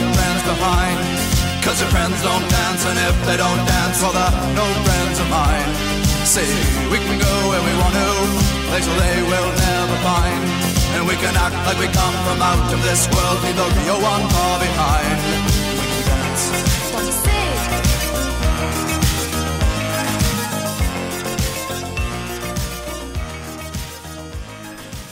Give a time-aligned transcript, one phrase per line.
[0.00, 0.96] your friends behind.
[1.60, 5.28] Cause your friends don't dance, and if they don't dance, well, they're no friends of
[5.28, 5.68] mine.
[6.24, 6.48] See,
[6.88, 8.08] we can go where we want to,
[8.72, 10.40] places they will never find.
[10.96, 14.00] And we can act like we come from out of this world, leave the real
[14.00, 15.18] one far behind.
[15.76, 16.44] We can dance.
[16.92, 17.42] What you say?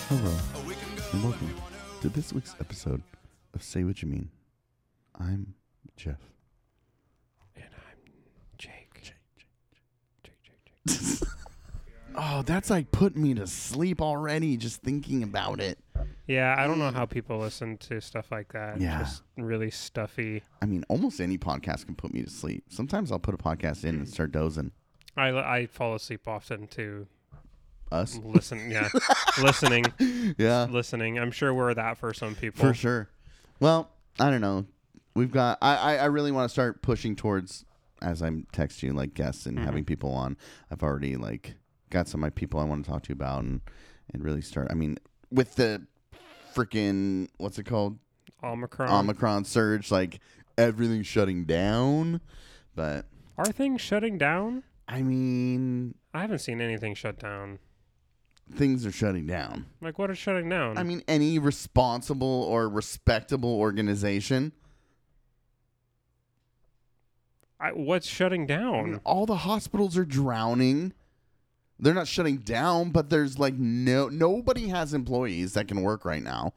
[0.08, 0.34] Hello,
[1.12, 1.54] and welcome
[2.00, 3.02] to this week's episode
[3.54, 4.28] of Say What You Mean.
[5.20, 5.54] I'm
[5.96, 6.18] Jeff.
[7.54, 8.12] And I'm
[8.58, 9.02] Jake.
[9.02, 9.16] Jake,
[10.22, 11.28] Jake, Jake.
[12.22, 15.78] Oh, that's like putting me to sleep already just thinking about it.
[16.26, 18.80] Yeah, I don't know how people listen to stuff like that.
[18.80, 18.98] Yeah.
[18.98, 20.42] Just really stuffy.
[20.60, 22.64] I mean, almost any podcast can put me to sleep.
[22.68, 24.72] Sometimes I'll put a podcast in and start dozing.
[25.16, 27.06] I, I fall asleep often to
[27.92, 28.18] Us?
[28.24, 28.68] listen.
[28.70, 28.88] Yeah,
[29.40, 29.84] listening,
[30.36, 31.16] Yeah, listening.
[31.16, 32.60] I'm sure we're that for some people.
[32.60, 33.08] for sure.
[33.60, 34.66] Well, I don't know.
[35.14, 35.58] We've got.
[35.60, 37.64] I I, I really want to start pushing towards
[38.02, 39.88] as I'm texting you like guests and having mm-hmm.
[39.88, 40.36] people on.
[40.70, 41.54] I've already like
[41.90, 43.60] got some of my people I want to talk to you about and
[44.12, 44.68] and really start.
[44.70, 44.98] I mean,
[45.30, 45.86] with the
[46.54, 47.98] freaking what's it called
[48.42, 48.90] Omicron.
[48.90, 50.20] Omicron surge, like
[50.56, 52.20] everything's shutting down.
[52.74, 54.62] But Are things shutting down?
[54.88, 57.58] I mean, I haven't seen anything shut down.
[58.54, 59.66] things are shutting down.
[59.80, 60.78] Like what is shutting down?
[60.78, 64.52] I mean, any responsible or respectable organization,
[67.60, 69.00] I, what's shutting down?
[69.04, 70.92] all the hospitals are drowning.
[71.78, 76.22] They're not shutting down, but there's like no nobody has employees that can work right
[76.22, 76.54] now.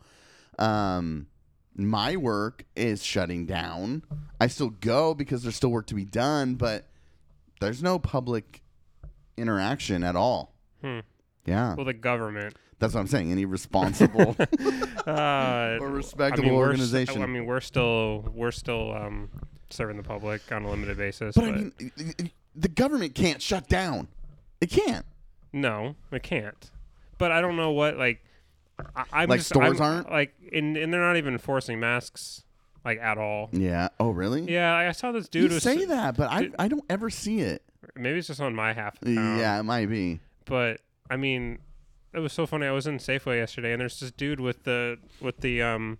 [0.60, 1.28] Um
[1.76, 4.04] my work is shutting down.
[4.40, 6.88] I still go because there's still work to be done, but
[7.60, 8.62] there's no public
[9.38, 10.54] interaction at all.
[10.82, 11.00] Hmm.
[11.45, 11.73] Yeah.
[11.76, 12.56] Well, the government.
[12.80, 13.32] That's what I'm saying.
[13.32, 14.36] Any responsible
[15.08, 17.22] Uh, or I respectable mean, we're organization.
[17.23, 19.30] I mean, we're still we're still um,
[19.73, 21.36] serving the public on a limited basis.
[21.36, 21.92] but I mean, i-
[22.23, 24.08] i- the government can't shut down.
[24.61, 25.06] It can't.
[25.52, 26.72] no, it can't.
[27.17, 28.23] But I don't know what like.
[28.95, 30.12] I, I'm Like just, stores I'm- aren't?
[30.12, 32.44] like, and and they're not even enforcing masks
[32.83, 33.50] like at all.
[33.54, 33.89] Yeah.
[34.00, 34.52] Oh, really?
[34.52, 35.52] Yeah, I saw this dude.
[35.52, 37.62] You was, say that, but I, I don't ever see it.
[37.95, 38.95] Maybe it's just on my half.
[39.02, 39.38] Of town.
[39.39, 40.20] Yeah, it might be.
[40.45, 41.60] but I mean,
[42.14, 42.66] it was so funny.
[42.66, 46.00] I was in Safeway yesterday, and there's this dude with the with the um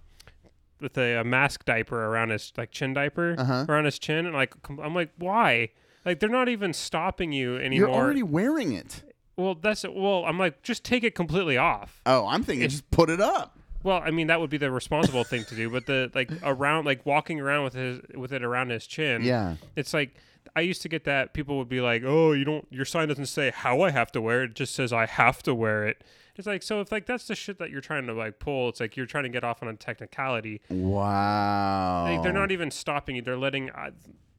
[0.84, 3.66] with a, uh mask diaper around his like chin diaper Uh-huh.
[3.68, 5.70] around his chin, and like I'm like, why?
[6.06, 7.90] Like they're not even stopping you anymore.
[7.90, 9.04] You're already wearing it.
[9.38, 10.26] well, that's well.
[10.26, 12.02] I'm like, just take it completely off.
[12.06, 13.58] Oh, I'm thinking just put it up.
[13.84, 16.86] Well, I mean that would be the responsible thing to do, but the like around
[16.86, 19.24] like walking around with his with it around his chin.
[19.24, 19.56] Yeah.
[19.76, 20.16] It's like
[20.56, 23.26] I used to get that people would be like, "Oh, you don't your sign doesn't
[23.26, 26.04] say how I have to wear it; it just says I have to wear it."
[26.36, 28.80] It's like so if like that's the shit that you're trying to like pull, it's
[28.80, 30.62] like you're trying to get off on a technicality.
[30.70, 32.06] Wow.
[32.06, 33.92] Like they're not even stopping you; they're letting uh,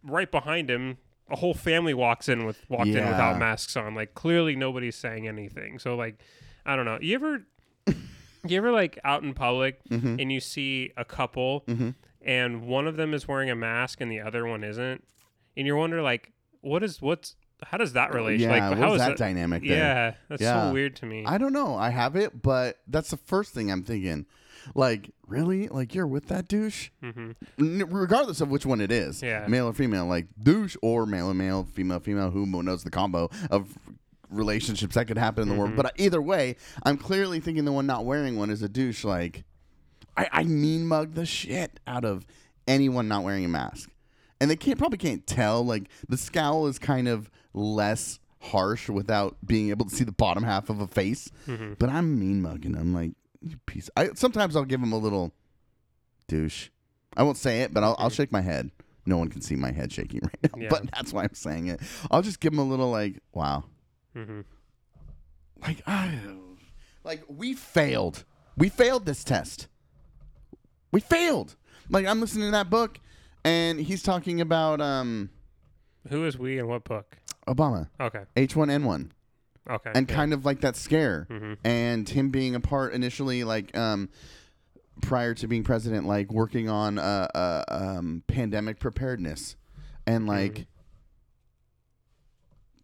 [0.03, 0.99] right behind him.
[1.31, 3.95] A whole family walks in with walked in without masks on.
[3.95, 5.79] Like clearly nobody's saying anything.
[5.79, 6.21] So like,
[6.67, 6.99] I don't know.
[7.01, 7.47] You ever,
[7.87, 10.17] you ever like out in public Mm-hmm.
[10.21, 11.65] and you see a couple
[12.21, 15.05] and one of them is wearing a mask and the other one isn't,
[15.57, 18.41] and you wonder like, what is what's how does that relate?
[18.41, 19.77] Yeah, like, how is is that dynamic there?
[19.77, 20.69] Yeah, that's Yeah.
[20.69, 21.25] so weird to me.
[21.27, 21.77] I don't know.
[21.77, 24.27] I have it, but that's the first thing I'm thinking.
[24.75, 25.69] Like, really?
[25.69, 26.89] Like you're with that douche?
[27.03, 29.47] hmm N- regardless of which one it is, Yeah.
[29.47, 33.29] male or female, like douche or male and male, female female, who knows the combo
[33.51, 33.79] of
[34.31, 35.77] relationships that could happen in the world.
[35.77, 39.05] But either way, I'm clearly thinking the one not wearing one is a douche.
[39.05, 39.45] Like,
[40.17, 42.27] I, I mean mug the shit out of
[42.67, 43.91] anyone not wearing a mask,
[44.41, 45.63] and they can't probably can't tell.
[45.65, 50.43] Like the scowl is kind of less harsh without being able to see the bottom
[50.43, 51.31] half of a face.
[51.79, 52.77] But I'm mean mugging.
[52.77, 53.89] I'm like, you piece.
[53.97, 55.33] I sometimes I'll give him a little
[56.29, 56.69] douche.
[57.17, 58.71] I won't say it, but I'll, I'll shake my head.
[59.07, 60.69] No one can see my head shaking right now, Yeah.
[60.71, 61.81] but that's why I'm saying it.
[62.11, 63.65] I'll just give him a little like, wow,
[64.15, 64.41] hmm
[65.67, 66.19] like I,
[67.05, 68.25] like we failed.
[68.57, 69.69] We failed this test.
[70.93, 71.57] We failed.
[71.91, 72.99] Like I'm listening to that book,
[73.45, 75.31] and he's talking about um
[76.09, 77.17] Who is we and what book?
[77.47, 77.89] Obama.
[78.01, 79.11] Okay, H1N1
[79.71, 80.15] okay, and yeah.
[80.17, 81.59] kind of like that scare Mhm.
[81.65, 84.09] and him being a part initially like um
[85.03, 89.57] prior to being president like working on uh, uh um pandemic preparedness.
[90.07, 90.67] And like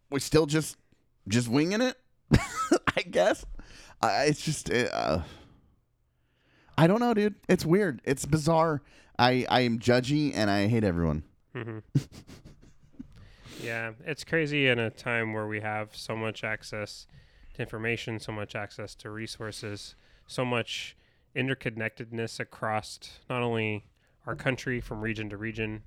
[0.09, 0.77] we're still just
[1.27, 1.97] just winging it
[2.97, 3.45] i guess.
[4.01, 5.21] I, it's just uh,
[6.77, 7.35] i don't know dude.
[7.47, 8.01] It's weird.
[8.03, 8.81] It's bizarre.
[9.17, 11.23] I i am judgy and i hate everyone.
[11.55, 11.79] Hmm
[13.63, 17.07] yeah, it's crazy in a time where we have so much access
[17.53, 19.95] to information, so much access to resources,
[20.27, 20.95] so much
[21.35, 22.99] interconnectedness across
[23.29, 23.85] not only
[24.27, 25.83] our country from region to region,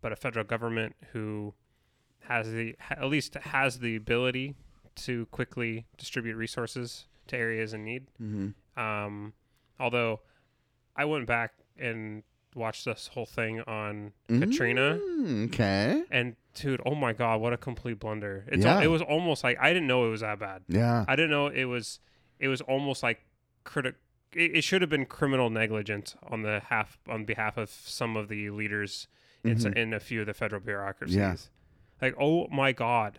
[0.00, 1.54] but a federal government who
[2.20, 4.54] has the ha- at least has the ability
[4.94, 8.06] to quickly distribute resources to areas in need.
[8.22, 8.80] Mm-hmm.
[8.80, 9.32] Um,
[9.78, 10.20] although
[10.96, 12.22] I went back and
[12.54, 14.40] watched this whole thing on Mm.
[14.40, 14.98] Katrina,
[15.46, 16.02] Okay.
[16.10, 18.44] and dude, oh my god, what a complete blunder!
[18.48, 18.76] It's Yeah.
[18.76, 20.62] al- it was almost like I didn't know it was that bad.
[20.68, 21.04] Yeah.
[21.06, 22.00] I didn't know it was
[22.40, 23.20] it was almost like
[23.64, 23.94] critic.
[24.34, 28.28] It, it should have been criminal negligence on the half on behalf of some of
[28.28, 29.06] the leaders
[29.44, 29.76] in, s- Mhm.
[29.76, 31.14] in a few of the federal bureaucracies.
[31.16, 31.36] Yeah.
[32.02, 33.18] Like, oh my god,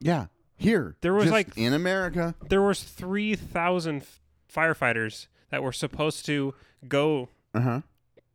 [0.00, 0.26] Yeah.
[0.56, 0.96] Here.
[1.02, 2.34] There was, like- in America.
[2.48, 4.04] there was three thousand
[4.52, 6.54] firefighters that were supposed to
[6.88, 7.80] go Uh huh.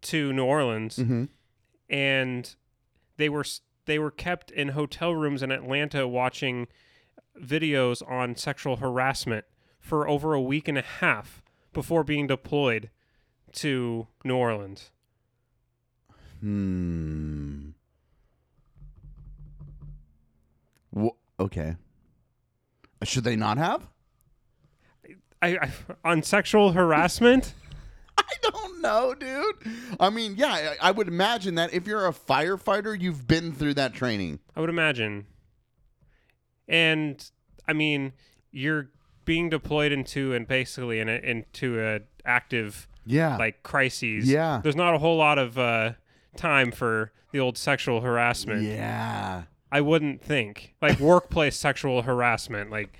[0.03, 1.25] to New Orleans, Mm-hmm.
[1.89, 2.55] and
[3.17, 3.45] they were
[3.85, 6.67] they were kept in hotel rooms in Atlanta watching
[7.39, 9.45] videos on sexual harassment
[9.79, 11.41] for over a week and a half
[11.73, 12.89] before being deployed
[13.51, 14.91] to New Orleans.
[16.39, 17.69] Hmm.
[20.91, 21.75] Wha okay.
[23.03, 23.89] Should they not have?
[25.41, 25.71] I, I
[26.05, 27.53] on sexual harassment.
[28.29, 29.55] I don't know, dude.
[29.99, 33.75] I mean, yeah, I, I would imagine that if you're a firefighter, you've been through
[33.75, 34.39] that training.
[34.55, 35.25] I would imagine.
[36.67, 37.29] And
[37.67, 38.13] I mean,
[38.51, 38.89] you're
[39.25, 43.37] being deployed into and basically in a, into a active Yeah.
[43.37, 44.27] like crises.
[44.29, 44.59] Yeah.
[44.63, 45.93] There's not a whole lot of uh,
[46.35, 48.63] time for the old sexual harassment.
[48.63, 49.43] yeah.
[49.73, 52.69] I wouldn't think like workplace sexual harassment.
[52.69, 52.95] Like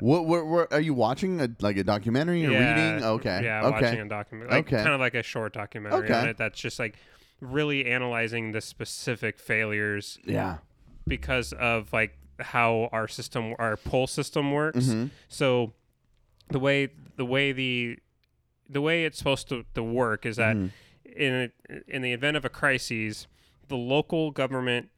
[0.00, 1.40] What, what, what are you watching?
[1.40, 3.04] A, like a documentary or yeah, reading?
[3.04, 3.40] Okay.
[3.44, 3.80] yeah, okay.
[3.86, 4.76] watching a documentary, like Okay.
[4.82, 6.12] kind of like a short documentary Okay.
[6.14, 6.36] on it.
[6.36, 6.96] That's just like
[7.40, 10.58] really analyzing the specific failures yeah.
[11.08, 14.86] because of like how our system, our poll system works.
[14.88, 15.10] Mhm.
[15.28, 15.72] So
[16.50, 17.98] the way the way the
[18.68, 20.70] the way it's supposed to, to work is that Mhm.
[21.06, 21.50] in a,
[21.88, 23.26] in the event of a crisis,
[23.68, 24.90] the local government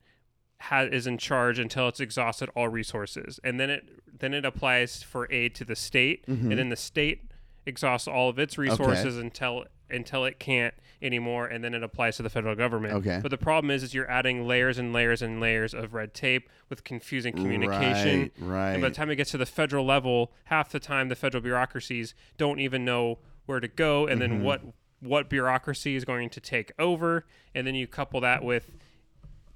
[0.60, 3.88] ha- is in charge until it's exhausted all resources, and then it
[4.18, 6.50] then it applies for aid to the state, Mhm.
[6.50, 7.22] and then the state
[7.66, 12.22] exhausts all of its resources until until it can't anymore, and then it applies to
[12.22, 12.92] the federal government.
[12.94, 13.20] Okay.
[13.22, 16.50] But the problem is, is you're adding layers and layers and layers of red tape
[16.68, 18.30] with confusing communication.
[18.38, 18.50] Right.
[18.52, 18.72] Right.
[18.72, 21.40] And by the time it gets to the federal level, half the time the federal
[21.42, 24.32] bureaucracies don't even know where to go, and Mm-hmm.
[24.34, 24.60] then what
[25.00, 27.24] what bureaucracy is going to take over,
[27.54, 28.72] and then you couple that with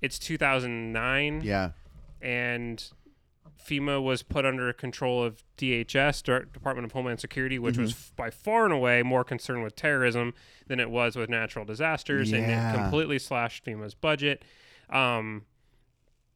[0.03, 1.71] it's 2009, yeah.
[2.21, 2.85] and
[3.65, 7.99] FEMA was put under control of DHS, Department of Homeland Security, which was Mm-hmm.
[8.11, 10.35] f- by far and away more concerned with terrorism
[10.67, 14.45] than it was with natural disasters, and it completely slashed FEMA's budget.
[14.91, 15.45] Um,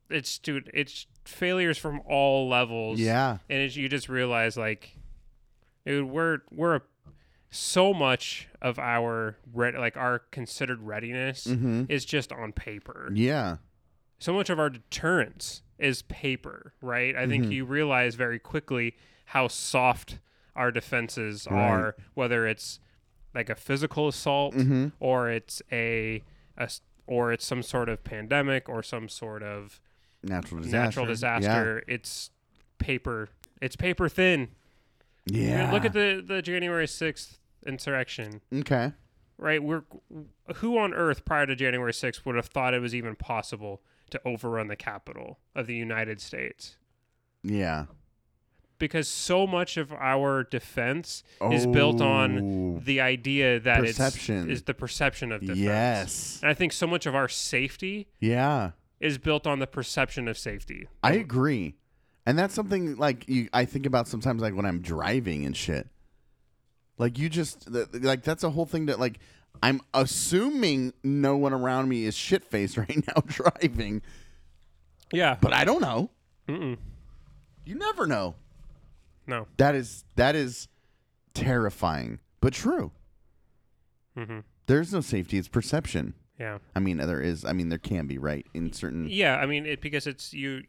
[0.09, 3.01] it's dude, it's failures from all levels.
[3.01, 3.39] Yeah.
[3.51, 4.97] and it's, you just realize like,
[5.85, 6.83] dude, we're we're a,
[7.51, 11.85] so much of our re- like our considered readiness Mm-hmm.
[11.89, 13.57] is just on paper Yeah.
[14.19, 17.15] so much of our deterrence is paper, right?
[17.15, 17.31] I Mm-hmm.
[17.31, 18.97] think you realize very quickly
[19.27, 20.19] how soft
[20.55, 21.61] our defenses Right.
[21.71, 22.81] are, whether it's
[23.35, 24.93] like a physical assault Mhm.
[25.01, 26.23] or it's a
[27.07, 29.81] or it's some sort of pandemic or some sort of
[30.23, 30.79] Natural disaster.
[30.85, 31.85] natural disaster.
[31.87, 31.95] Yeah.
[31.95, 32.31] It's
[32.79, 33.29] paper.
[33.63, 34.49] It's paper thin.
[35.29, 35.73] I mean, Yeah.
[35.73, 38.41] Look at the the January sixth insurrection.
[38.53, 38.93] Okay.
[39.39, 39.63] right?
[39.63, 39.83] We're
[40.57, 44.21] who on earth prior to January 6th would have thought it was even possible to
[44.25, 46.77] overrun the capital of the United States?
[47.43, 47.87] Yeah.
[48.79, 52.81] Because so much of our defense is built on Oh.
[52.83, 54.51] the idea that Perception.
[54.51, 55.59] it's is the perception of defense.
[55.59, 56.39] Yes.
[56.43, 58.73] And I think so much of our safety Yeah.
[59.01, 60.89] is built on the perception of safety.
[61.03, 61.77] I agree.
[62.27, 65.89] And that's something like you, I think about sometimes, like when I'm driving and shit.
[66.99, 69.19] Like you just th- like that's a whole thing that like
[69.63, 74.03] I'm assuming no one around me is shit faced right now driving,
[75.13, 75.37] Yeah.
[75.41, 76.11] but I don't know.
[76.49, 76.77] Mm-mm.
[77.65, 78.35] You never know.
[79.27, 79.47] No.
[79.57, 80.69] That is that is
[81.35, 82.93] terrifying, but true.
[84.17, 86.15] hmm There's no safety; it's perception.
[86.39, 86.59] Yeah.
[86.75, 87.45] I mean, there is.
[87.45, 89.09] I mean, there can be right in certain.
[89.09, 90.63] Yeah, I mean, it because it's you.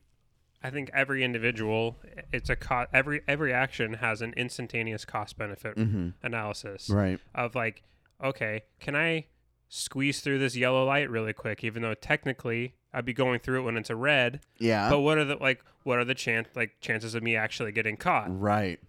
[0.68, 1.98] I think every individual,
[2.34, 6.10] it's a co- every every action has an instantaneous cost benefit mm-hmm.
[6.22, 7.20] analysis Right.
[7.34, 7.84] of like,
[8.22, 9.28] okay, can I
[9.70, 13.64] squeeze through this yellow light really quick, even though technically I'd be going through it
[13.64, 14.42] when it's a red.
[14.60, 14.90] Yeah.
[14.90, 17.96] But what are the like what are the chance like chances of me actually getting
[17.96, 18.80] caught, right.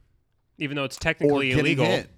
[0.59, 1.87] even though it's technically illegal?
[1.87, 2.11] hit.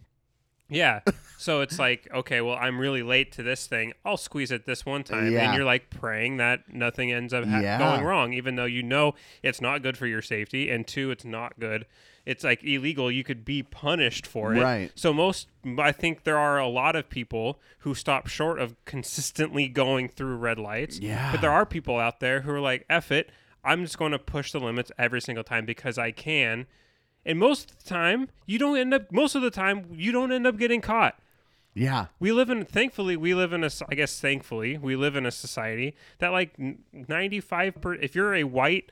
[0.70, 1.00] Yeah.
[1.40, 3.94] So it's like, okay, well, I'm really late to this thing.
[4.04, 5.32] I'll squeeze it this one time.
[5.32, 5.46] Yeah.
[5.46, 7.78] And you're like praying that nothing ends up ha- Yeah.
[7.78, 10.70] going wrong, even though you know it's not good for your safety.
[10.70, 11.86] And two, it's not good.
[12.26, 13.10] It's like illegal.
[13.10, 14.60] You could be punished for it.
[14.60, 14.92] Right.
[14.94, 19.66] So most, I think there are a lot of people who stop short of consistently
[19.66, 20.98] going through red lights.
[20.98, 21.32] Yeah.
[21.32, 23.30] But there are people out there who are like, F it.
[23.64, 26.66] I'm just going to push the limits every single time because I can.
[27.24, 29.10] And most of the time, you don't end up.
[29.10, 31.18] Most of the time, you don't end up getting caught.
[31.74, 32.06] Yeah.
[32.18, 32.64] We live in.
[32.64, 36.54] Thankfully, we live in a I guess thankfully, we live in a society that like
[36.92, 37.94] ninety five per.
[37.94, 38.90] If you're a white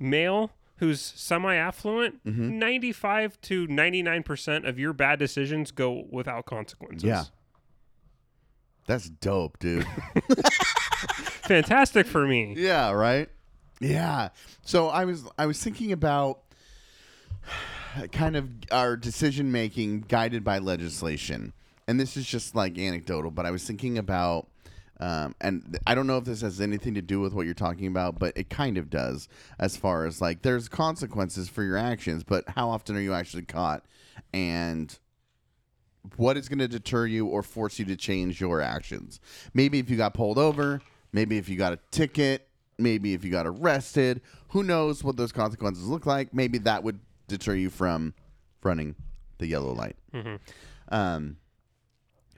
[0.00, 2.92] male who's semi affluent, Mm-hmm.
[2.92, 7.04] five to ninety nine percent of your bad decisions go without consequences.
[7.06, 7.24] Yeah.
[8.86, 9.86] That's dope, dude.
[11.42, 12.54] fantastic for me.
[12.56, 13.28] yeah, right?
[13.80, 14.28] Yeah.
[14.62, 16.40] So I was I was thinking about
[18.12, 21.52] kind of our decision making guided by legislation.
[21.88, 24.48] And this is just like anecdotal, but I was thinking about
[24.98, 27.86] um, and I don't know if this has anything to do with what you're talking
[27.86, 29.28] about, but it kind of does,
[29.58, 33.44] as far as like there's consequences for your actions, but how often are you actually
[33.44, 33.84] caught?
[34.32, 34.98] And
[36.16, 39.20] what is going to deter you or force you to change your actions?
[39.52, 40.80] Maybe if you got pulled over,
[41.12, 44.22] maybe if you got a ticket, maybe if you got arrested.
[44.48, 46.32] Who knows what those consequences look like?
[46.32, 48.14] Maybe that would deter you from
[48.62, 48.94] running
[49.38, 49.96] the yellow light.
[50.88, 51.36] Um,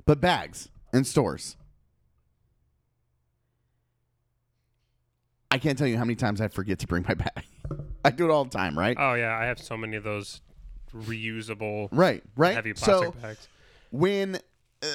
[0.08, 1.54] but bags in stores.
[5.50, 7.44] I can't tell you how many times I forget to bring my bag.
[8.02, 8.96] I do it all the time, right?
[8.98, 10.40] Oh yeah, I have so many of those
[10.96, 12.54] reusable right, right.
[12.54, 13.48] heavy so plastic bags.
[13.90, 14.36] when
[14.82, 14.86] uh,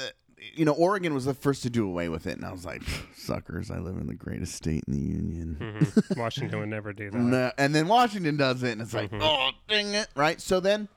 [0.55, 2.81] you know Oregon was the first to do away with it, and I was like,
[3.15, 3.69] suckers!
[3.69, 5.57] I live in the greatest state in the union.
[5.59, 6.17] Mhm.
[6.17, 7.19] Washington would never do that.
[7.19, 10.41] No, and then Washington does it, and it's like, oh, dang it, right?
[10.41, 10.87] So then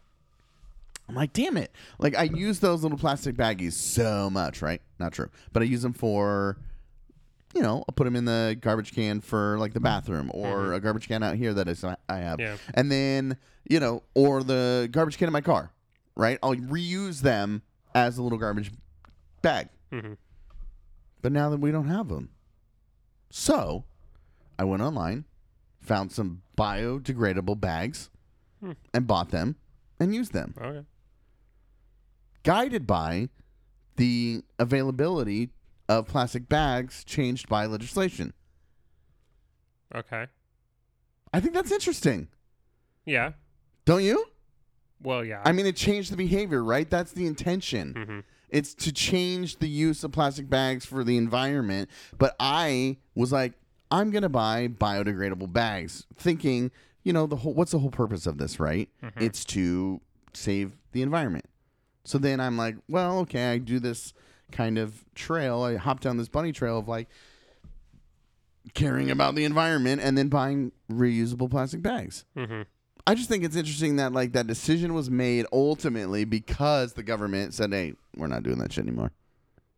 [1.08, 1.72] I'm like, damn it.
[1.98, 4.82] Like, I use those little plastic baggies so much, right?
[4.98, 5.30] Not true.
[5.52, 6.58] But I use them for,
[7.54, 10.80] you know, I'll put them in the garbage can for like the bathroom or a
[10.80, 12.40] garbage can out here that is, I have.
[12.40, 12.56] Yeah.
[12.74, 13.36] And then,
[13.68, 15.70] you know, or the garbage can in my car,
[16.16, 16.38] right?
[16.42, 17.62] I'll reuse them
[17.94, 18.72] as a little garbage
[19.42, 19.68] bag.
[19.92, 20.16] Mhm.
[21.22, 22.30] But now that we don't have them.
[23.30, 23.84] So
[24.58, 25.24] I went online,
[25.80, 28.10] found some biodegradable bags,
[28.92, 29.54] and bought them
[30.00, 30.54] and used them.
[30.60, 30.84] Okay.
[32.46, 33.28] Guided by
[33.96, 35.50] the availability
[35.88, 38.32] of plastic bags changed by legislation.
[39.94, 40.26] Okay.
[41.32, 42.28] I think that's interesting.
[43.04, 43.32] Yeah.
[43.84, 44.26] Don't you?
[45.02, 45.42] Well, yeah.
[45.44, 46.88] I mean, it changed the behavior, right?
[46.88, 47.94] That's the intention.
[47.94, 48.24] Mhm.
[48.48, 51.90] It's to change the use of plastic bags for the environment.
[52.16, 53.54] But I was like,
[53.90, 56.70] I'm gonna buy biodegradable bags, thinking,
[57.02, 58.88] you know, the whole what's the whole purpose of this, right?
[59.16, 60.00] It's to
[60.32, 61.44] save the environment.
[62.06, 64.14] So then I'm like, well, okay, I do this
[64.52, 65.62] kind of trail.
[65.62, 67.08] I hop down this bunny trail of like
[68.74, 72.24] caring about the environment and then buying reusable plastic bags.
[72.36, 72.66] Mhm.
[73.06, 77.54] I just think it's interesting that like that decision was made ultimately because the government
[77.54, 79.12] said, "Hey, we're not doing that shit anymore."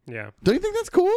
[0.07, 0.31] yeah.
[0.43, 1.13] Don't you think that's cool?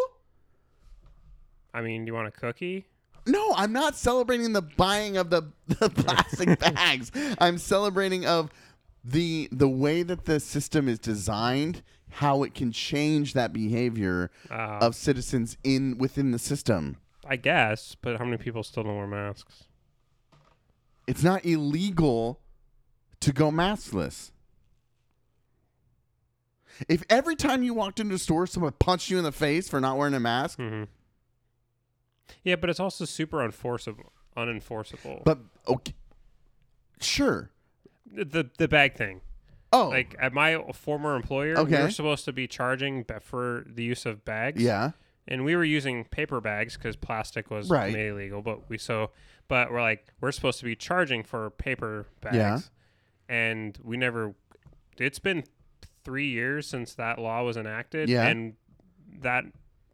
[1.74, 2.86] I mean, do you want a cookie?
[3.25, 7.12] No, I'm not celebrating the buying of the, the plastic bags.
[7.39, 8.50] I'm celebrating of
[9.03, 14.79] the the way that the system is designed, how it can change that behavior Uh,
[14.81, 16.98] of citizens in within the system.
[17.25, 19.63] I guess, but how many people still don't wear masks?
[21.08, 22.39] It's not illegal
[23.22, 24.31] to go maskless.
[26.89, 29.79] If every time you walked into a store someone punched you in the face for
[29.79, 30.84] not wearing a mask, hmm
[32.43, 35.24] Yeah, but it's also super unforceable, unenforceable.
[35.24, 35.93] but okay,
[37.00, 37.51] sure.
[38.13, 39.22] The the bag thing,
[39.74, 41.84] Oh, like at my former employer, we Okay.
[41.84, 44.62] were supposed to be charging for the use of bags.
[44.62, 44.91] yeah,
[45.27, 47.94] and we were using paper bags because plastic was Right.
[47.94, 48.41] made illegal.
[48.41, 49.12] But we so,
[49.48, 52.60] but we're like we're supposed to be charging for paper bags, Yeah.
[53.30, 54.36] and we never.
[54.98, 55.44] It's been
[56.03, 58.27] three years since that law was enacted, Yeah.
[58.27, 58.56] and
[59.22, 59.46] that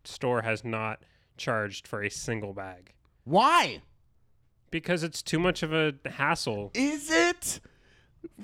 [0.04, 1.04] store has not
[1.36, 2.94] charged for a single bag
[3.26, 3.82] why
[4.72, 6.72] because it's too much of a hassle.
[6.74, 7.60] is it?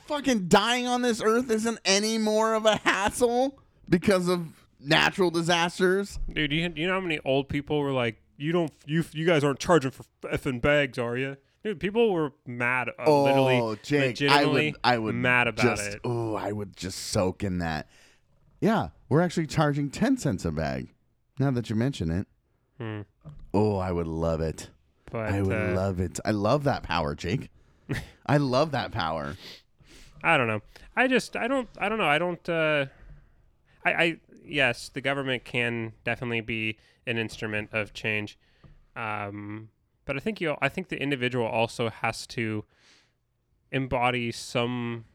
[0.08, 3.60] Fucking dying on this earth isn't any more of a hassle
[3.90, 4.48] because of
[4.80, 6.20] natural disasters.
[6.32, 9.44] Dude, you, you know how many old people were like, "You don't, you you guys
[9.44, 12.90] aren't charging for effing bags, are you?" Dude, people were mad.
[12.90, 16.02] Uh, Oh, literally, Jake, I would, I would mad about just, it.
[16.04, 17.88] Oh, I would just soak in that.
[18.60, 20.94] Yeah, we're actually charging ten cents a bag.
[21.40, 22.28] Now that you mention it,
[22.80, 23.02] Hmm.
[23.54, 24.70] oh, I would love it.
[25.12, 26.20] But I would uh, love it.
[26.26, 27.50] I love that power, Jake.
[28.26, 29.36] I love that power.
[30.24, 30.62] I don't know.
[30.96, 32.08] I just I don't I don't know.
[32.08, 32.86] I don't uh
[33.86, 38.38] I, I yes, the government can definitely be an instrument of change,
[38.96, 39.70] um,
[40.06, 40.56] but I think you.
[40.62, 42.64] I think the individual also has to
[43.72, 45.06] embody some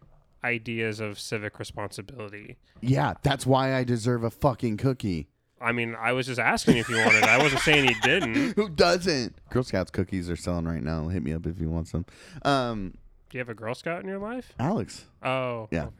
[0.44, 2.56] ideas of civic responsibility.
[2.80, 5.28] Yeah, that's why I deserve a fucking cookie.
[5.60, 7.24] I mean, I was just asking if you wanted.
[7.24, 8.52] I wasn't saying you didn't.
[8.56, 9.34] Who doesn't?
[9.50, 11.08] Girl Scouts cookies are selling right now.
[11.08, 12.06] Hit me up if you want some.
[12.42, 12.94] Um,
[13.30, 14.52] Do you have a Girl Scout in your life?
[14.58, 15.04] Alex.
[15.22, 15.84] Oh, Yeah.
[15.86, 15.94] okay.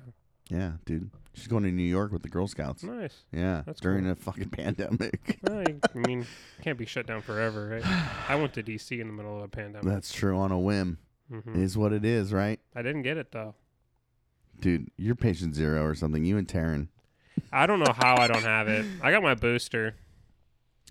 [0.50, 1.10] Yeah, dude.
[1.34, 2.82] She's going to New York with the Girl Scouts.
[2.82, 3.24] nice.
[3.32, 4.12] Yeah, That's during cool.
[4.12, 5.38] a fucking pandemic.
[5.42, 5.62] Well,
[5.94, 6.26] I mean,
[6.62, 7.86] can't be shut down forever, right?
[8.30, 9.82] I went to DC in the middle of a pandemic.
[9.86, 10.98] That's true on a whim.
[11.30, 12.58] hmm Is what it is, right?
[12.74, 13.54] I didn't get it though.
[14.58, 16.24] Dude, you're patient zero or something.
[16.24, 16.88] You and Taryn.
[17.52, 18.84] I don't know how I don't have it.
[19.02, 19.94] I got my booster.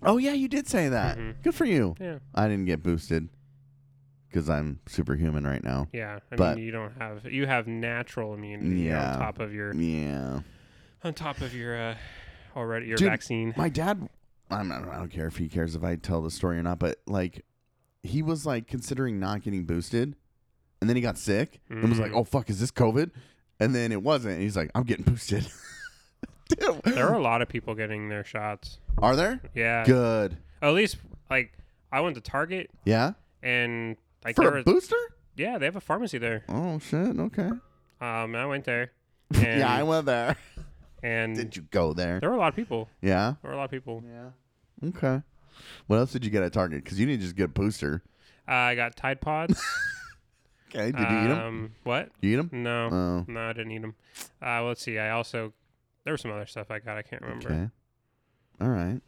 [0.02, 1.18] Oh yeah, you did say that.
[1.18, 1.42] Mhm.
[1.42, 1.94] Good for you.
[2.00, 3.28] Yeah, I didn't get boosted
[4.28, 5.88] because I'm superhuman right now.
[5.92, 6.18] yeah.
[6.32, 9.12] I But- mean, you don't have you have natural immunity Yeah.
[9.14, 10.40] on top of your Yeah.
[11.04, 11.96] on top of your uh,
[12.56, 13.54] already your Dude, vaccine.
[13.56, 14.08] My dad,
[14.50, 16.78] I'm not, I don't care if he cares if I tell the story or not,
[16.78, 17.44] but like,
[18.02, 20.14] he was like considering not getting boosted,
[20.80, 22.16] and then he got sick and was like, Mm.
[22.16, 23.10] "Oh fuck, is this COVID?"
[23.60, 24.34] And then it wasn't.
[24.34, 25.46] And he's like, "I'm getting boosted."
[26.48, 26.80] Damn.
[26.84, 28.78] There are a lot of people getting their shots.
[28.98, 29.40] Are there?
[29.54, 30.38] Yeah, Good.
[30.62, 30.96] at least
[31.30, 31.52] like
[31.92, 33.12] I went to Target Yeah.
[33.42, 33.96] and
[34.28, 34.96] like For a was, booster?
[35.36, 36.44] yeah they have a pharmacy there.
[36.48, 37.18] Oh shit.
[37.18, 37.50] Okay.
[38.00, 38.92] Um, I went there.
[39.34, 40.36] And, yeah, I went there.
[41.02, 42.18] and Did you go there?
[42.20, 42.88] there were a lot of people.
[43.02, 43.34] Yeah.
[43.42, 44.02] There were a lot of people.
[44.10, 44.88] Yeah.
[44.88, 45.22] Okay.
[45.86, 46.82] What else did you get at Target?
[46.84, 48.02] Because you didn't just get a booster.
[48.48, 49.60] Uh, I got Tide Pods.
[50.70, 50.92] Okay.
[50.92, 51.38] Did you eat them?
[51.40, 52.10] um, What?
[52.20, 52.50] You eat them?
[52.52, 53.24] No, Oh.
[53.26, 53.94] no, I didn't eat them.
[54.44, 54.98] Uh, let's see.
[54.98, 55.54] I also
[56.04, 56.98] there was some other stuff I got.
[56.98, 57.48] I can't remember.
[57.48, 57.68] Okay.
[58.60, 59.00] All right.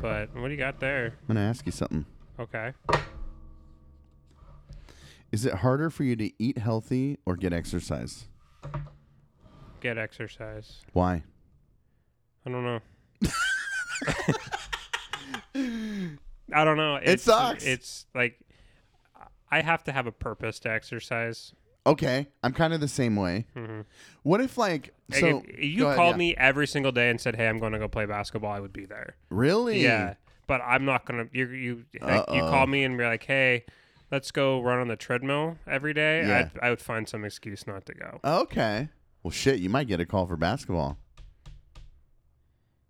[0.00, 1.14] But what do you got there?
[1.28, 2.04] I'm gonna ask you something.
[2.38, 2.72] Okay.
[5.36, 8.24] Is it harder for you to eat healthy or get exercise?
[9.82, 10.80] Get exercise.
[10.94, 11.24] Why?
[12.46, 12.80] I don't know.
[16.54, 16.96] I don't know.
[17.02, 17.66] It's, sucks.
[17.66, 18.40] It's like
[19.50, 21.52] I have to have a purpose to exercise.
[21.86, 23.44] Okay, I'm kind of the same way.
[23.54, 23.84] Mhm.
[24.22, 26.16] What if like Like, so if you go ahead, called yeah.
[26.16, 28.72] me every single day and said, "Hey, I'm going to go play basketball," I would
[28.72, 29.16] be there.
[29.28, 29.82] Really?
[29.82, 30.14] Yeah,
[30.46, 31.26] but I'm not gonna.
[31.30, 32.48] You you like, you Uh-oh.
[32.50, 33.66] call me and be like, "Hey,
[34.10, 36.50] let's go run on the treadmill every day." Yeah.
[36.54, 38.20] I'd, I would find some excuse not to go.
[38.24, 38.88] Okay.
[39.22, 40.98] Well, shit, you might get a call for basketball.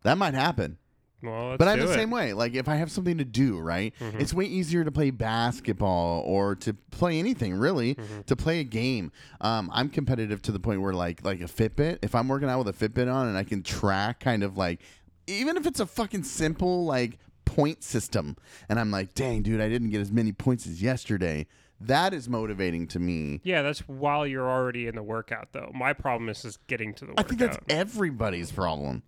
[0.02, 0.78] That might happen.
[1.22, 1.94] Well, let's but I'm do the it.
[1.94, 2.32] same way.
[2.34, 3.94] Like if I have something to do, right?
[3.98, 4.20] Mhm.
[4.20, 7.94] It's way easier to play basketball or to play anything really.
[7.94, 8.20] Mm-hmm.
[8.26, 11.98] To play a game, um, I'm competitive to the point where like like a Fitbit.
[12.02, 14.80] If I'm working out with a Fitbit on and I can track kind of like,
[15.26, 18.36] even if it's a fucking simple like point system,
[18.68, 21.46] and I'm like, dang, dude, I didn't get as many points as yesterday.
[21.80, 23.40] That is motivating to me.
[23.44, 25.70] Yeah, that's while you're already in the workout, though.
[25.74, 27.28] My problem is just getting to the I workout.
[27.28, 29.02] think that's everybody's problem.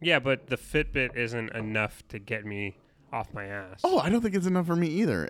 [0.00, 2.76] yeah, but the Fitbit isn't enough to get me
[3.12, 3.80] off my ass.
[3.84, 5.28] Oh, I don't think it's enough for me either.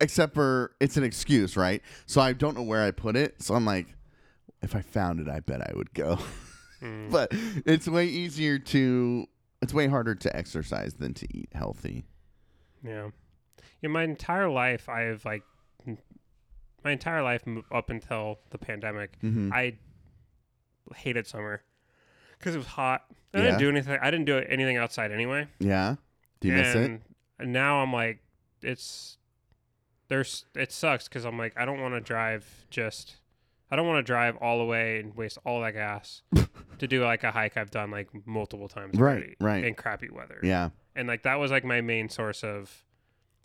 [0.00, 1.82] Except for it's an excuse, right?
[2.06, 3.42] So I don't know where I put it.
[3.42, 3.86] So I'm like,
[4.62, 6.18] if I found it, I bet I would go.
[6.80, 7.10] Hmm.
[7.10, 7.28] but
[7.66, 9.26] it's way easier to,
[9.62, 12.04] it's way harder to exercise than to eat healthy.
[12.82, 13.10] Yeah.
[13.82, 15.42] In my entire life, I have like,
[16.84, 19.52] my entire life up until the pandemic, Mhm.
[19.52, 19.76] I
[20.96, 21.62] hated summer
[22.38, 23.04] because it was hot.
[23.34, 23.44] I Yeah.
[23.44, 23.98] didn't do anything.
[24.00, 25.46] I didn't do anything outside anyway.
[25.58, 25.96] Yeah.
[26.40, 26.84] Do you miss it?
[26.90, 27.02] and,
[27.38, 28.20] And now I'm like,
[28.62, 29.16] it's
[30.08, 33.16] there's it sucks because I'm like, I don't want to drive just.
[33.70, 36.22] I don't want to drive all the way and waste all that gas
[36.78, 39.64] to do like a hike I've done like multiple times Right, already right.
[39.64, 40.40] in crappy weather.
[40.42, 40.70] Yeah.
[40.96, 42.84] and like that was like my main source of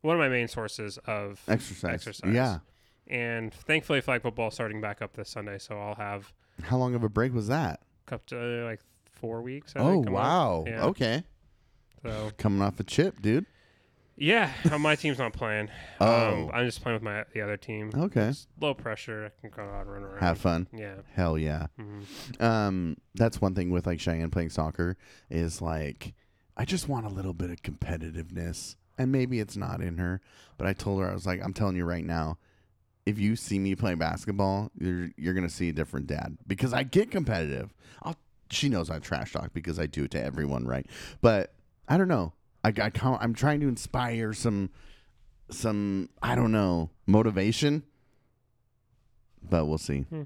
[0.01, 1.93] one of my main sources of Exercise.
[1.93, 2.33] Exercise.
[2.33, 2.59] Yeah.
[3.07, 6.31] and thankfully flag football starting back up this sunday so i'll have
[6.63, 7.81] How long of a break was that?
[8.11, 8.35] up to
[8.65, 10.63] like four weeks I oh, think, wow.
[10.67, 10.85] Yeah.
[10.85, 11.23] Okay.
[12.03, 13.45] so Coming off a chip, dude.
[14.17, 16.43] Yeah my team's not playing Oh.
[16.45, 18.27] um, i'm just playing with my the other team Okay.
[18.29, 20.67] It's low pressure i can go out and run around Have fun.
[20.73, 21.67] yeah Hell yeah.
[21.79, 22.41] Mhm.
[22.41, 24.97] um that's one thing with like Cheyenne playing soccer
[25.29, 26.13] is like
[26.57, 28.77] I just want a little bit of competitiveness.
[28.97, 30.21] And maybe it's not in her,
[30.57, 32.37] but I told her I was like, I'm telling you right now,
[33.05, 36.83] if you see me play basketball, you're you're gonna see a different dad because I
[36.83, 37.73] get competitive.
[38.03, 38.15] I'll,
[38.49, 40.85] she knows I trash talk because I do it to everyone, right?
[41.21, 41.53] But
[41.89, 42.31] I don't know.
[42.65, 44.69] I, I can't- I'm trying to inspire some
[45.51, 47.83] some I don't know motivation,
[49.47, 50.01] but we'll see.
[50.01, 50.23] Hmm.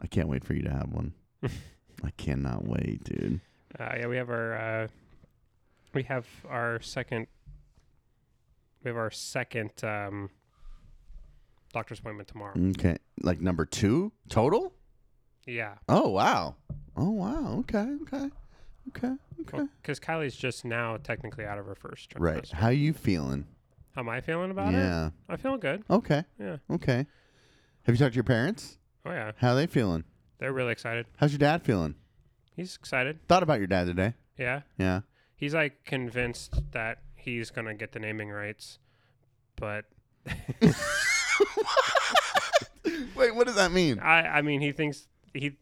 [0.00, 1.12] I can't wait for you to have one.
[2.04, 3.40] I cannot wait, dude.
[3.78, 4.88] uh, yeah we have our uh,
[5.94, 7.26] we have our second
[8.84, 10.30] we have our second um,
[11.72, 14.72] doctor's appointment tomorrow Okay, like number two total.
[15.46, 16.54] yeah Oh wow,
[16.96, 17.56] Oh wow.
[17.60, 17.86] Okay.
[18.02, 18.30] Okay.
[18.88, 19.12] Okay.
[19.42, 19.64] Okay.
[19.80, 22.20] Because Kylie's just now technically out of her first trimester.
[22.20, 22.50] Right.
[22.50, 23.46] How you feeling?
[23.94, 24.78] How am I feeling about it?
[24.78, 25.10] Yeah.
[25.28, 25.82] I feel good.
[25.90, 26.24] Okay.
[26.38, 26.56] Yeah.
[26.70, 27.06] Okay.
[27.84, 28.78] Have you talked to your parents?
[29.04, 29.32] Oh yeah.
[29.36, 30.04] How are they feeling?
[30.38, 31.06] They're really excited.
[31.16, 31.94] How's your dad feeling?
[32.54, 33.26] He's excited.
[33.28, 34.14] Thought about your dad today.
[34.38, 34.62] Yeah.
[34.78, 35.00] Yeah.
[35.36, 38.78] He's like convinced that he's gonna get the naming rights,
[39.56, 39.84] but
[43.16, 43.98] Wait, what does that mean?
[43.98, 45.56] I I mean he thinks he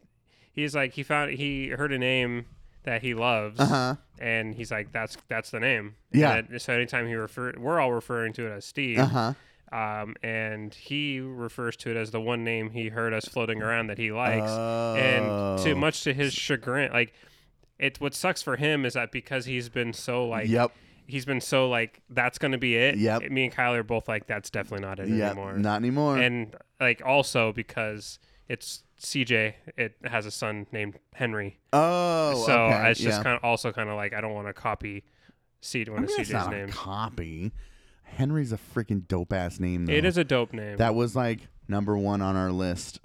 [0.53, 2.45] he's like he found he heard a name
[2.83, 3.95] that he loves Uh huh.
[4.19, 5.95] and he's like that's that's the name.
[6.11, 6.35] Yeah.
[6.49, 8.99] And so anytime he refer we're all referring to it as Steve.
[8.99, 9.33] Uh huh.
[9.73, 13.87] Um, and he refers to it as the one name he heard us floating around
[13.87, 15.75] that he likes, and to Oh.
[15.75, 17.13] much to his chagrin, like
[17.79, 18.01] it.
[18.01, 20.71] What sucks for him is that because he's been so like, Yep.
[21.07, 22.97] he's been so like that's gonna be it.
[22.97, 23.31] Yep.
[23.31, 25.31] Me and Kyler are both like that's definitely not it Yep.
[25.31, 25.53] anymore.
[25.53, 26.17] Not anymore.
[26.17, 31.59] and like also because it's CJ, it has a son named Henry.
[31.73, 32.43] oh.
[32.45, 32.91] so okay.
[32.91, 33.23] it's just yeah.
[33.23, 35.03] kind of also kind of like I don't want to copy
[35.61, 36.69] C one I of mean, it's CJ's not a name.
[36.69, 37.51] copy.
[38.03, 39.85] Henry's a freaking dope ass name.
[39.85, 39.93] Though.
[39.93, 40.77] It is a dope name.
[40.77, 42.99] That was like number one on our list.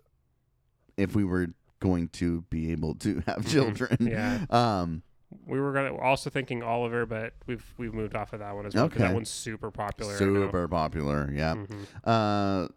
[0.96, 1.48] If we were
[1.80, 3.96] going to be able to have children.
[3.98, 4.08] Mm-hmm.
[4.08, 4.44] Yeah.
[4.82, 5.02] Um.
[5.44, 8.74] We were gonna also thinking Oliver, but we've we've moved off of that one as
[8.74, 9.08] well because Okay.
[9.08, 10.12] that one's super popular.
[10.12, 11.30] right Super popular.
[11.34, 11.54] Yeah.
[11.54, 11.86] Mhm.
[12.04, 12.68] Uh.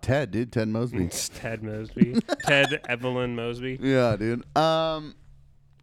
[0.00, 0.52] Ted, dude.
[0.52, 1.04] Ted Mosby.
[1.04, 3.78] It's Ted Mosby, Ted Evelyn Mosby.
[3.80, 4.44] Yeah, dude.
[4.56, 5.14] Um,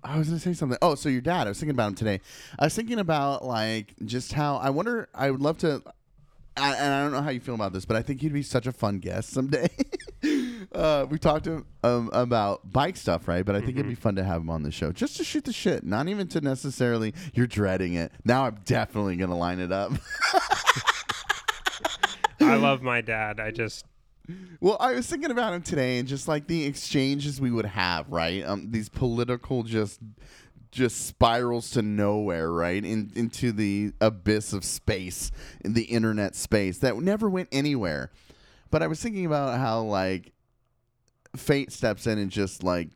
[0.04, 0.78] I was gonna say something.
[0.82, 1.48] Oh, so your dad.
[1.48, 2.22] I was thinking about him today.
[2.58, 5.10] I was thinking about like just how I wonder.
[5.13, 5.82] I would love to.
[6.58, 8.44] I, and I don't know how you feel about this, but I think he'd be
[8.44, 9.70] such a fun guest someday.
[10.74, 13.46] uh, we talked to him um, about bike stuff, right?
[13.46, 15.46] But I think it'd be fun to have him on the show just to shoot
[15.46, 17.13] the shit, not even to necessarily.
[17.34, 18.12] You're dreading it.
[18.26, 19.94] Now I'm definitely gonna line it up.
[22.41, 23.39] I love my dad.
[23.39, 23.86] I just
[24.60, 28.10] Well, I was thinking about him today and just like the exchanges we would have,
[28.10, 28.45] right?
[28.45, 29.99] Um, these political just
[30.71, 32.84] just spirals to nowhere, right?
[32.84, 35.30] In, into the abyss of space,
[35.65, 38.10] in the internet space that never went anywhere.
[38.69, 40.32] But I was thinking about how like
[41.36, 42.89] fate steps in and just like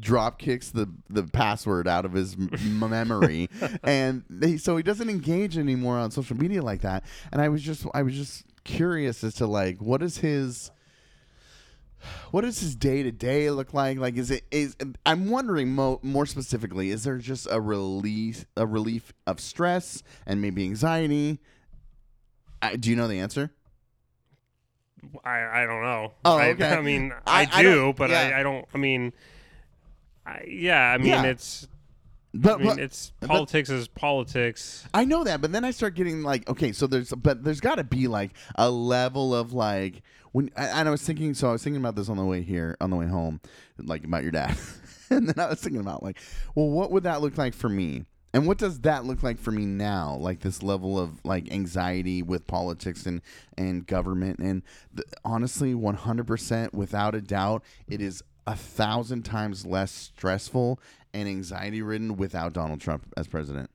[0.00, 2.50] drop kicks the the password out of his m-
[2.90, 3.48] memory
[3.84, 7.62] and they, so he doesn't engage anymore on social media like that and i was
[7.62, 10.70] just i was just curious as to like what is his
[12.32, 14.76] what does his day to day look like like is it is
[15.06, 20.42] i'm wondering mo- more specifically is there just a release a relief of stress and
[20.42, 21.38] maybe anxiety
[22.60, 23.50] I, do you know the answer
[25.22, 26.12] I I don't know.
[26.24, 26.66] Oh, I, okay.
[26.66, 28.32] I mean I- I, I do, but yeah.
[28.34, 28.64] I, I don't.
[28.74, 29.33] I mean, I,
[30.46, 30.92] yeah.
[30.92, 31.22] I mean Yeah.
[31.24, 31.68] it's.
[32.32, 34.86] but, I mean but- it's but- politics is politics.
[34.94, 37.76] I know that, but then I start getting like, okay, so there's, but there's got
[37.76, 41.62] to be like a level of like when, and I was thinking, so I was
[41.62, 43.40] thinking about this on the way here, on the way home,
[43.78, 44.56] like about your dad,
[45.10, 46.18] and then I was thinking about like,
[46.56, 48.04] well, what would that look like for me?
[48.32, 50.16] And what does that look like for me now?
[50.16, 53.22] Like this level of like anxiety with politics and
[53.56, 54.62] and government, and
[54.96, 60.80] th- honestly, one hundred percent, without a doubt, it is a thousand times less stressful
[61.12, 63.70] and anxiety ridden without Donald Trump as president.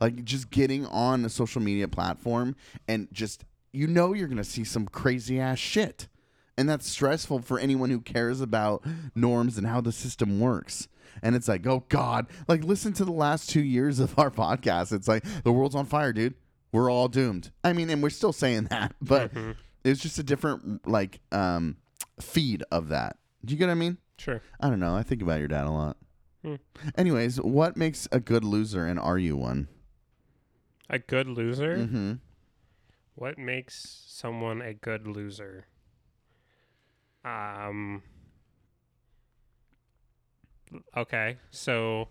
[0.00, 2.56] Like just getting on a social media platform
[2.88, 6.08] and just you know you're gonna see some crazy ass shit.
[6.56, 8.84] And that's stressful for anyone who cares about
[9.14, 10.88] norms and how the system works.
[11.22, 12.26] And it's like oh god.
[12.48, 14.92] Like listen to the last two years of our podcast.
[14.92, 16.34] It's like the world's on fire dude.
[16.72, 17.50] We're all doomed.
[17.62, 19.32] I mean and we're still saying that but
[19.84, 21.76] it's just a different like um
[22.20, 24.40] feed of that do you get what i mean Sure.
[24.60, 25.96] i don't know i think about your dad a lot
[26.44, 26.56] Hmm.
[26.96, 29.68] anyways what makes a good loser and are you one
[30.90, 31.76] A good loser.
[31.76, 32.12] mm-hmm
[33.14, 35.66] What makes someone a good loser?
[37.24, 38.02] Um.
[40.96, 42.08] Okay, so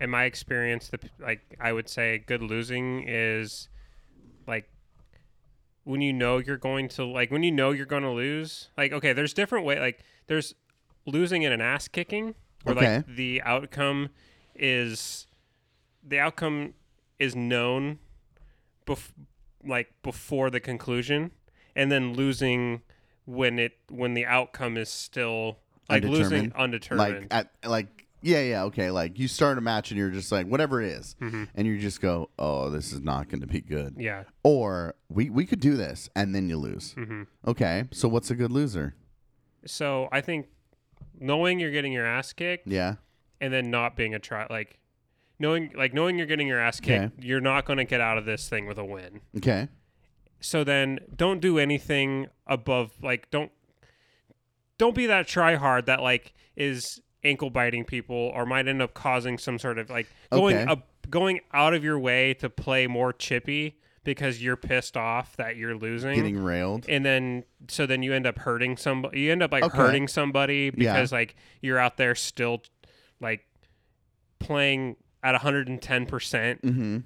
[0.00, 3.68] in my experience, the like I would say, good losing is
[4.46, 4.68] like
[5.84, 8.68] when you know you're going to like when you know you're going to lose.
[8.76, 9.80] Like okay, there's different way.
[9.80, 10.54] Like there's
[11.06, 12.34] losing in an ass kicking,
[12.64, 12.96] where Okay.
[12.96, 14.10] like the outcome
[14.54, 15.26] is
[16.06, 16.74] the outcome
[17.18, 17.98] is known
[18.86, 19.12] bef-
[19.64, 21.30] like before the conclusion
[21.76, 22.82] and then losing
[23.24, 26.98] when it when the outcome is still like losing undetermined.
[26.98, 30.46] like at like yeah yeah okay like you start a match and you're just like
[30.46, 31.44] whatever it is, Mm-hmm.
[31.54, 33.94] and you just go oh this is not going to be good.
[33.98, 34.24] Yeah.
[34.42, 36.92] Or we we could do this and then you lose.
[36.92, 38.94] Hmm okay so what's a good loser?
[39.64, 40.46] So i think
[41.18, 42.94] knowing you're getting your ass kicked yeah.
[43.40, 44.78] and then not being a try like
[45.38, 48.24] knowing like knowing you're getting your ass kicked you're not going to get out of
[48.24, 49.20] this thing with a win.
[49.36, 49.68] Okay.
[50.40, 53.52] So then don't do anything above like don't
[54.78, 58.94] don't be that try hard that like is ankle biting people or might end up
[58.94, 60.70] causing some sort of like going Okay.
[60.70, 65.56] up going out of your way to play more chippy because you're pissed off that
[65.56, 66.86] you're losing Getting railed.
[66.88, 69.76] and then so then you end up hurting somebody you end up like Okay.
[69.76, 70.92] hurting somebody Yeah.
[70.94, 72.62] because like you're out there still
[73.20, 73.46] like
[74.38, 76.98] playing at 110% Mm-hmm.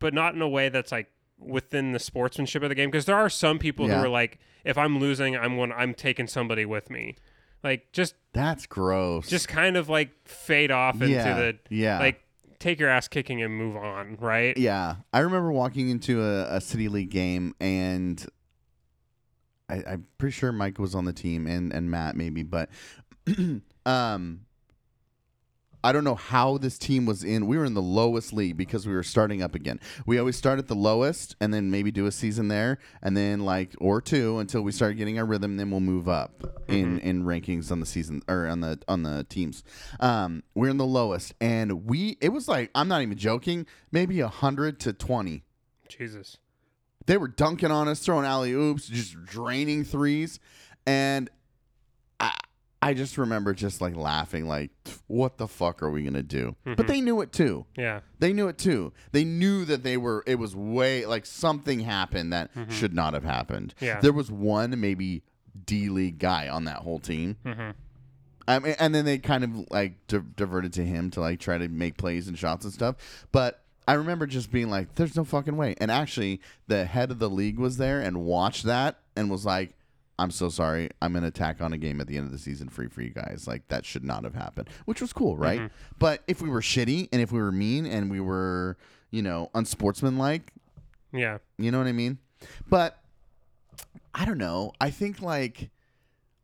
[0.00, 3.16] but not in a way that's like within the sportsmanship of the game because there
[3.16, 3.98] are some people Yeah.
[4.00, 7.14] who are like if i'm losing i'm when i'm taking somebody with me
[7.62, 9.28] like just That's gross.
[9.28, 11.98] just kind of like fade off into Yeah, the yeah.
[11.98, 12.20] like
[12.58, 14.56] take your ass kicking and move on right?
[14.56, 18.24] Yeah, I remember walking into a, a city league game, and
[19.68, 22.70] I, I'm pretty sure Mike was on the team, and and Matt maybe, but
[23.86, 24.40] um,
[25.84, 27.46] I don't know how this team was in.
[27.46, 29.78] We were in the lowest league because we were starting up again.
[30.06, 33.40] We always start at the lowest, and then maybe do a season there, and then
[33.40, 35.56] like or two until we start getting our rhythm.
[35.56, 39.24] Then we'll move up in in rankings on the season or on the on the
[39.28, 39.62] teams.
[40.00, 44.20] Um, we're in the lowest, and we it was like I'm not even joking, maybe
[44.20, 45.44] a hundred to twenty.
[45.88, 46.38] jesus
[47.06, 50.40] They were dunking on us, throwing alley oops, just draining threes,
[50.86, 51.30] and
[52.80, 54.70] I just remember just like laughing, like,
[55.08, 56.54] what the fuck are we gonna do?
[56.64, 57.66] But they knew it too.
[57.76, 58.92] yeah They knew it too.
[59.12, 60.22] They knew that they were.
[60.26, 63.74] It was way like something happened that should not have happened.
[63.80, 64.00] Yeah.
[64.00, 65.22] there was one maybe
[65.66, 67.36] D League guy on that whole team.
[67.44, 67.74] Mhm.
[68.46, 71.58] I mean, and then they kind of like di- diverted to him to like try
[71.58, 73.26] to make plays and shots and stuff.
[73.32, 77.18] But I remember just being like, "There's no fucking way." And actually, the head of
[77.18, 79.74] the league was there and watched that and was like,
[80.18, 80.90] "I'm so sorry.
[81.00, 83.10] I'm gonna tack on a game at the end of the season free for you
[83.10, 83.46] guys.
[83.46, 85.70] Like that should not have happened." Which was cool, right?
[85.98, 88.76] But if we were shitty and if we were mean and we were,
[89.10, 90.52] you know, unsportsmanlike,
[91.12, 92.18] yeah you know what I mean?
[92.68, 92.98] But
[94.14, 94.72] I don't know.
[94.80, 95.70] I think like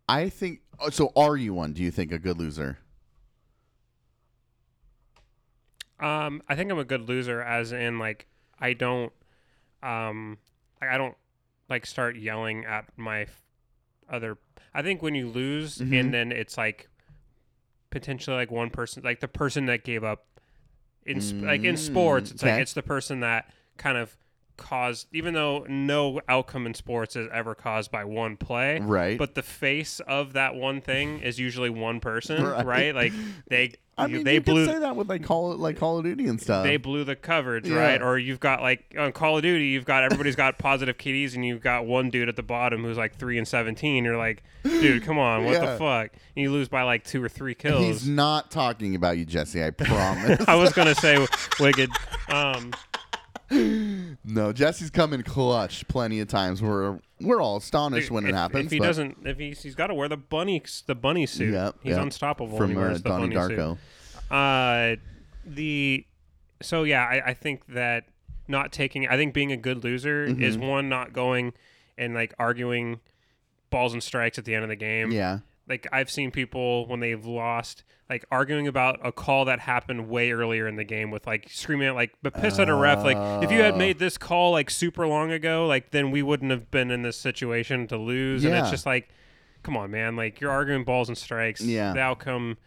[0.08, 2.78] I think oh, so are you one, do you think a good loser?
[6.00, 8.26] Um, I think I'm a good loser, as in like
[8.58, 9.12] I don't,
[9.82, 10.38] um,
[10.80, 11.16] like I don't
[11.68, 13.26] like start yelling at my
[14.10, 14.38] other.
[14.72, 15.94] I think when you lose Mm-hmm.
[15.94, 16.88] and then it's like
[17.90, 20.26] potentially like one person, like the person that gave up
[21.06, 22.52] in sp- like in sports, it's Mm, okay.
[22.54, 24.16] like it's the person that kind of
[24.56, 29.18] caused, even though no outcome in sports is ever caused by one play, Right.
[29.18, 32.64] But the face of that one thing is usually one person, Right.
[32.66, 32.94] right?
[32.94, 33.12] Like
[33.48, 33.72] they.
[33.96, 36.04] I mean, they you blew could say that with like Call it like Call of
[36.04, 36.64] Duty and stuff.
[36.64, 37.76] they blew the coverage, Yeah.
[37.76, 38.02] right?
[38.02, 41.46] Or you've got like on Call of Duty, you've got everybody's got positive KDs, and
[41.46, 44.04] you've got one dude at the bottom who's like three and seventeen.
[44.04, 45.60] You're like, dude, come on, what Yeah.
[45.72, 46.10] the fuck?
[46.34, 47.84] And you lose by like two or three kills.
[47.84, 49.62] He's not talking about you, Jesse.
[49.62, 50.42] I promise.
[50.48, 51.24] I was gonna say
[51.60, 51.90] wicked.
[52.28, 52.72] Um,
[54.24, 56.62] no, Jesse's come in clutch plenty of times.
[56.62, 58.66] We're we're all astonished when if, it happens.
[58.66, 61.52] If he doesn't, if he's he's got to wear the bunny the bunny suit.
[61.52, 62.02] Yep, he's yep.
[62.02, 62.48] unstoppable.
[62.48, 63.58] when from he uh, wears the Donnie bunny suit.
[63.58, 63.78] Darko.
[64.30, 64.96] Uh,
[65.44, 66.06] the
[66.62, 68.04] so yeah, I, I think that
[68.48, 69.06] not taking.
[69.08, 70.42] I think being a good loser Mm-hmm.
[70.42, 71.52] is one not going
[71.98, 73.00] and like arguing
[73.70, 75.10] balls and strikes at the end of the game.
[75.10, 75.40] Yeah.
[75.68, 80.30] Like I've seen people when they've lost, like arguing about a call that happened way
[80.32, 83.02] earlier in the game with like screaming at like but piss at a ref.
[83.02, 83.64] Like if you Oh.
[83.64, 87.02] had made this call like super long ago, like then we wouldn't have been in
[87.02, 88.44] this situation to lose.
[88.44, 88.60] And Yeah.
[88.62, 89.08] it's just like,
[89.62, 90.16] come on, man.
[90.16, 91.60] Like you're arguing balls and strikes.
[91.62, 91.92] Yeah.
[91.94, 92.58] The outcome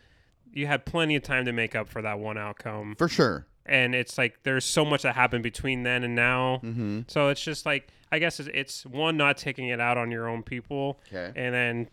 [0.53, 2.95] you had plenty of time to make up for that one outcome.
[2.97, 3.45] For sure.
[3.63, 6.61] And it's like there's so much that happened between then and now.
[6.63, 7.01] Mm-hmm.
[7.07, 10.29] So it's just like I guess it's, it's one not taking it out on your
[10.29, 11.31] own people, Okay.
[11.35, 11.89] and then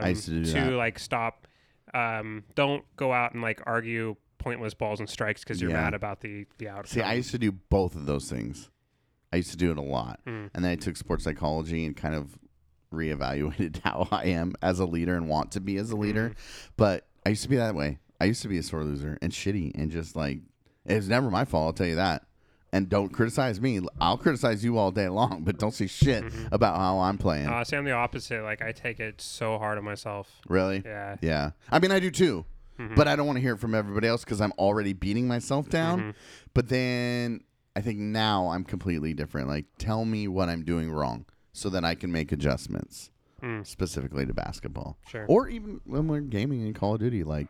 [0.00, 0.70] um, used to do two that.
[0.76, 1.47] like stop.
[1.94, 5.82] Um, don't go out and like argue pointless balls and strikes because you're Yeah.
[5.82, 6.86] mad about the the outcome.
[6.86, 8.70] See, I used to do both of those things.
[9.32, 10.20] I used to do it a lot.
[10.26, 10.50] Mm.
[10.54, 12.38] And then I took sports psychology and kind of
[12.92, 16.34] reevaluated how I am as a leader and want to be as a leader.
[16.76, 17.98] But I used to be that way.
[18.20, 20.38] I used to be a sore loser and shitty and just like
[20.86, 22.24] it was never my fault, I'll tell you that.
[22.72, 23.80] And don't criticize me.
[23.98, 26.52] I'll criticize you all day long, but don't say shit mm-hmm.
[26.52, 27.46] about how I'm playing.
[27.46, 28.42] uh, see, I'm the opposite.
[28.42, 30.30] Like I take it so hard on myself.
[30.48, 30.82] really?
[30.84, 31.16] Yeah.
[31.22, 31.50] Yeah.
[31.70, 32.44] I mean, I do too.
[32.78, 32.94] Mm-hmm.
[32.94, 35.68] But I don't want to hear it from everybody else because I'm already beating myself
[35.68, 35.98] down.
[35.98, 36.10] Mm-hmm.
[36.54, 37.40] But then
[37.74, 39.48] I think now I'm completely different.
[39.48, 43.10] Like, tell me what I'm doing wrong so that I can make adjustments
[43.42, 43.64] Mm.
[43.64, 44.98] specifically to basketball.
[45.08, 45.24] Sure.
[45.28, 47.46] Or even when we're gaming in Call of Duty, like,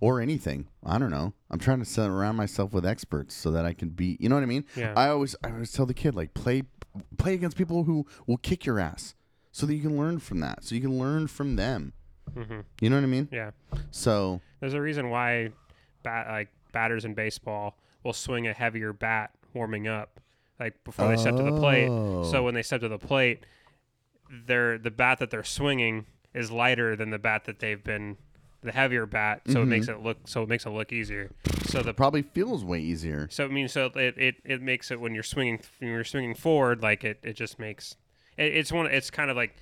[0.00, 0.68] or anything.
[0.84, 1.32] I don't know.
[1.50, 4.16] I'm trying to surround myself with experts so that I can be.
[4.20, 4.64] You know what I mean?
[4.76, 4.92] Yeah.
[4.96, 6.62] I always, I always tell the kid like, play,
[7.18, 9.14] play against people who will kick your ass,
[9.50, 10.62] so that you can learn from that.
[10.62, 11.92] So you can learn from them.
[12.34, 13.28] hmm You know what I mean?
[13.32, 13.50] Yeah.
[13.90, 15.50] So There's a reason why
[16.04, 20.20] bat like batters in baseball will swing a heavier bat warming up,
[20.60, 21.88] like before they step to the plate.
[21.88, 22.22] Oh.
[22.30, 23.44] So when they step to the plate,
[24.46, 28.16] they're the bat that they're swinging is lighter than the bat that they've been
[28.62, 31.30] the heavier bat, so it makes it look so it makes it look easier.
[31.66, 33.26] So the Probably feels way easier.
[33.30, 36.34] so I mean, so it, it, it makes it when you're swinging when you're swinging
[36.34, 37.96] forward like it, it just makes
[38.38, 39.56] it, it's one it's kind of like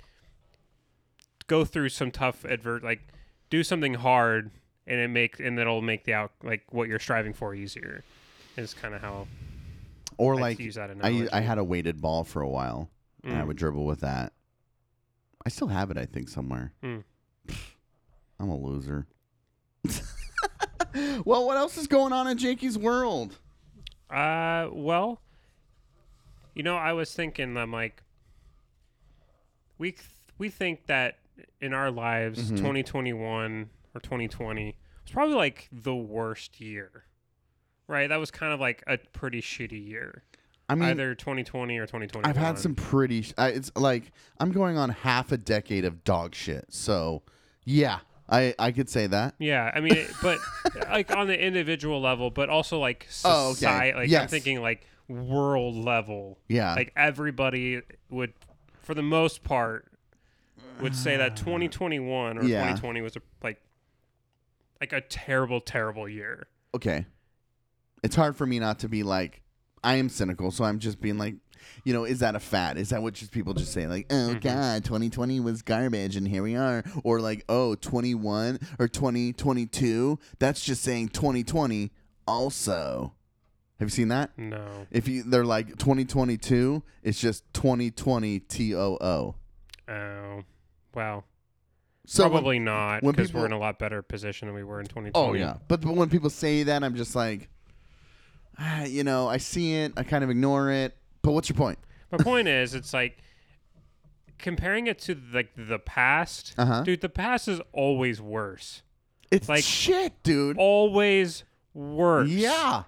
[1.47, 3.01] go through some tough advert like
[3.49, 4.51] do something hard
[4.87, 8.03] and it make and it'll make the out like what you're striving for easier
[8.55, 9.27] is kind of how
[10.17, 10.59] Or I'd like
[11.01, 11.27] I.
[11.33, 12.89] I had a weighted ball for a while,
[13.23, 13.47] and I Mm.
[13.47, 14.33] would dribble with that.
[15.45, 16.73] I still have it, I think, somewhere.
[16.83, 17.03] Mm.
[18.39, 19.07] I'm a loser.
[21.25, 23.37] well, what else is going on in Jakey's world?
[24.09, 25.21] Uh, well,
[26.53, 28.03] you know, I was thinking, I'm like,
[29.77, 30.03] we th-
[30.37, 31.19] we think that
[31.59, 37.05] in our lives, 2021 or 2020 was probably like the worst year,
[37.87, 38.07] right?
[38.09, 40.23] That was kind of like a pretty shitty year,
[40.71, 42.29] I mean, either 2020 or 2021.
[42.29, 43.23] I've had some pretty.
[43.23, 46.65] Sh- I, it's like I'm going on half a decade of dog shit.
[46.69, 47.23] So,
[47.65, 49.35] yeah, I I could say that.
[49.39, 50.39] Yeah, I mean, it- but
[50.89, 53.53] like on the individual level, but also like Oh, okay.
[53.55, 53.97] society.
[53.97, 56.37] Like I'm thinking like world level.
[56.47, 56.73] Yeah.
[56.75, 58.33] like everybody would,
[58.79, 59.87] for the most part,
[60.79, 62.59] would say that 2021 or Yeah.
[62.61, 63.61] 2020 was a like
[64.79, 66.47] like a terrible, terrible year.
[66.73, 67.05] okay.
[68.03, 69.43] It's hard for me not to be like,
[69.83, 71.35] I am cynical, so I'm just being like,
[71.83, 72.77] you know, is that a fad?
[72.77, 74.39] Is that what just people just say like, oh mm-hmm.
[74.39, 80.63] god, 2020 was garbage and here we are, or like, oh, 21 or 2022, that's
[80.63, 81.91] just saying 2020
[82.27, 83.13] also.
[83.79, 84.37] Have you seen that?
[84.37, 89.35] No, If you they're like 2022, it's just 2020 T O O.
[89.91, 90.43] oh,
[90.93, 91.23] wow.
[92.05, 94.85] So when- Probably not because we're in a lot better position than we were in
[94.85, 95.11] 2020.
[95.15, 97.49] Oh yeah, but, but when people say that, I'm just like,
[98.59, 100.95] ah, you know, I see it, I kind of ignore it.
[101.21, 101.79] But what's your point?
[102.11, 103.17] My point is, it's like
[104.37, 106.53] comparing it to like the past.
[106.57, 106.83] Uh-huh.
[106.83, 108.81] Dude, the past is always worse.
[109.29, 110.57] It's Like- shit, dude.
[110.57, 112.29] Always worse.
[112.29, 112.83] Yeah.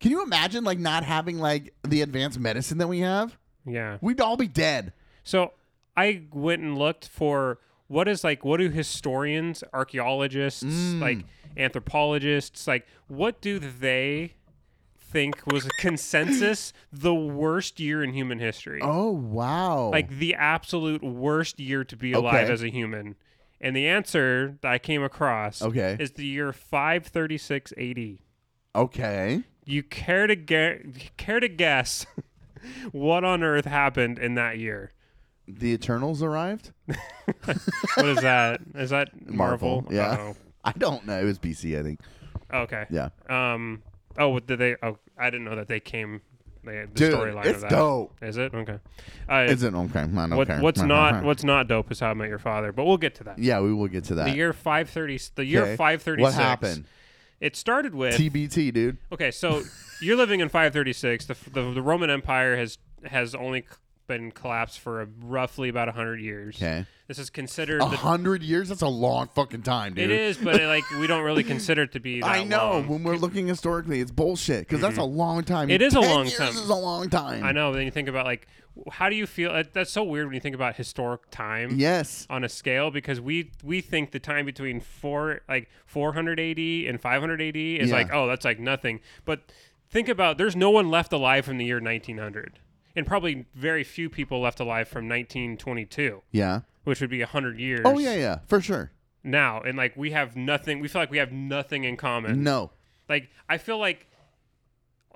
[0.00, 3.36] Can you imagine like not having like the advanced medicine that we have?
[3.66, 3.98] Yeah.
[4.00, 4.92] We'd all be dead.
[5.22, 5.52] So
[5.96, 11.00] I went and looked for what is like what do historians, archaeologists, Mm.
[11.00, 11.18] like
[11.56, 14.34] anthropologists, like what do they
[15.14, 18.80] think was a consensus the worst year in human history?
[18.82, 19.90] Oh wow.
[19.90, 22.52] Like the absolute worst year to be alive Okay.
[22.52, 23.14] as a human.
[23.60, 25.96] And the answer that I came across Okay.
[26.00, 28.18] is the year 536 AD.
[28.74, 29.44] okay.
[29.64, 32.04] You care to get care to guess
[32.92, 34.92] what on earth happened in that year?
[35.48, 36.72] The Eternals arrived?
[37.96, 38.60] What is that?
[38.74, 39.82] Is that Marvel?
[39.82, 40.16] Marvel, yeah.
[40.18, 41.18] Oh, I don't know.
[41.20, 42.00] It was BC, I think.
[42.52, 42.84] okay.
[42.90, 43.08] Yeah.
[43.30, 43.82] Um.
[44.18, 44.76] Oh, what did they?
[44.82, 46.20] Oh, I didn't know that they came.
[46.64, 47.70] They had the Dude, storyline it's of that.
[47.70, 48.14] dope.
[48.22, 48.78] Is it okay?
[49.30, 50.04] Uh, Is it okay?
[50.04, 53.14] What, what's not what's not dope is How I Met Your Father, but we'll get
[53.16, 53.38] to that.
[53.38, 54.24] Yeah, we will get to that.
[54.30, 55.20] The year five thirty.
[55.34, 55.76] The year Okay.
[55.76, 56.86] five thirty What happened?
[57.40, 58.96] It started with TBT, dude.
[59.12, 59.62] Okay, so
[60.00, 61.26] you're living in 536.
[61.26, 63.66] The, the the Roman Empire has has only c-
[64.06, 66.56] been collapsed for a, roughly about 100 years.
[66.56, 66.86] Okay.
[67.06, 68.70] This is considered A the, hundred years?
[68.70, 70.10] That's a long fucking time, dude.
[70.10, 72.70] it is, but like we don't really consider it to be that I know.
[72.72, 72.88] long.
[72.88, 75.16] When we're looking historically, it's bullshit because that's a mm-hmm.
[75.16, 75.68] long time.
[75.70, 76.48] It is a 10 long years time.
[76.48, 77.44] is a long time.
[77.44, 79.90] I know, but then you think about like w- how do you feel that- that's
[79.90, 82.26] so weird when you think about historic time Yes.
[82.30, 86.98] on a scale because we we think the time between 4 like 400 AD and
[86.98, 87.96] 500 AD is Yeah.
[87.96, 89.00] like oh that's like nothing.
[89.26, 89.52] But
[89.90, 92.60] think about there's no one left alive from the year 1900.
[92.96, 96.22] And probably very few people left alive from 1922.
[96.30, 96.60] Yeah.
[96.84, 97.82] which would be hundred years.
[97.84, 98.92] Oh yeah, yeah, for sure.
[99.22, 100.80] Now and like we have nothing.
[100.80, 102.42] We feel like we have nothing in common.
[102.44, 102.70] No.
[103.08, 104.06] Like I feel like,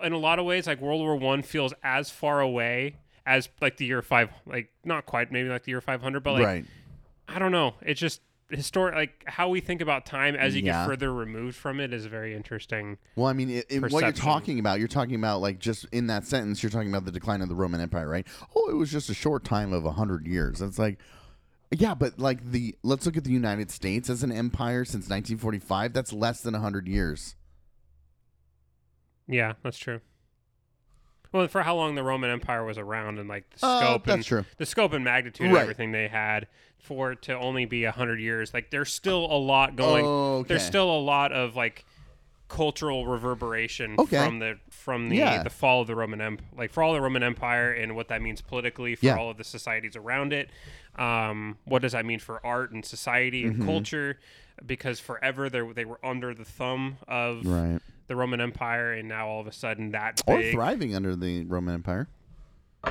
[0.02, 3.76] in a lot of ways, like World War One feels as far away as like
[3.76, 4.30] the year five.
[4.46, 6.64] Like not quite, maybe like the year five hundred, but like right.
[7.28, 7.74] I don't know.
[7.82, 8.94] It's just historic.
[8.94, 10.82] Like how we think about time as you Yeah.
[10.82, 12.98] get further removed from it is very interesting.
[13.16, 16.06] Well, I mean, it, it- what you're talking about, you're talking about like just in
[16.08, 18.26] that sentence, you're talking about the decline of the Roman Empire, right?
[18.56, 20.62] Oh, it was just a short time of a hundred years.
[20.62, 20.98] It's like,
[21.70, 25.92] yeah, but like the let's look at the United States as an empire since 1945.
[25.92, 27.37] That's less than a hundred years.
[29.26, 30.01] Yeah, that's true.
[31.33, 34.24] Well, for how long the Roman Empire was around and like the Uh, scope and
[34.24, 34.45] true.
[34.57, 36.47] the scope and magnitude of everything they had
[36.79, 40.05] for it to only be a hundred years, like there's still a lot going.
[40.07, 40.49] Okay.
[40.49, 41.85] There's still a lot of like
[42.49, 44.24] cultural reverberation Okay.
[44.24, 45.43] from the from the Yeah.
[45.43, 48.22] the fall of the Roman Empire, like for all the Roman Empire and what that
[48.22, 49.16] means politically for Yeah.
[49.18, 50.49] all of the societies around it.
[50.97, 53.61] Um, what does that mean for art and society Mm-hmm.
[53.61, 54.18] and culture?
[54.64, 57.81] Because forever they they were under the thumb of Right.
[58.09, 61.44] The Roman Empire, and now all of a sudden that Or big, thriving under the
[61.44, 62.09] Roman Empire.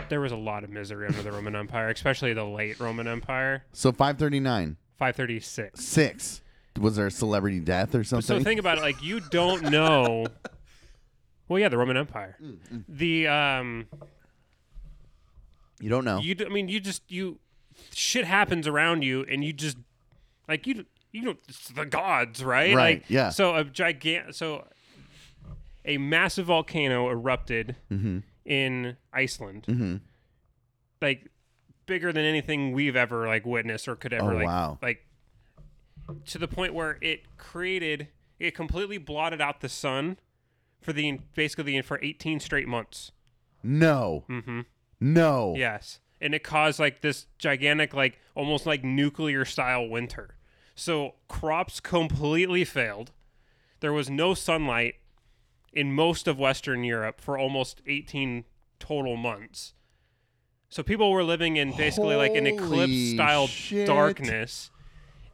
[0.09, 3.63] there was a lot of misery under the Roman Empire, especially the late Roman Empire.
[3.74, 5.84] So 539, 536.
[5.84, 6.41] six.
[6.80, 8.38] Was there a celebrity death or something?
[8.39, 8.82] So think about it.
[8.82, 10.28] Like you don't know.
[11.49, 12.36] Well, yeah, the Roman Empire.
[12.43, 13.88] Mm, The um,
[15.80, 16.20] you don't know.
[16.20, 16.36] you.
[16.36, 17.39] d- I mean, you just you.
[17.93, 19.78] Shit happens around you, and you just
[20.47, 20.86] like you.
[21.11, 22.76] You know, it's the gods, right?
[22.76, 23.30] Right, Like, yeah.
[23.30, 24.36] So a gigant.
[24.36, 24.68] So
[25.88, 28.20] a massive volcano erupted Mm-hmm.
[28.46, 30.02] in Iceland.
[31.02, 31.28] Like
[31.86, 34.78] bigger than anything we've ever like witnessed or could ever Oh, like wow.
[34.82, 35.06] like
[36.26, 38.08] to the point where it created
[38.40, 40.18] it completely blotted out the sun
[40.82, 43.12] for the basically the for 18 straight months.
[43.64, 44.24] no.
[44.30, 44.62] Mm-hmm.
[45.00, 45.54] No.
[45.56, 46.00] Yes.
[46.20, 50.36] And it caused like this gigantic like almost like nuclear style winter.
[50.76, 53.12] So crops completely failed.
[53.80, 54.96] There was no sunlight
[55.78, 58.45] in most of Western Europe for almost 18
[58.80, 59.75] total months.
[60.69, 63.86] So people were living in basically like an eclipse style shit.
[63.86, 64.71] darkness.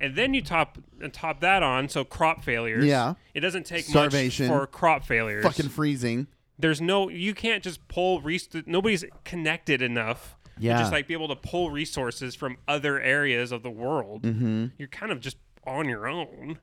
[0.01, 2.83] And then you top and top that on, so crop failures.
[2.83, 3.13] Yeah.
[3.33, 4.47] It doesn't take Starvation.
[4.47, 6.27] much for crop failures Fucking freezing.
[6.59, 10.73] there's no you can't just pull res- nobody's connected enough Yeah.
[10.73, 14.65] to just like be able to pull resources from other areas of the world mm-hmm.
[14.77, 16.59] you're kind of just on your own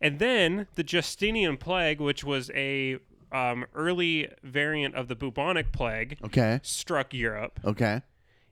[0.00, 2.98] and then the justinian plague which was a
[3.32, 6.60] um, early variant of the bubonic plague Okay.
[6.62, 8.02] struck europe Okay.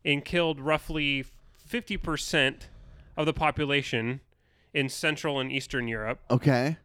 [0.04, 1.24] and killed roughly
[1.68, 2.62] 50%
[3.16, 4.20] of the population
[4.72, 6.76] in central and eastern europe Okay.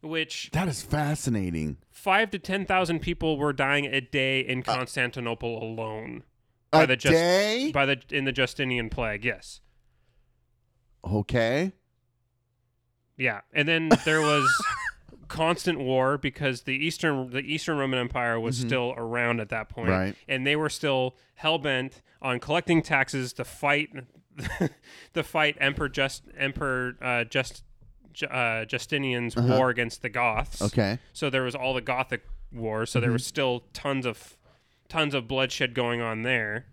[0.00, 1.76] which That is fascinating.
[1.90, 6.24] five to ten thousand people were dying a day in Constantinople alone.
[6.70, 7.70] By A the day?
[7.72, 9.60] by the in the Justinian plague, yes,
[11.04, 11.72] Okay.
[13.16, 14.48] Yeah, and then there was
[15.28, 19.88] constant war because the eastern the Eastern Roman Empire was still around at that point,
[19.88, 19.98] Mm-hmm.
[20.00, 20.16] Right.
[20.28, 23.88] And they were still hell bent on collecting taxes to fight
[25.14, 27.64] to fight Emperor Just Emperor uh, Just
[28.12, 30.60] Ju- uh, Justinian's war against the Goths.
[30.60, 30.66] Uh-huh.
[30.72, 30.98] Okay.
[31.12, 32.90] So there was all the Gothic wars.
[32.90, 33.14] So there Mm-hmm.
[33.14, 34.36] was still tons of
[34.88, 36.66] tons of bloodshed going on there.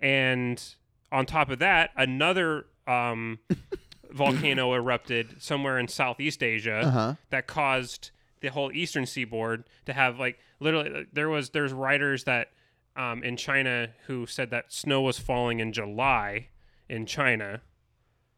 [0.00, 0.62] And
[1.10, 3.38] on top of that, another um,
[4.14, 7.14] volcano erupted somewhere in Southeast Asia Uh-huh.
[7.30, 8.10] that caused
[8.40, 12.48] the whole eastern seaboard to have like literally there was there's writers that
[12.96, 16.48] um, in China who said that snow was falling in July
[16.88, 17.60] in China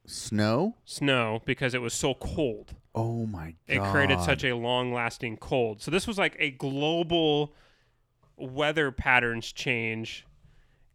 [0.07, 0.77] Snow?
[0.85, 3.77] snow because it was so cold Oh my god.
[3.77, 5.83] it created such a long lasting cold.
[5.83, 7.53] So this was like a global
[8.39, 10.24] weather patterns change,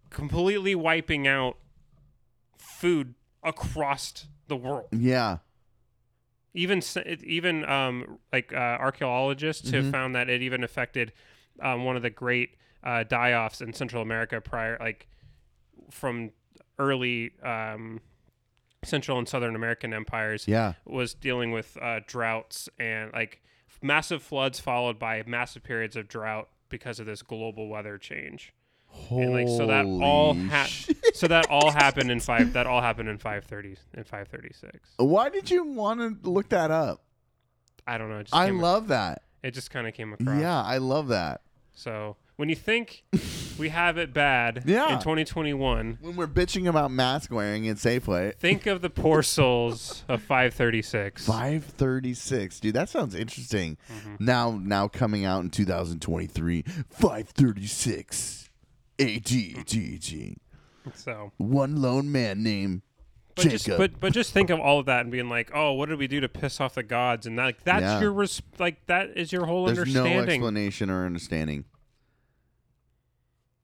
[0.10, 1.58] completely wiping out
[2.58, 3.14] food
[3.44, 4.88] across the world.
[4.92, 5.38] Yeah.
[6.54, 6.82] Even
[7.24, 11.14] even um, like uh, archaeologists have found that it even affected
[11.62, 12.52] um, one of the great
[12.84, 15.08] uh, die-offs in Central America prior, like
[15.90, 16.32] from
[16.78, 18.02] early um,
[18.84, 20.74] Central and Southern American empires Yeah.
[20.86, 23.42] was dealing with uh, droughts and like
[23.82, 28.54] massive floods followed by massive periods of drought because of this global weather change.
[29.10, 30.70] And like so that all ha-
[31.14, 34.54] so that all happened in five that all happened in five thirty in five thirty
[34.54, 34.90] six.
[34.98, 37.04] Why did you want to look that up?
[37.86, 38.22] I don't know.
[38.22, 39.24] Just I love that.
[39.44, 40.40] it just kind of came across.
[40.40, 41.42] Yeah, I love that.
[41.74, 43.04] So when you think
[43.60, 44.94] we have it bad Yeah.
[44.94, 48.36] in 2021, When we're bitching about mask wearing at Safeway.
[48.36, 51.26] think of the poor souls of 536.
[51.26, 52.60] 536.
[52.60, 53.78] Dude, that sounds interesting.
[53.94, 54.24] Mm-hmm.
[54.26, 56.64] Now now coming out in 2023.
[57.42, 58.41] 536.
[59.02, 60.38] ATGG.
[60.96, 62.82] So One lone man named
[63.36, 63.52] But Jacob.
[63.60, 66.00] just, but but just think of all of that and being like, oh, what did
[66.00, 67.26] we do to piss off the gods?
[67.28, 68.02] And that, like that's Yeah.
[68.02, 70.30] your res- like that is your whole There's no understanding.
[70.42, 71.66] explanation or understanding.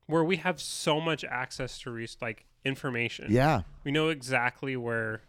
[0.06, 3.26] where we have so much access to res- like information.
[3.30, 3.62] Yeah.
[3.84, 5.20] we know exactly where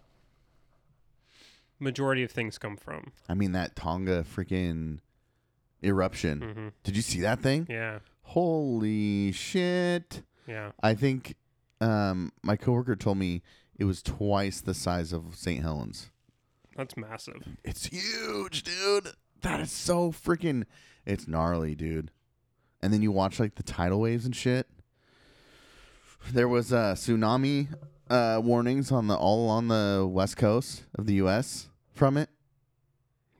[1.80, 3.12] majority of things come from.
[3.28, 5.00] I mean that Tonga freaking
[5.84, 6.40] eruption.
[6.40, 6.72] Mhm.
[6.84, 7.68] Did you see that thing?
[7.70, 8.00] Yeah,
[8.30, 10.22] Holy shit.
[10.48, 10.72] yeah.
[10.84, 11.36] I think
[11.82, 13.42] um, my coworker told me
[13.78, 15.64] it was twice the size of St.
[15.64, 16.12] Helens.
[16.78, 17.42] That's massive.
[17.64, 19.14] It's huge, dude.
[19.42, 20.66] That is so freaking.
[21.06, 22.12] It's gnarly, dude.
[22.82, 24.68] And then you watch like the tidal waves and shit.
[26.32, 27.68] There was uh, tsunami
[28.10, 31.68] uh, warnings on the all along the west coast of the U.S.
[31.96, 32.30] from it.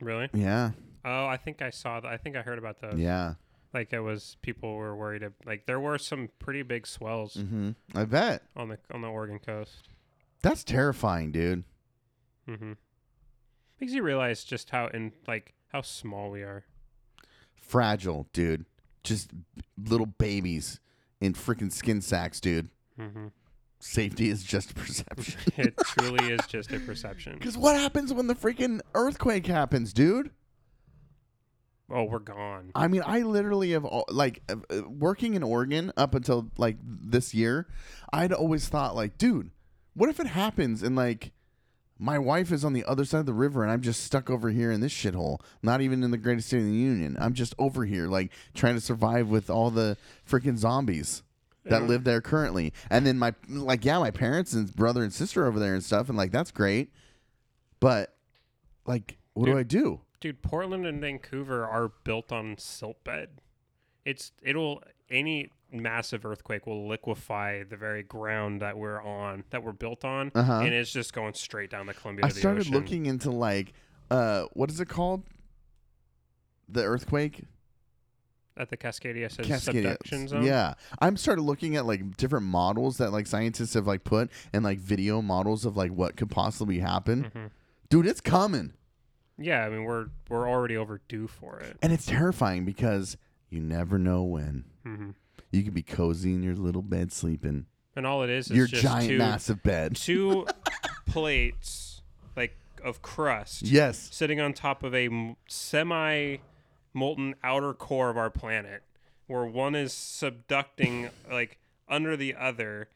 [0.00, 0.28] Really?
[0.32, 0.70] Yeah,
[1.04, 2.10] Oh, I think I saw that.
[2.10, 2.98] I think I heard about those.
[2.98, 3.34] yeah.
[3.72, 5.22] Like it was people were worried.
[5.22, 9.08] Of, like there were some pretty big swells hmm I bet on the on the
[9.08, 9.88] Oregon coast.
[10.42, 11.64] that's terrifying, dude.
[12.48, 12.72] Mm-hmm.
[13.80, 16.64] Makes you realize just how in like how small we are.
[17.54, 18.64] Fragile, dude.
[19.04, 19.30] Just
[19.82, 20.80] little babies
[21.20, 22.68] in freaking skin sacks, dude.
[22.98, 23.28] Mm-hmm.
[23.78, 25.40] safety is just a perception.
[25.56, 27.34] It truly is just a perception.
[27.38, 30.30] Because what happens when the freaking earthquake happens, dude?
[31.92, 32.70] Oh, we're gone.
[32.74, 36.76] I mean, I literally have al- like uh, uh, working in Oregon up until like
[36.82, 37.66] this year.
[38.12, 39.50] I'd always thought like, dude,
[39.94, 41.32] what if it happens and like
[41.98, 44.50] my wife is on the other side of the river and I'm just stuck over
[44.50, 47.16] here in this shithole, not even in the greatest state in the union.
[47.20, 49.96] I'm just over here like trying to survive with all the
[50.28, 51.22] freaking zombies
[51.64, 51.88] that Yeah.
[51.88, 52.72] live there currently.
[52.88, 56.08] And then my like yeah, my parents and brother and sister over there and stuff
[56.08, 56.92] and like that's great.
[57.80, 58.14] But
[58.86, 60.00] like what do I do?
[60.20, 63.28] Dude, Portland and Vancouver are built on silt bed.
[64.04, 69.72] It's it'll any massive earthquake will liquefy the very ground that we're on, that we're
[69.72, 70.60] built on, Uh-huh.
[70.60, 72.74] and it's just going straight down the Columbia I the started ocean.
[72.74, 73.72] looking into like
[74.10, 75.24] uh what is it called?
[76.68, 77.44] The earthquake
[78.56, 79.62] at the Cascadia says Cascadia.
[79.64, 80.42] subduction zone.
[80.44, 84.64] Yeah, I'm started looking at like different models that like scientists have like put and
[84.64, 87.30] like video models of like what could possibly happen.
[87.34, 87.50] Mhm.
[87.88, 88.72] Dude, it's coming,
[89.40, 91.76] Yeah, I mean we're we're already overdue for it.
[91.82, 93.16] and it's terrifying because
[93.48, 94.64] you never know when.
[94.84, 95.10] hmm
[95.50, 97.66] You could be cozy in your little bed sleeping,
[97.96, 99.96] And all it is is your just giant two, massive bed.
[99.96, 100.46] two
[101.06, 102.02] plates
[102.36, 105.08] like of crust Yes, sitting on top of a
[105.48, 106.36] semi
[106.92, 108.82] molten outer core of our planet
[109.26, 112.88] where one is subducting like under the other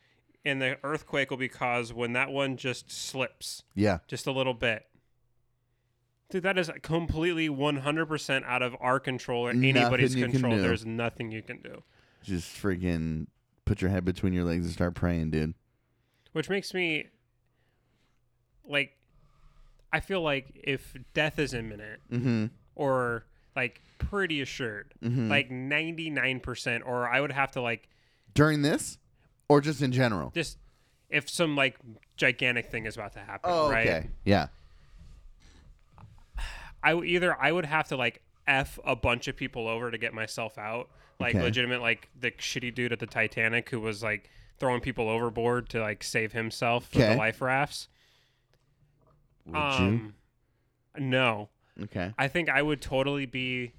[0.44, 3.98] and the earthquake will be caused when that one just slips yeah.
[4.08, 4.84] just a little bit
[6.34, 10.56] Dude, that is completely 100% out of our control or anybody's Nothing you can control.
[10.56, 10.62] do.
[10.62, 11.84] There's nothing you can do.
[12.24, 13.28] Just freaking
[13.64, 15.54] put your head between your legs and start praying, dude.
[16.32, 17.04] Which makes me
[18.66, 18.96] like
[19.92, 22.46] I feel like if death is imminent Mm-hmm.
[22.74, 25.28] or like pretty assured, Mhm.
[25.30, 27.88] like 99% or I would have to like
[28.34, 28.98] During this,
[29.48, 30.32] or just in general.
[30.34, 30.58] just
[31.08, 31.76] if some like
[32.16, 33.86] gigantic thing is about to happen, Oh, right?
[33.86, 34.08] okay.
[34.24, 34.48] Yeah.
[36.84, 39.98] I w- either I would have to like f a bunch of people over to
[39.98, 41.42] get myself out, like Okay.
[41.42, 44.28] legitimate, like the shitty dude at the Titanic who was like
[44.58, 47.08] throwing people overboard to like save himself Okay.
[47.10, 47.88] the life rafts.
[49.46, 50.14] Would um,
[50.98, 51.48] no.
[51.82, 52.12] Okay.
[52.18, 53.72] I think I would totally be.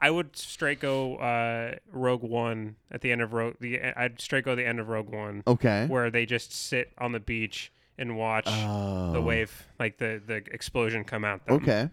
[0.00, 3.54] I would straight go uh, Rogue One at the end of Rogue.
[3.60, 5.86] The I'd straight go the end of Rogue One, Okay.
[5.86, 9.12] where they just sit on the beach and watch Oh.
[9.12, 11.46] the wave, like the the explosion come out.
[11.46, 11.56] Them.
[11.56, 11.88] Okay.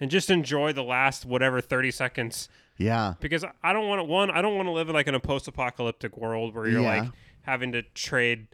[0.00, 3.14] And just enjoy the last whatever 30 seconds Yeah.
[3.20, 5.20] because i don't want to one i don't want to live in like in a
[5.20, 7.00] post-apocalyptic world where you're Yeah.
[7.02, 7.10] like
[7.42, 8.48] having to trade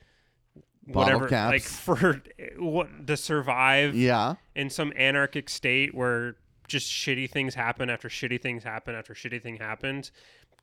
[0.87, 4.35] whatever like for eh, what to survive Yeah.
[4.55, 6.37] in some anarchic state where
[6.69, 10.13] just shitty things happen after shitty things happen after shitty thing happens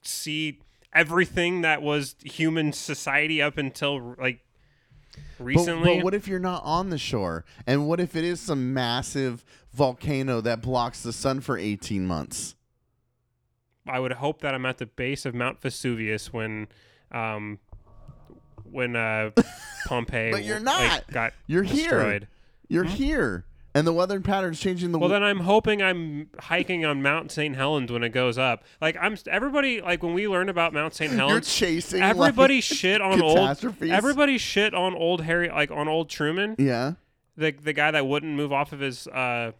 [0.01, 0.59] see
[0.93, 4.39] everything that was human society up until like
[5.37, 7.45] But, recently but what if you're not on the shore?
[7.67, 9.43] And what if it is some massive
[9.73, 12.55] volcano that blocks the sun for 18 months?
[13.87, 16.67] I would hope that I'm at the base of Mount Vesuvius when,
[17.11, 17.59] um,
[18.69, 19.31] when uh,
[19.87, 21.07] Pompeii But you're like, not.
[21.11, 22.21] got You're here.
[22.67, 23.45] You're here.
[23.73, 27.31] And the weather pattern's changing the Well, w- then I'm hoping I'm hiking on Mount
[27.31, 27.55] St.
[27.55, 28.65] Helens when it goes up.
[28.81, 31.09] Like I'm everybody like when we learn about Mount St.
[31.13, 35.87] You're Helens, chasing everybody like, shit on old everybody shit on old Harry like on
[35.87, 36.93] old Truman, Yeah.
[37.37, 39.53] the the guy that wouldn't move off of his uh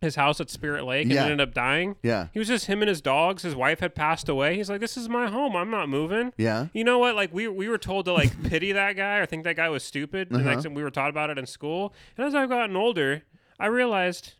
[0.00, 1.24] his house at Spirit Lake and Yeah.
[1.24, 1.96] ended up dying.
[2.02, 2.28] Yeah.
[2.32, 3.42] He was just him and his dogs.
[3.42, 4.54] His wife had passed away.
[4.56, 5.56] He's like, "This is my home.
[5.56, 6.68] I'm not moving." Yeah.
[6.72, 7.16] You know what?
[7.16, 9.82] Like we we were told to like pity that guy or think that guy was
[9.82, 10.56] stupid, and Uh-huh.
[10.62, 11.92] like we were taught about it in school.
[12.16, 13.22] And as I've gotten older,
[13.58, 14.34] I realized,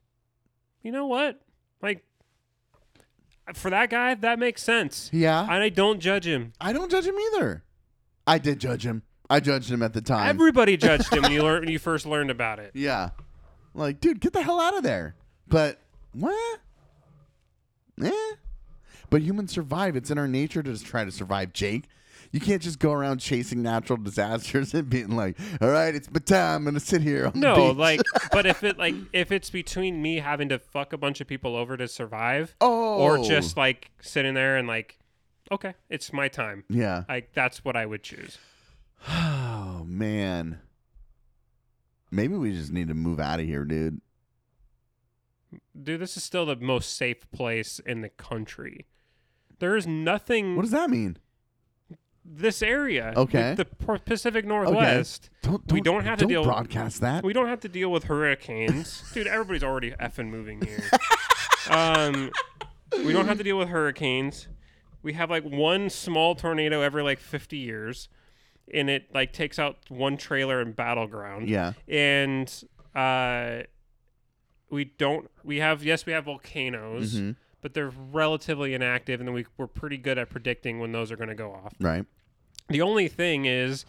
[0.82, 1.40] you know what?
[1.82, 2.04] Like
[3.54, 5.09] for that guy, that makes sense.
[5.12, 5.42] Yeah.
[5.42, 6.52] And I don't judge him.
[6.61, 7.64] I don't judge him either.
[8.26, 9.02] I did judge him.
[9.30, 10.28] I judged him at the time.
[10.28, 12.72] Everybody judged him when you learned when you first learned about it.
[12.74, 13.11] yeah.
[13.74, 15.14] Like, dude, get the hell out of there.
[15.49, 15.78] But
[16.12, 16.61] what?
[18.03, 18.11] Eh.
[19.11, 19.96] But humans survive.
[19.96, 21.84] It's in our nature to just try to survive, Jake.
[22.30, 26.18] You can't just go around chasing natural disasters and being like, "All right, it's my
[26.20, 26.57] time.
[26.57, 28.01] I'm gonna sit here on the No, beach." like,
[28.32, 31.57] but if it like if it's between me having to fuck a bunch of people
[31.57, 34.99] over to survive, oh, or just like sitting there and like,
[35.51, 36.64] okay, it's my time.
[36.68, 37.05] yeah.
[37.09, 38.36] Like that's what I would choose.
[39.09, 40.59] Oh man.
[42.11, 44.01] Maybe we just need to move out of here, dude.
[45.82, 48.86] Dude, this is still the most safe place in the country.
[49.58, 50.56] There is nothing.
[50.56, 51.16] What does that mean?
[52.30, 53.14] this area?
[53.16, 53.54] Okay.
[53.54, 55.30] the, the Pacific Northwest.
[55.42, 57.24] Don't, We don't have to don't deal- broadcast that.
[57.24, 59.26] We don't have to deal with hurricanes, dude.
[59.26, 60.90] Everybody's already effing moving here.
[61.70, 62.30] um,
[63.04, 64.48] we don't have to deal with hurricanes.
[65.02, 68.08] We have like one small tornado every like 50 years,
[68.74, 71.48] and it like takes out one trailer in Battle Ground.
[71.48, 71.72] Yeah.
[71.88, 72.52] and
[72.94, 73.60] uh,
[74.70, 75.30] we don't.
[75.44, 77.30] We have yes, we have volcanoes, Mm-hmm.
[77.62, 81.16] but they're relatively inactive, and then we we're pretty good at predicting when those are
[81.16, 81.72] going to go off.
[81.80, 82.04] Right.
[82.68, 83.84] The only thing is,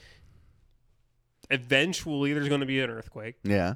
[1.50, 3.76] eventually there's going to be an earthquake, Yeah.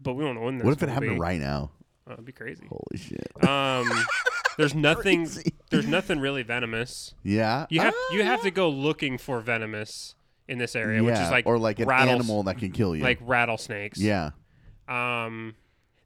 [0.00, 0.60] but we don't know when.
[0.60, 1.20] What if it happened be.
[1.20, 1.70] right now?
[2.06, 2.64] Oh, it'd be crazy.
[2.68, 3.44] Holy shit.
[3.48, 3.88] Um,
[4.56, 5.24] there's nothing.
[5.26, 5.52] Crazy.
[5.70, 7.14] There's nothing really venomous.
[7.22, 7.66] Yeah.
[7.70, 10.14] You have Ah, you have to go looking for venomous
[10.48, 13.02] in this area, which is like or like an rattles- animal that can kill you.
[13.02, 13.98] like rattlesnakes.
[14.00, 14.30] yeah.
[14.88, 15.54] Um,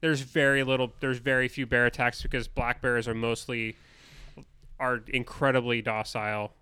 [0.05, 0.93] there's very little.
[1.01, 3.75] There's very few bear attacks because black bears are mostly
[4.79, 6.53] are incredibly docile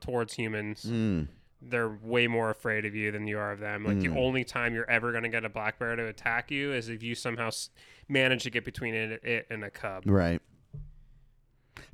[0.00, 0.86] towards humans.
[0.88, 1.28] Mm.
[1.60, 3.84] They're way more afraid of you than you are of them.
[3.84, 6.72] Like the only time you're ever going to get a black bear to attack you
[6.72, 7.68] is if you somehow s-
[8.08, 10.04] manage to get between it, it and a cub.
[10.06, 10.40] Right.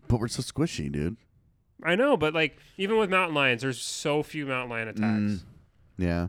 [0.06, 1.16] But we're so squishy, dude.
[1.82, 5.02] I know, but like even with mountain lions, there's so few mountain lion attacks.
[5.02, 5.42] Mm.
[5.98, 6.28] Yeah.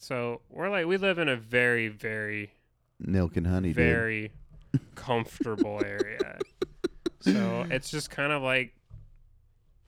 [0.00, 2.52] So we're like we live in a very, very,
[2.98, 3.76] Milk and honey, dude.
[3.76, 4.32] very
[4.94, 6.38] comfortable area.
[7.20, 8.72] So it's just kind of like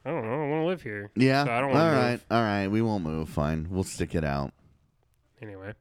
[0.05, 0.33] I don't know.
[0.33, 1.11] I want to live here.
[1.17, 1.45] Yeah.
[1.45, 2.11] So I don't All right.
[2.13, 2.25] move.
[2.31, 2.69] All right.
[2.69, 3.29] We won't move.
[3.29, 3.69] Fine.
[3.71, 4.53] We'll stick it out.
[5.43, 5.73] Anyway,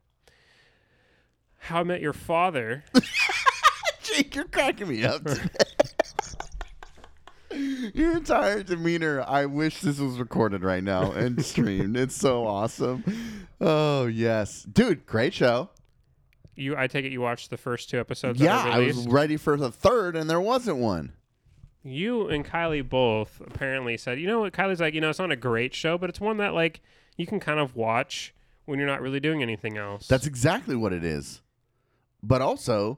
[1.60, 2.84] How I Met Your Father.
[4.04, 5.22] Jake, you're cracking me up.
[7.94, 9.24] Your entire demeanor.
[9.26, 11.98] I wish this was recorded right now and streamed.
[11.98, 13.04] It's so awesome.
[13.60, 15.70] Oh yes, dude, great show.
[16.58, 18.42] You, I take it you watched the first two episodes.
[18.42, 21.14] Yeah, I was ready for the third, and there wasn't one.
[21.84, 24.54] You and Kylie both apparently said, you know what?
[24.54, 26.82] Kylie's like, you know, it's not a great show, but it's one that like
[27.16, 28.34] you can kind of watch
[28.66, 30.08] when you're not really doing anything else.
[30.08, 31.42] That's exactly what it is.
[32.24, 32.98] But also,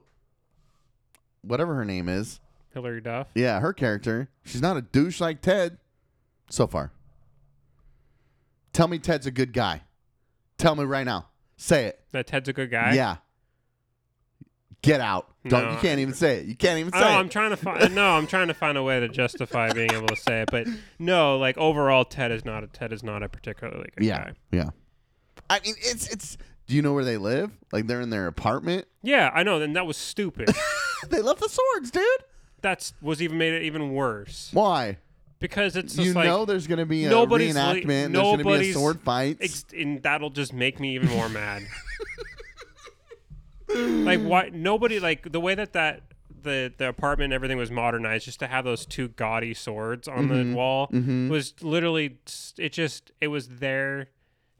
[1.42, 2.40] whatever her name is,
[2.72, 3.28] Hilary Duff.
[3.34, 5.76] yeah, her character, she's not a douche like Ted.
[6.48, 6.90] So far.
[8.72, 9.82] Tell me Ted's a good guy.
[10.56, 11.26] Tell me right now.
[11.56, 12.00] Say it.
[12.12, 12.94] That Ted's a good guy.
[12.94, 13.16] Yeah.
[14.82, 15.28] Get out.
[15.46, 15.70] Don't No.
[15.72, 16.46] you can't even say it.
[16.46, 17.18] You can't even oh, say know, it.
[17.20, 17.94] I'm trying to find.
[17.94, 20.66] no, I'm trying to find a way to justify being able to say it, but
[20.98, 24.24] no, like overall, Ted is not a Ted is not a particularly good yeah.
[24.24, 24.32] guy.
[24.52, 24.70] Yeah.
[25.48, 26.38] I mean, it's it's.
[26.66, 27.50] Do you know where they live?
[27.72, 28.86] Like they're in their apartment.
[29.02, 29.58] Yeah, I know.
[29.58, 30.50] Then that was stupid.
[31.08, 32.04] they left the swords, dude.
[32.62, 34.98] That's was even made it even worse Why?
[35.38, 38.08] because it's You like know there's gonna be a nobody's reenactment.
[38.08, 39.38] li- there's gonna be a sword fight.
[39.40, 41.62] ex- and that'll just make me even more mad.
[43.74, 46.02] like why nobody like the way that that
[46.42, 50.28] the the apartment and everything was modernized just to have those two gaudy swords on
[50.28, 50.50] Mm-hmm.
[50.50, 50.88] the wall
[51.30, 52.18] was literally
[52.58, 54.08] it just it was there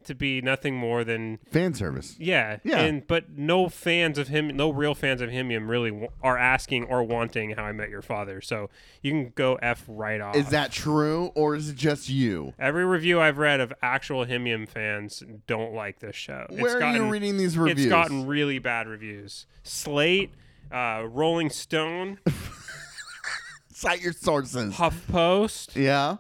[0.05, 2.16] to be nothing more than Fan service.
[2.18, 2.80] yeah Yeah.
[2.80, 6.84] and but no fans of him no real fans of HIMYM really w- are asking
[6.84, 8.70] or wanting how i met your father so
[9.03, 12.55] you can go f right off Is that true, or is it just you?
[12.59, 16.46] Every review I've read of actual HIMYM fans don't like this show.
[16.51, 17.86] It's Where are gotten, you reading these reviews?
[17.86, 19.46] It's gotten really bad reviews.
[19.62, 20.30] Slate,
[20.72, 22.18] uh, Rolling Stone,
[23.72, 24.74] Cite your sources.
[24.74, 25.74] HuffPost.
[25.76, 26.16] Yeah.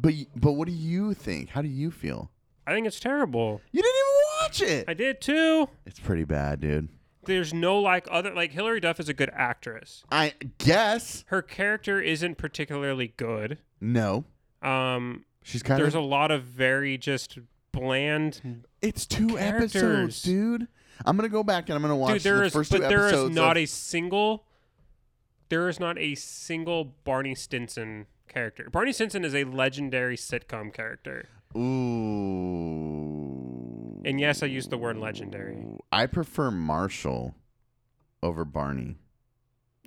[0.00, 1.50] But but what do you think?
[1.50, 2.30] How do you feel?
[2.66, 3.60] I think it's terrible.
[3.72, 4.84] You didn't even watch it.
[4.88, 5.68] I did too.
[5.86, 6.88] It's pretty bad, dude.
[7.24, 10.04] There's no like other like Hilary Duff is a good actress.
[10.10, 13.58] I guess Her character isn't particularly good.
[13.80, 14.24] no.
[14.62, 17.38] Um, She's kind of there's a lot of very just
[17.72, 18.64] bland.
[18.82, 20.66] it's two episodes, dude.
[21.06, 22.88] I'm gonna go back and I'm gonna watch Dude, there the is, first but two
[22.88, 23.34] there is episodes.
[23.34, 24.44] not of- a single.
[25.48, 28.68] There is not a single Barney Stinson character.
[28.70, 31.62] Barney Stinson is a legendary sitcom character, Ooh.
[34.04, 35.64] and yes, I use the word legendary.
[35.92, 37.34] I prefer Marshall
[38.22, 38.96] over Barney.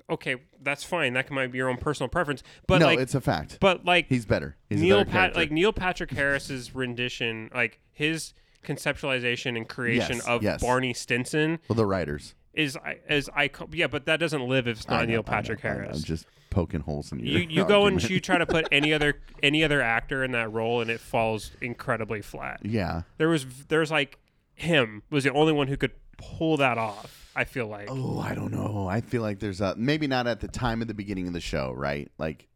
[0.10, 1.14] Okay, that's fine.
[1.14, 3.58] That might be your own personal preference, but no, like, it's a fact.
[3.62, 4.58] but like He's better.
[4.70, 8.34] He's Neil better Pat, like Neil Patrick Harris's rendition, like his
[8.64, 10.62] conceptualization and creation Yes, of yes.
[10.62, 12.36] Barney Stinson well, the writers.
[12.54, 12.78] is
[13.10, 13.70] is icon.
[13.72, 15.74] Yeah, but that doesn't live if it's not know, Neil I know, Patrick I know.
[15.76, 15.98] Harris.
[16.00, 19.16] I'm just poking holes in you you go and you try to put any other
[19.42, 22.60] any other actor in that role and it falls incredibly flat.
[22.64, 23.02] Yeah.
[23.18, 24.20] There was there's like
[24.54, 27.32] him was the only one who could pull that off.
[27.36, 28.88] I feel like Oh, I don't know.
[28.88, 31.40] I feel like there's a maybe not at the time of the beginning of the
[31.42, 32.12] show, right?
[32.20, 32.48] Like,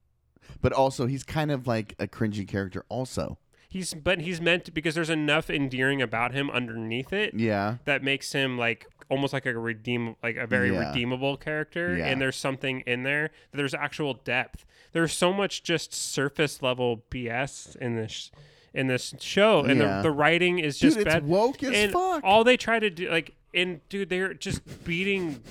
[0.61, 3.39] but also he's kind of like a cringy character, also.
[3.69, 7.77] he's but he's meant to, because there's enough endearing about him underneath it Yeah.
[7.85, 10.87] that makes him like almost like a redeem like a very Yeah.
[10.89, 12.07] redeemable character Yeah.
[12.07, 14.65] and there's something in there that there's actual depth.
[14.93, 18.31] There's so much just surface level BS in this
[18.73, 19.97] in this show and Yeah.
[19.97, 21.25] the, the writing is Dude, just it's bad.
[21.25, 22.21] woke as and fuck.
[22.23, 25.41] all they try to do like and dude they're just beating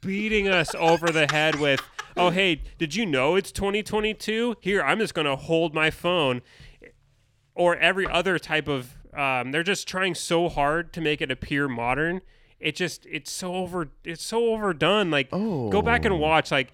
[0.00, 1.80] beating us over the head with
[2.16, 6.42] oh hey did you know it's 2022 here i'm just gonna hold my phone
[7.54, 8.94] or every other type of.
[9.12, 12.20] Um, they're just trying so hard to make it appear modern.
[12.60, 15.10] It just it's so over it's so overdone.
[15.10, 16.06] Like go back Oh.
[16.06, 16.72] and watch like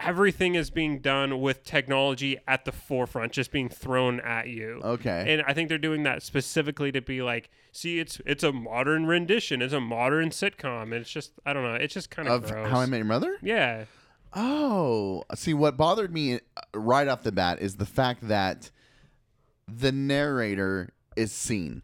[0.00, 4.80] everything is being done with technology at the forefront, just being thrown at you.
[4.84, 5.24] Okay.
[5.32, 9.06] And I think they're doing that specifically to be like, see, it's it's a modern
[9.06, 10.82] rendition, it's a modern sitcom.
[10.84, 12.70] And it's just I don't know, it's just kind of of gross.
[12.70, 13.36] How I Met Your Mother?
[13.42, 13.84] yeah.
[14.36, 16.38] Oh, see, what bothered me uh,
[16.74, 18.72] right off the bat is the fact that
[19.72, 21.82] the narrator is seen.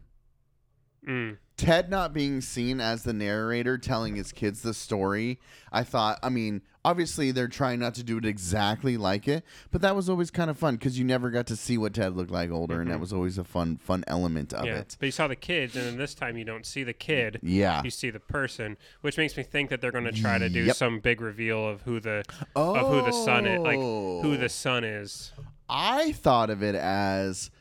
[1.07, 1.37] Mm.
[1.61, 5.39] Ted not being seen as the narrator telling his kids the story,
[5.71, 9.81] I thought, I mean, obviously they're trying not to do it exactly like it, but
[9.81, 12.31] that was always kind of fun because you never got to see what Ted looked
[12.31, 14.67] like older, and that was always a fun, fun element of Mm-hmm.
[14.69, 14.97] Yeah, it.
[14.99, 17.39] but you saw the kids, and then this time you don't see the kid.
[17.43, 17.83] Yeah.
[17.83, 20.63] You see the person, which makes me think that they're going to try to do
[20.63, 20.75] Yep.
[20.75, 22.23] some big reveal of who the
[22.55, 24.35] of who the son is, like who Oh.
[24.37, 25.31] the son is.
[25.69, 27.51] I thought of it as,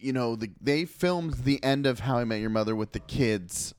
[0.00, 3.00] you know, the, they filmed the end of How I Met Your Mother with the
[3.00, 3.74] kids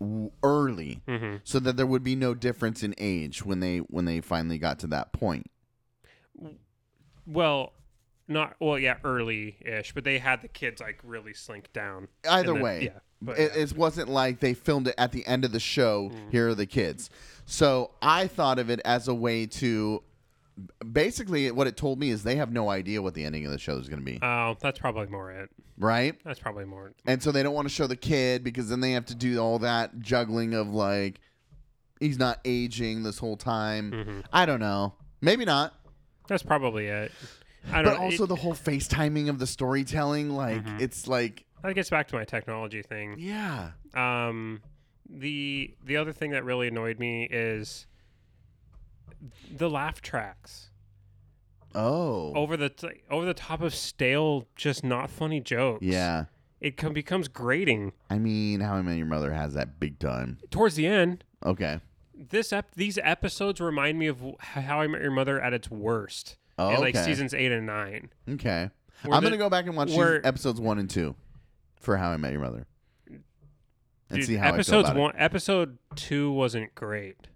[0.00, 1.36] w- early, Mm-hmm.
[1.44, 4.78] so that there would be no difference in age when they when they finally got
[4.80, 5.50] to that point.
[7.26, 7.72] Well,
[8.28, 12.08] not well, yeah, early-ish, but they had the kids like really slink down.
[12.28, 12.98] Either then- way, yeah.
[13.22, 13.62] But, it, yeah.
[13.62, 16.10] it wasn't like they filmed it at the end of the show.
[16.10, 16.30] Mm-hmm.
[16.30, 17.08] Here are the kids.
[17.46, 20.02] So I thought of it as a way to.
[20.92, 23.58] Basically, what it told me is they have no idea what the ending of the
[23.58, 25.50] show is going to be, Oh, that's probably more it.
[25.78, 26.14] right?
[26.24, 26.88] That's probably more.
[26.88, 26.94] It.
[27.06, 29.38] And so they don't want to show the kid because then they have to do
[29.38, 31.20] all that juggling of like
[32.00, 33.90] he's not aging this whole time.
[33.90, 34.20] Mm-hmm.
[34.32, 34.94] I don't know.
[35.20, 35.74] Maybe not.
[36.28, 37.10] That's probably it.
[37.72, 38.04] I don't But know.
[38.04, 40.80] also it, the whole FaceTiming of the storytelling, like Mm-hmm.
[40.80, 43.16] it's like that gets back to my technology thing.
[43.18, 43.70] yeah.
[43.94, 44.60] Um,
[45.08, 47.86] the the other thing that really annoyed me is
[49.56, 50.70] the laugh tracks
[51.74, 52.32] Oh.
[52.34, 55.84] over the t- over the top of stale, just not funny jokes.
[55.84, 56.26] Yeah.
[56.60, 60.38] it com- becomes grating I mean, How I Met Your Mother has that big time.
[60.50, 61.24] towards the end.
[61.44, 61.80] Okay.
[62.14, 66.36] This ep- these episodes remind me of How I Met Your Mother at its worst.
[66.58, 68.10] Oh, in like seasons eight and nine.
[68.30, 68.70] Okay.
[69.02, 71.16] Where I'm the- gonna go back and watch where- episodes one and two
[71.80, 72.66] for How I Met Your Mother.
[74.10, 77.26] And Dude, see how episodes I feel about one, episode two wasn't great.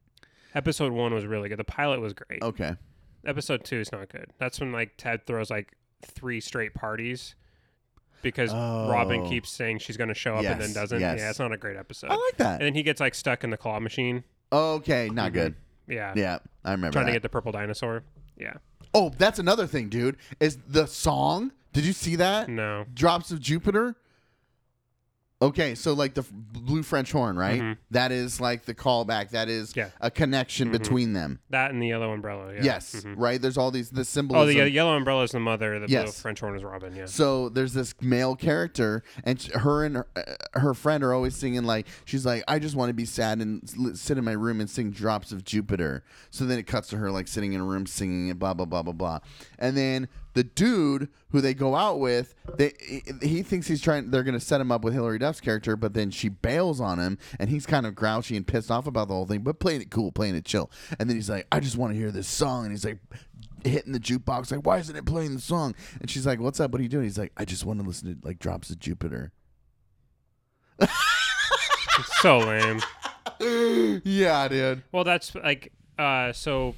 [0.55, 1.59] Episode one was really good.
[1.59, 2.43] The pilot was great.
[2.43, 2.75] Okay.
[3.27, 4.27] Episode two is not good.
[4.39, 7.35] That's when like Ted throws like three straight parties
[8.23, 9.29] because Robin Oh.
[9.29, 11.01] keeps saying she's going to show up and then doesn't.
[11.01, 11.19] yes.
[11.19, 12.11] Yeah, it's not a great episode.
[12.11, 12.55] I like that.
[12.61, 14.25] and then he gets like stuck in the claw machine.
[14.53, 15.55] Okay, not good.
[15.87, 16.93] Yeah, Yeah, I remember Mm-hmm.
[16.93, 17.11] trying that.
[17.11, 18.03] to get the purple dinosaur.
[18.37, 18.55] Yeah,
[18.95, 20.17] Oh, that's another thing, dude.
[20.41, 21.53] Is the song?
[21.73, 22.49] Did you see that?
[22.49, 23.97] no, Drops of Jupiter.
[25.41, 27.77] Okay, so like the f- blue French horn, right?
[27.93, 29.31] That is like the callback.
[29.31, 29.73] That is.
[29.77, 29.91] Yeah.
[30.01, 31.39] A connection between them.
[31.51, 32.55] that and the yellow umbrella.
[32.55, 32.65] Yeah.
[32.65, 33.15] Yes, Mhm.
[33.17, 33.41] right.
[33.41, 34.43] There's all these the symbolism.
[34.43, 35.79] Oh, the ye- yellow umbrella is the mother.
[35.79, 36.21] The blue Yes.
[36.21, 36.93] French horn is Robin.
[36.97, 37.07] Yeah.
[37.07, 41.37] So there's this male character, and sh- her and her, uh, her friend are always
[41.37, 44.33] singing like she's like, "I just want to be sad and s- sit in my
[44.33, 47.61] room and sing drops of Jupiter." So then it cuts to her like sitting in
[47.61, 49.19] a room singing it, blah blah blah blah blah,
[49.57, 50.09] and then
[50.39, 52.73] the dude who they go out with, they
[53.21, 54.13] he thinks he's trying.
[54.13, 57.19] They're gonna set him up with Hilary Duff's character, but then she bails on him,
[57.41, 59.91] and he's kind of grouchy and pissed off about the whole thing, but playing it
[59.91, 60.71] cool, playing it chill.
[61.01, 62.99] And then he's like, "I just want to hear this song," and he's like
[63.65, 66.71] hitting the jukebox like why isn't it playing the song and she's like what's up
[66.71, 68.79] what are you doing he's like i just want to listen to like drops of
[68.79, 69.33] jupiter
[70.81, 72.81] It's so lame.
[74.05, 76.77] yeah dude Well, that's like uh, so.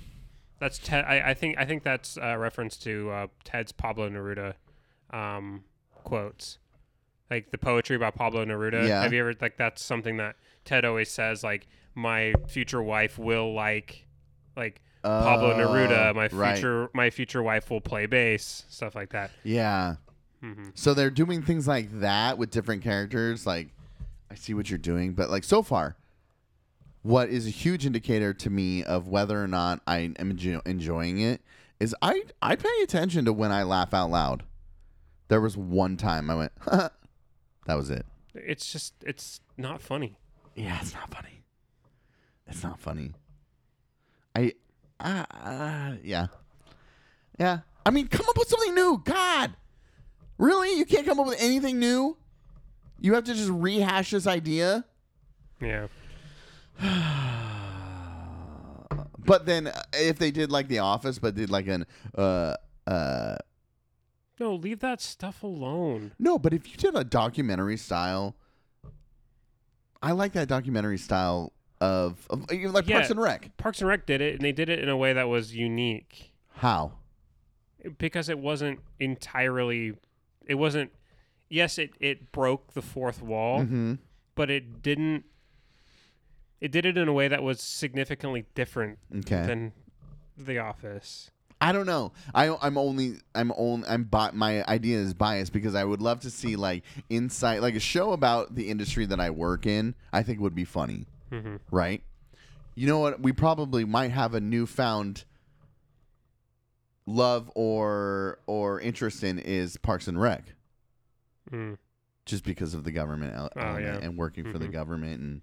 [0.60, 1.04] That's Ted.
[1.06, 4.54] I, I think I think that's a reference to uh, Ted's Pablo Neruda
[5.10, 5.64] um,
[6.04, 6.58] quotes,
[7.30, 8.86] like the poetry about Pablo Neruda.
[8.86, 9.02] Yeah.
[9.02, 13.52] Have you ever like that's something that Ted always says like my future wife will
[13.54, 14.06] like
[14.56, 16.14] like Pablo Oh, Neruda.
[16.14, 16.54] My right.
[16.54, 18.64] future my future wife will play bass.
[18.68, 19.30] Stuff like that.
[19.42, 19.96] yeah
[20.42, 20.70] Mhm.
[20.74, 23.68] so they're doing things like that with different characters like
[24.30, 25.96] i see what you're doing but like so far
[27.02, 31.18] what is a huge indicator to me of whether or not i am enjo- enjoying
[31.20, 31.40] it
[31.78, 34.42] is i i pay attention to when i laugh out loud
[35.28, 36.92] there was one time i went that
[37.74, 40.16] was it It's just it's not funny.
[40.56, 41.42] Yeah, it's not funny.
[42.46, 43.12] It's not funny.
[44.34, 44.54] I,
[44.98, 46.26] uh, uh, yeah,
[47.38, 47.60] yeah.
[47.86, 49.00] I mean, come up with something new.
[49.04, 49.54] God,
[50.38, 50.76] really?
[50.78, 52.16] You can't come up with anything new.
[53.00, 54.84] You have to just rehash this idea.
[55.60, 55.86] Yeah.
[59.26, 62.54] But then, uh, if they did like The Office, but did like an, uh,
[62.86, 63.36] uh,
[64.40, 66.12] No, leave that stuff alone.
[66.18, 66.38] no.
[66.38, 68.34] But if you did a documentary style,
[70.02, 72.96] I like that documentary style of, of like Yeah.
[72.96, 73.56] Parks and Rec.
[73.56, 76.32] Parks and Rec did it, and they did it in a way that was unique.
[76.56, 76.92] How?
[77.96, 79.94] because it wasn't entirely
[80.46, 80.90] it wasn't.
[81.48, 83.94] Yes, it it broke the fourth wall, Mm-hmm.
[84.34, 85.24] but it didn't.
[86.60, 89.46] It did it in a way that was significantly different Okay.
[89.46, 89.72] than
[90.36, 91.30] The Office.
[91.62, 92.12] I don't know.
[92.34, 96.20] I I'm only I'm only I'm bi- my idea is biased because I would love
[96.20, 99.94] to see like insight like a show about the industry that I work in.
[100.12, 102.02] I think would be funny, hmm right?
[102.74, 103.20] You know what?
[103.20, 105.24] We probably might have a newfound
[107.06, 110.54] love or or interest in is Parks and Rec,
[111.50, 111.76] Mm.
[112.24, 113.98] just because of the government Oh, yeah.
[114.00, 114.72] and working for the Mhm.
[114.72, 115.42] government and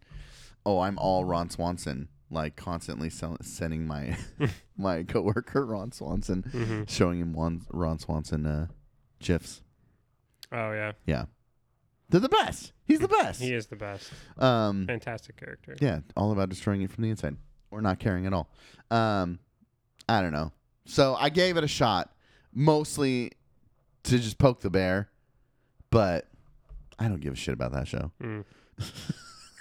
[0.68, 2.10] oh, I'm all Ron Swanson.
[2.30, 4.18] Like constantly sell- sending my
[4.78, 8.68] my coworker Ron Swanson hmm showing him Ron, Ron Swanson uh,
[9.20, 9.62] gifs.
[10.52, 11.26] Oh yeah, Yeah,
[12.10, 12.74] they're the best.
[12.86, 13.42] He's the best.
[13.42, 14.12] he is the best.
[14.38, 15.76] Um, Fantastic character.
[15.80, 17.38] yeah, all about destroying it from the inside
[17.72, 18.50] or not caring at all.
[18.92, 19.40] Um,
[20.10, 20.52] I don't know.
[20.86, 22.14] So I gave it a shot,
[22.54, 23.32] mostly
[24.04, 25.10] to just poke the bear,
[25.92, 26.28] but
[27.00, 28.12] I don't give a shit about that show.
[28.22, 28.44] Mm.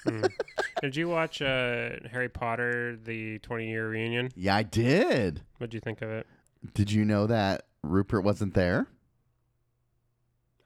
[0.06, 0.30] Mm.
[0.82, 4.30] Did you watch uh, Harry Potter: The Twenty Year Reunion?
[4.34, 5.42] Yeah, I did.
[5.58, 6.26] What'd you think of it?
[6.74, 8.86] Did you know that Rupert wasn't there?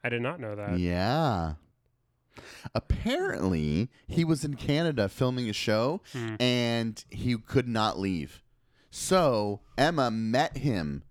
[0.03, 0.79] I did not know that.
[0.79, 1.53] yeah.
[2.73, 6.35] Apparently, he was in Canada filming a show Hmm.
[6.39, 8.41] and he could not leave.
[8.89, 11.03] So Emma met him.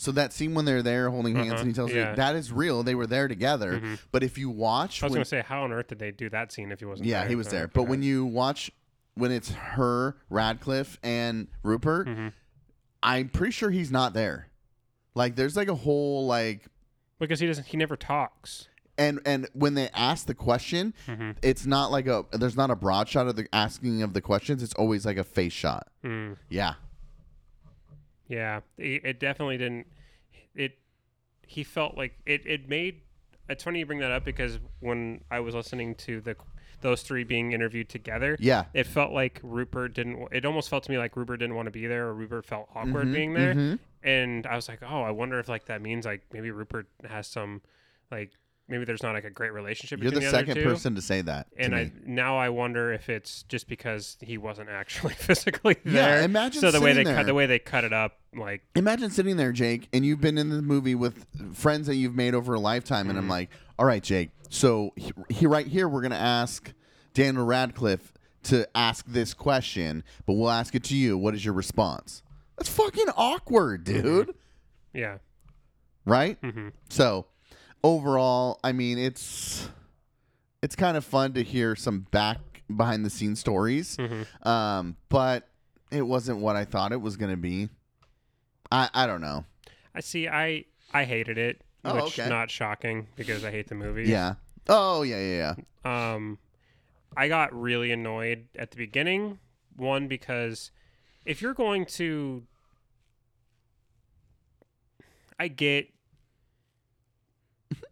[0.00, 2.10] So that scene when they're there holding hands Uh-huh, and he tells yeah.
[2.10, 2.84] her that is real.
[2.84, 3.80] They were there together.
[3.80, 3.98] Mhm.
[4.12, 6.30] But if you watch, I was when- gonna say, how on earth did they do
[6.30, 7.08] that scene if he wasn't?
[7.08, 7.28] yeah, there?
[7.30, 7.66] he was there.
[7.66, 8.70] But when you watch
[9.14, 12.32] when it's her, Radcliffe, and Rupert, Mhm.
[13.02, 14.46] I'm pretty sure he's not there.
[15.16, 16.66] Like there's like a whole like
[17.18, 18.68] because he doesn't, he never talks.
[18.96, 21.34] and and when they ask the question, Mhm.
[21.42, 24.62] it's not like a there's not a broad shot of the asking of the questions.
[24.62, 25.88] It's always like a face shot.
[26.04, 26.36] Mm.
[26.48, 26.74] Yeah.
[28.28, 29.86] Yeah, it, it definitely didn't.
[30.54, 30.78] It
[31.46, 32.46] he felt like it.
[32.46, 33.00] It made.
[33.48, 36.36] It's funny you bring that up because when I was listening to the
[36.80, 38.66] those three being interviewed together, Yeah.
[38.74, 40.28] it felt like Rupert didn't.
[40.30, 42.68] It almost felt to me like Rupert didn't want to be there, or Rupert felt
[42.74, 43.54] awkward Mhm, being there.
[43.54, 43.78] mhm.
[44.04, 47.26] And I was like, oh, I wonder if like that means like maybe Rupert has
[47.26, 47.62] some
[48.12, 48.30] like
[48.68, 50.00] maybe there's not like a great relationship.
[50.02, 51.50] You're the the, second person to say that.
[51.56, 51.92] to And I me.
[52.06, 55.94] now I wonder if it's just because he wasn't actually physically there.
[55.94, 56.22] Yeah, there.
[56.24, 57.24] imagine so the way they sitting cut there.
[57.24, 60.50] the way they cut it up, like Imagine sitting there, Jake, and you've been in
[60.50, 63.24] the movie with friends that you've made over a lifetime, and Mm-hmm.
[63.24, 64.30] I'm like, all right, Jake.
[64.50, 66.72] So he, he right here, we're gonna ask
[67.14, 68.12] Daniel Radcliffe
[68.44, 71.18] to ask this question, but we'll ask it to you.
[71.18, 72.22] What is your response?
[72.56, 74.02] That's fucking awkward, Mm-hmm.
[74.02, 74.34] dude.
[74.92, 75.18] yeah.
[76.04, 76.40] Right?
[76.40, 76.68] Mm-hmm.
[76.88, 77.26] So
[77.84, 79.68] overall, I mean, it's
[80.62, 82.38] it's kind of fun to hear some back
[82.74, 85.48] behind the scenes stories, hmm um, but
[85.90, 87.68] it wasn't what I thought it was gonna be.
[88.70, 89.44] I I don't know.
[89.94, 90.28] I see.
[90.28, 92.28] I I hated it, Oh, which okay.
[92.28, 94.04] not shocking because I hate the movie.
[94.08, 94.34] Yeah.
[94.68, 95.54] Oh yeah yeah
[95.84, 96.14] yeah.
[96.14, 96.38] Um,
[97.16, 99.38] I got really annoyed at the beginning.
[99.76, 100.70] One because
[101.24, 102.42] if you're going to,
[105.38, 105.88] I get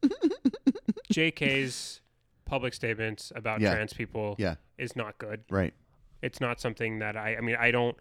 [1.12, 2.01] JK's
[2.45, 3.74] public statements about Yeah.
[3.74, 4.57] trans people Yeah.
[4.79, 5.45] is not good.
[5.51, 5.74] Right.
[6.22, 7.37] It's not something that I.
[7.37, 7.97] I mean, I don't.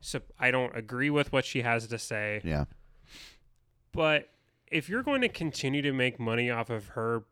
[0.00, 2.40] sup- I don't agree with what she has to say.
[2.44, 2.64] Yeah.
[3.92, 4.28] But
[4.70, 7.24] if you're going to continue to make money off of her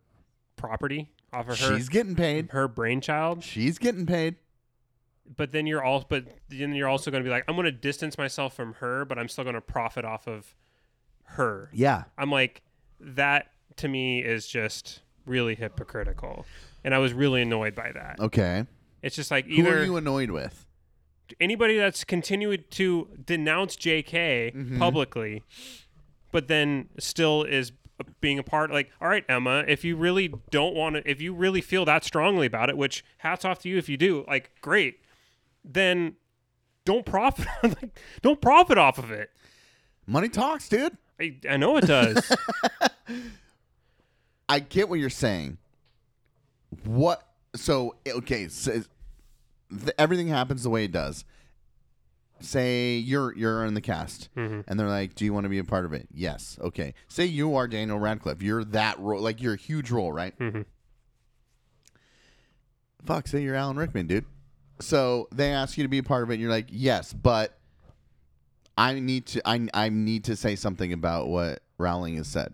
[0.56, 2.50] property, off of her She's getting paid.
[2.50, 4.36] her brainchild, She's getting paid.
[5.36, 7.72] but then you're all but then you're also going to be like, I'm going to
[7.72, 10.54] distance myself from her, but I'm still going to profit off of
[11.24, 11.70] her.
[11.72, 12.04] Yeah.
[12.18, 12.62] I'm like,
[13.00, 16.46] that to me is just really hypocritical,
[16.84, 18.16] and I was really annoyed by that.
[18.20, 18.64] Okay.
[19.02, 20.62] It's just like Who either are you annoyed with?
[21.40, 24.78] anybody that's continued to denounce JK Mm-hmm.
[24.78, 25.42] publicly,
[26.30, 27.72] but then still is
[28.20, 28.70] being a part.
[28.70, 32.04] Like, all right, Emma, if you really don't want to, if you really feel that
[32.04, 35.00] strongly about it, which hats off to you if you do, like, great,
[35.64, 36.14] then
[36.84, 37.48] don't profit.
[37.64, 39.30] like, don't profit off of it.
[40.06, 40.96] Money talks, dude.
[41.20, 42.30] I, I know it does.
[44.48, 45.58] I get what you're saying.
[46.84, 47.26] What?
[47.54, 48.82] So okay, so
[49.70, 51.24] th- everything happens the way it does.
[52.40, 54.64] Say you're you're in the cast, Mhm.
[54.68, 56.58] and they're like, "Do you want to be a part of it?" Yes.
[56.60, 56.92] Okay.
[57.08, 58.42] Say you are Daniel Radcliffe.
[58.42, 60.38] You're that role, like you're a huge role, right?
[60.38, 60.66] Mhm.
[63.04, 63.26] Fuck.
[63.28, 64.26] Say you're Alan Rickman, dude.
[64.80, 67.58] So they ask you to be a part of it, and you're like, "Yes," but
[68.76, 69.48] I need to.
[69.48, 72.52] I I need to say something about what Rowling has said.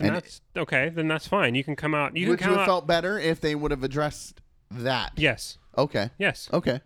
[0.00, 0.88] And, And- that's okay.
[0.88, 1.54] Then that's fine.
[1.54, 2.16] You can come out.
[2.16, 2.66] You Would you have out.
[2.66, 4.40] felt better if they would have addressed
[4.70, 5.12] that?
[5.16, 5.58] yes.
[5.78, 6.10] Okay.
[6.18, 6.48] Yes.
[6.52, 6.80] Okay.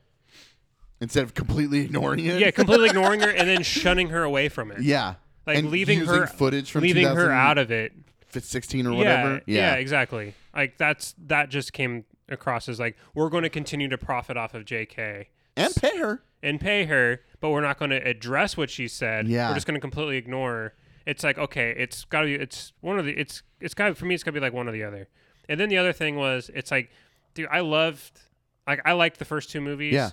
[1.00, 2.38] Instead of completely ignoring it.
[2.38, 4.80] Yeah, completely ignoring her and then shunning her away from it.
[4.82, 5.14] yeah.
[5.46, 7.92] Like And leaving using her footage from leaving her out of it
[8.34, 9.42] f- 16 or whatever.
[9.46, 10.34] Yeah, yeah, exactly.
[10.54, 14.54] Like that's that just came across as like we're going to continue to profit off
[14.54, 16.22] of JK and pay her.
[16.42, 19.28] and pay her, but we're not going to address what she said.
[19.28, 19.48] Yeah.
[19.50, 20.52] we're just going to completely ignore.
[20.52, 20.74] her.
[21.06, 22.34] It's like okay, it's got to be.
[22.34, 23.12] It's one of the.
[23.12, 24.14] It's it's got for me.
[24.14, 25.08] It's got to be like one or the other.
[25.48, 26.90] And then the other thing was, it's like,
[27.34, 28.18] dude, I loved,
[28.66, 29.92] like, I liked the first two movies.
[29.92, 30.10] Yeah.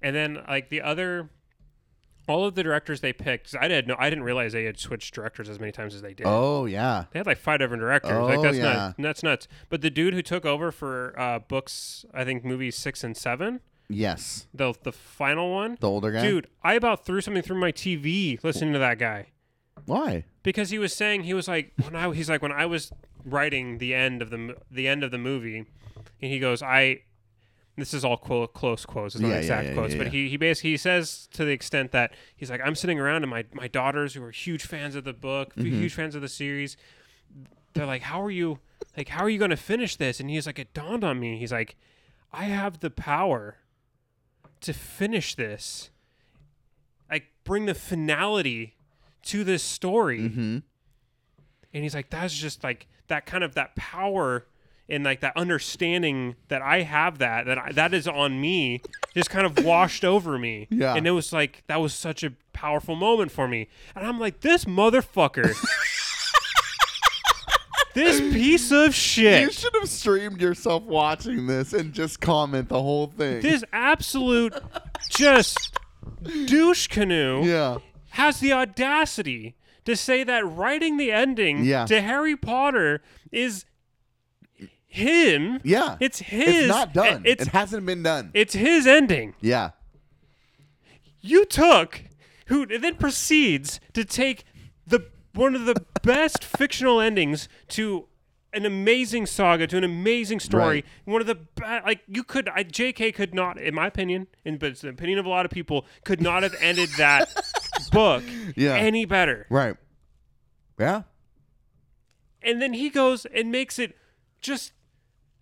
[0.00, 1.28] And then like the other,
[2.28, 5.12] all of the directors they picked, I didn't know, I didn't realize they had switched
[5.12, 6.24] directors as many times as they did.
[6.26, 7.06] Oh yeah.
[7.10, 8.12] They had like five different directors.
[8.12, 8.62] Oh, like that's yeah.
[8.62, 8.94] nuts.
[8.98, 9.48] That's nuts.
[9.68, 13.60] But the dude who took over for uh, books, I think movies six and seven,
[13.88, 14.46] Yes.
[14.54, 16.22] the the final one, The older guy.
[16.22, 19.26] dude, I about threw something through my TV listening to that guy
[19.86, 20.24] Why?
[20.42, 22.92] because he was saying he was like when I he's like when I was
[23.24, 25.66] writing the end of the the end of the movie, and
[26.32, 27.02] he goes I.
[27.76, 30.12] This is all quote, close quotes, it's not Yeah, exact yeah, quotes, yeah, but yeah.
[30.12, 33.30] he, he basically he says to the extent that he's like, I'm sitting around and
[33.30, 35.80] my, my daughters who are huge fans of the book, Mm-hmm.
[35.80, 36.76] huge fans of the series,
[37.72, 38.58] they're like, How are you
[38.98, 40.20] like how are you gonna finish this?
[40.20, 41.38] And he's like, It dawned on me.
[41.38, 41.76] He's like,
[42.32, 43.56] I have the power
[44.62, 45.88] to finish this.
[47.10, 48.74] Like bring the finality
[49.24, 50.20] to this story.
[50.20, 50.58] Mm-hmm.
[51.72, 54.46] And he's like, That's just like that kind of that power
[54.88, 58.82] and like that understanding that I have that that I, that is on me
[59.14, 60.66] just kind of washed over me.
[60.70, 60.94] Yeah.
[60.94, 63.68] And it was like that was such a powerful moment for me.
[63.94, 65.54] And I'm like, this motherfucker.
[67.94, 69.42] this piece of shit.
[69.42, 73.40] You should have streamed yourself watching this and just comment the whole thing.
[73.40, 74.54] This absolute
[75.08, 75.78] just
[76.46, 77.78] douche canoe yeah.
[78.10, 81.86] Has the audacity to say that writing the ending Yeah.
[81.86, 83.02] to Harry Potter
[83.32, 83.64] is
[84.86, 85.60] him.
[85.62, 85.96] Yeah.
[86.00, 86.48] It's his.
[86.64, 87.22] It's not done.
[87.24, 88.30] It's it hasn't been done.
[88.34, 89.34] it's his ending.
[89.40, 89.70] yeah.
[91.22, 92.02] You took
[92.46, 94.44] who then proceeds to take
[94.86, 98.06] the one of the best fictional endings to
[98.52, 100.64] an amazing saga to an amazing story.
[100.76, 100.84] Right.
[101.04, 103.12] One of the ba- like you could I, J.K.
[103.12, 105.84] could not, in my opinion, in but it's the opinion of a lot of people,
[106.04, 107.28] could not have ended that
[107.88, 108.22] book
[108.56, 108.74] Yeah.
[108.76, 109.46] any better.
[109.48, 109.76] Right.
[110.78, 111.02] Yeah.
[112.42, 113.94] and then he goes and makes it
[114.40, 114.72] just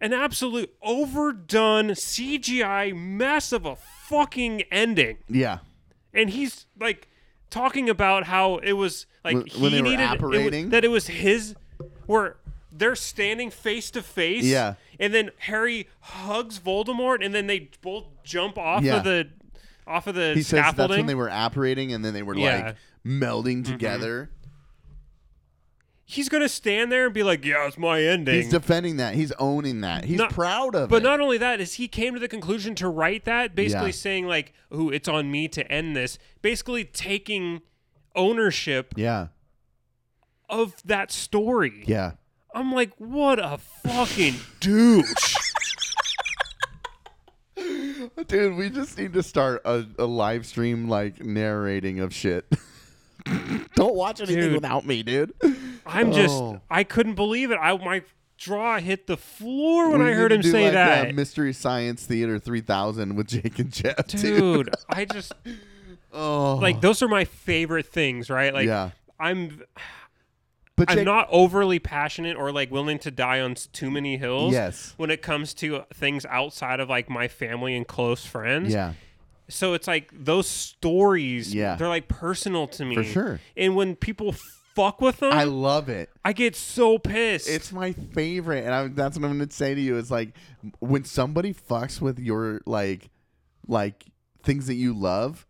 [0.01, 5.18] an absolute overdone CGI mess of a fucking ending.
[5.28, 5.59] Yeah.
[6.12, 7.09] And he's like
[7.51, 10.20] talking about how it was like When- he they were needed it
[10.64, 11.55] was- that it was his
[12.07, 12.36] where
[12.72, 14.45] they're standing face to face.
[14.45, 14.74] Yeah.
[15.01, 18.97] And then Harry hugs Voldemort and then they both jump off Yeah.
[18.99, 19.28] of the
[19.89, 22.59] off of the He says that's when they were apparating and then they were Yeah.
[22.59, 22.66] Mm-hmm.
[22.66, 22.76] like
[23.22, 24.30] melding together.
[26.05, 28.34] he's gonna stand there and be like, Yeah, it's my ending.
[28.34, 29.14] He's defending that.
[29.14, 30.05] He's owning that.
[30.05, 31.05] He's Not- proud of But it.
[31.05, 33.93] not only that, is he came to the conclusion to write that, basically Yeah.
[33.93, 37.61] saying like, "Ooh, it's on me to end this." Basically taking
[38.16, 39.28] ownership yeah.
[40.49, 41.84] of that story.
[41.86, 42.12] Yeah.
[42.55, 45.36] I'm like, what a fucking douche.
[48.26, 52.46] Dude, we just need to start a, a live stream like narrating of shit.
[53.74, 54.55] Don't watch anything Dude.
[54.55, 55.32] without me, dude.
[55.86, 56.61] I'm just, Oh.
[56.70, 57.59] I couldn't believe it.
[57.61, 58.03] I my
[58.36, 61.14] jaw hit the floor when We I need heard to him do, say like, that.
[61.14, 64.20] Mystery Science Theater 3000 with Jake and Jeff, dude.
[64.66, 65.32] Dude, I just
[66.12, 66.57] Oh.
[66.57, 68.55] like those are my favorite things, right?
[68.55, 68.90] Like yeah.
[69.20, 69.62] I'm
[70.78, 74.52] But I'm Jake, not overly passionate or like willing to die on too many hills.
[74.52, 74.94] Yes.
[74.96, 78.72] When it comes to things outside of like my family and close friends.
[78.72, 78.94] Yeah.
[79.48, 81.52] So it's like those stories.
[81.52, 81.74] Yeah.
[81.74, 82.94] They're like personal to me.
[82.94, 83.40] For sure.
[83.56, 84.34] And when people
[84.74, 86.10] fuck with them, I I, love it.
[86.24, 87.48] I get so pissed.
[87.48, 89.96] It's my favorite, and I, that's what I'm going to say to you.
[89.96, 90.34] Is like
[90.78, 93.10] when somebody fucks with your like,
[93.66, 94.04] like
[94.44, 95.44] things that you love.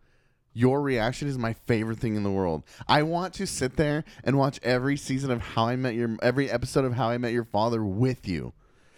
[0.59, 2.65] Your reaction is my favorite thing in the world.
[2.89, 6.51] I want to sit there and watch every season of How I Met Your, every
[6.51, 8.53] episode of How I Met Your Father with you.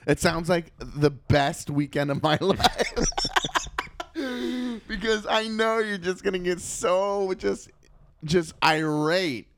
[0.07, 2.95] It sounds like the best weekend of my life.
[4.89, 7.71] because I know you're just gonna get so just,
[8.25, 9.49] just irate,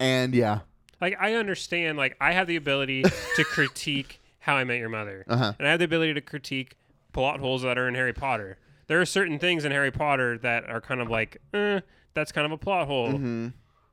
[0.00, 0.60] and yeah,
[1.00, 1.96] like I understand.
[1.96, 3.02] Like I have the ability
[3.36, 5.52] to critique How I Met Your Mother, Uh-huh.
[5.60, 6.76] and I have the ability to critique
[7.12, 8.58] plot holes that are in Harry Potter.
[8.90, 11.78] There are certain things in Harry Potter that are kind of like, eh,
[12.12, 13.10] that's kind of a plot hole.
[13.12, 13.48] Mm-hmm.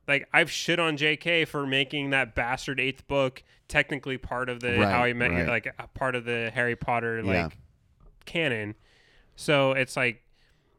[0.08, 1.44] Like I've shit on J.K.
[1.44, 5.46] for making that bastard eighth book technically part of the Right, How I Met right.
[5.46, 7.48] like a part of the Harry Potter like Yeah.
[8.24, 8.74] canon.
[9.36, 10.24] So it's like,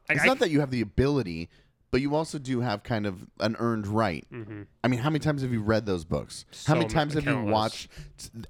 [0.10, 1.48] like It's I, not that you have the ability,
[1.90, 4.28] but you also do have kind of an earned right.
[4.84, 6.44] I mean, how many times have you read those books?
[6.44, 6.54] Mm-hmm.
[6.56, 7.88] So How many ma- times have you watched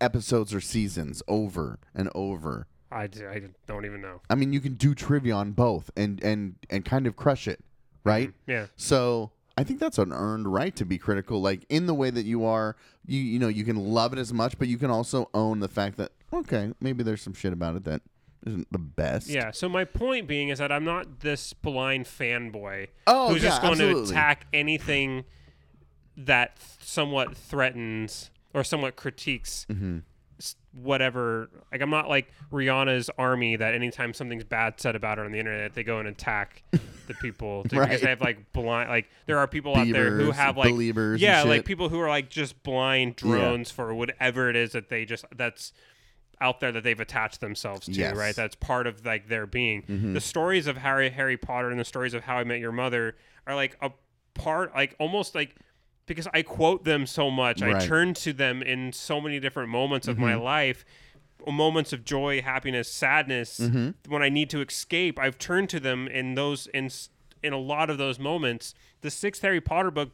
[0.01, 2.65] episodes or seasons over and over?
[2.91, 4.21] I, I don't even know.
[4.29, 7.59] I mean, you can do trivia on both and and and kind of crush it,
[8.03, 8.31] right?
[8.47, 8.67] Yeah.
[8.75, 12.25] So, I think that's an earned right to be critical, like in the way that
[12.25, 12.75] you are.
[13.05, 15.67] You you know you can love it as much, but you can also own the
[15.67, 18.01] fact that okay, maybe there's some shit about it that
[18.45, 19.27] isn't the best.
[19.27, 19.51] Yeah.
[19.51, 23.61] So my point being is that I'm not this blind fanboy Oh, who's yeah, just
[23.61, 24.05] going absolutely.
[24.05, 25.25] to attack anything
[26.15, 29.99] that somewhat threatens or somewhat critiques Mm-hmm.
[30.73, 31.49] Whatever.
[31.71, 35.39] Like I'm not like Rihanna's army that anytime something's bad said about her on the
[35.39, 36.63] internet, they go and attack
[37.07, 37.87] the people Right.
[37.87, 38.89] because they have like blind.
[38.89, 42.09] Like there are people out there who have like believers yeah, like people who are
[42.09, 45.73] like just blind drones for whatever it is that they just that's
[46.41, 48.15] out there that they've attached themselves to, Yes.
[48.15, 48.33] right?
[48.35, 49.81] That's part of like their being.
[49.83, 50.13] Mm-hmm.
[50.13, 53.17] The stories of Harry Harry Potter and the stories of How I Met Your Mother
[53.45, 53.91] are like a
[54.35, 55.55] part like almost like
[56.09, 57.61] because I quote them so much.
[57.61, 57.77] I Right.
[57.77, 57.87] Mm-hmm.
[57.87, 60.83] turn to them in so many different moments of my life.
[61.47, 63.59] Moments of joy, happiness, sadness.
[63.59, 64.11] Mm-hmm.
[64.11, 66.89] When I need to escape, I've turned to them in those in
[67.41, 68.73] in a lot of those moments.
[69.01, 70.11] The sixth Harry Potter book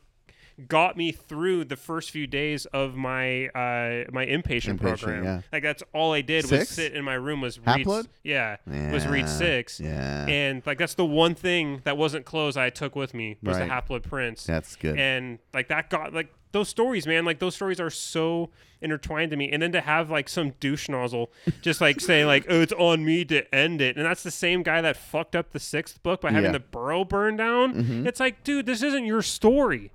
[0.67, 5.23] got me through the first few days of my uh my inpatient, Inpatient, program.
[5.23, 5.41] yeah.
[5.51, 8.07] Like that's all I did was sit in my room was read Half-Blood?
[8.23, 8.57] yeah,
[8.91, 9.79] was read six.
[9.79, 10.25] yeah.
[10.27, 13.63] And like that's the one thing that wasn't closed I took with me was the
[13.63, 13.71] Right.
[13.71, 14.45] Half Blood Prince.
[14.45, 14.97] That's good.
[14.99, 18.49] And like that got like those stories, man, like those stories are so
[18.81, 19.51] intertwined to me.
[19.51, 23.03] And then to have like some douche nozzle just like saying like, oh, it's on
[23.03, 23.97] me to end it.
[23.97, 26.51] And that's the same guy that fucked up the sixth book by having Yeah.
[26.53, 27.73] the burrow burned down.
[27.73, 28.07] Mm-hmm.
[28.07, 29.91] It's like, dude, this isn't your story.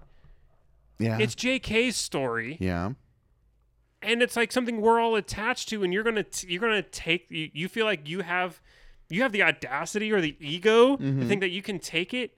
[1.00, 2.56] Yeah, It's JK's story.
[2.60, 2.92] Yeah.
[4.02, 7.50] and it's like something we're all attached to and you're gonna you're gonna take you,
[7.52, 8.60] you feel like you have
[9.08, 12.36] you have the audacity or the ego to think that you can take it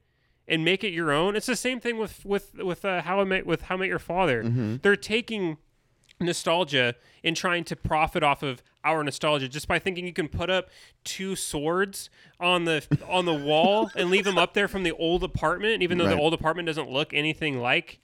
[0.48, 1.36] and make it your own.
[1.36, 3.88] It's the same thing with with with uh, how i met with how i met
[3.88, 4.42] your father.
[4.82, 5.58] They're taking
[6.20, 6.94] nostalgia
[7.24, 10.68] and trying to profit off of our nostalgia just by thinking you can put up
[11.04, 12.10] two swords
[12.40, 15.98] on the on the wall and leave them up there from the old apartment even
[15.98, 16.14] though Right.
[16.16, 18.00] the old apartment doesn't look anything like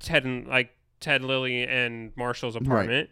[0.00, 0.70] Ted and like
[1.00, 3.10] Ted Lily and Marshall's apartment.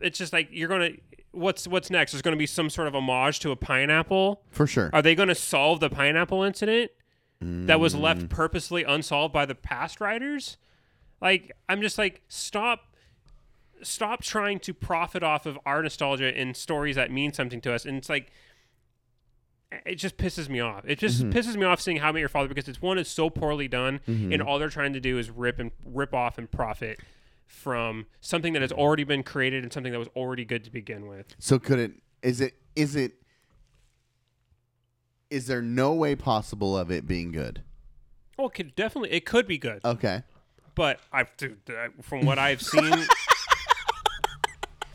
[0.00, 0.90] It's just like you're gonna
[1.32, 2.12] what's what's next?
[2.12, 4.42] There's gonna be some sort of homage to a pineapple.
[4.50, 4.90] For sure.
[4.92, 6.90] Are they gonna solve the pineapple incident
[7.40, 8.00] that was Mm.
[8.00, 10.56] left purposely unsolved by the past writers?
[11.20, 12.94] Like I'm just like stop
[13.82, 17.84] stop trying to profit off of our nostalgia in stories that mean something to us.
[17.86, 18.30] And it's like
[19.86, 20.84] it just pisses me off.
[20.86, 21.30] It just Mm-hmm.
[21.38, 23.68] pisses me off seeing How I Met Your Father because it's one is so poorly
[23.68, 26.98] done, and all they're trying to do is rip and rip off and profit
[27.46, 31.06] from something that has already been created and something that was already good to begin
[31.06, 31.34] with.
[31.38, 31.92] So could it?
[32.22, 32.54] Is it?
[32.76, 33.14] Is it?
[35.30, 37.62] Is there no way possible of it being good?
[38.36, 40.22] Well, it could definitely it could be good, Okay.
[40.74, 41.28] but I've
[42.02, 42.92] from what I've seen.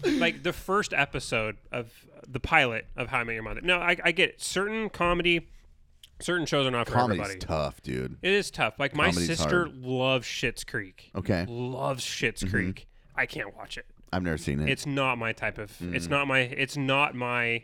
[0.04, 1.91] like the first episode of
[2.28, 3.62] the pilot of How I Met Your Mother.
[3.62, 4.41] No, I, I get it.
[4.41, 5.48] certain comedy,
[6.20, 7.39] certain shows are not for Comedy's everybody.
[7.39, 8.18] tough, dude.
[8.22, 8.80] It is tough.
[8.80, 9.78] Like my Comedy's sister hard.
[9.78, 11.12] loves Schitt's Creek.
[11.16, 11.46] Okay.
[11.48, 12.88] Loves Schitt's Creek.
[13.16, 13.86] I can't watch it.
[14.12, 14.70] I've never seen it.
[14.70, 15.72] It's not my type of.
[15.80, 15.93] Mm.
[15.96, 16.39] It's not my.
[16.39, 17.64] It's not my.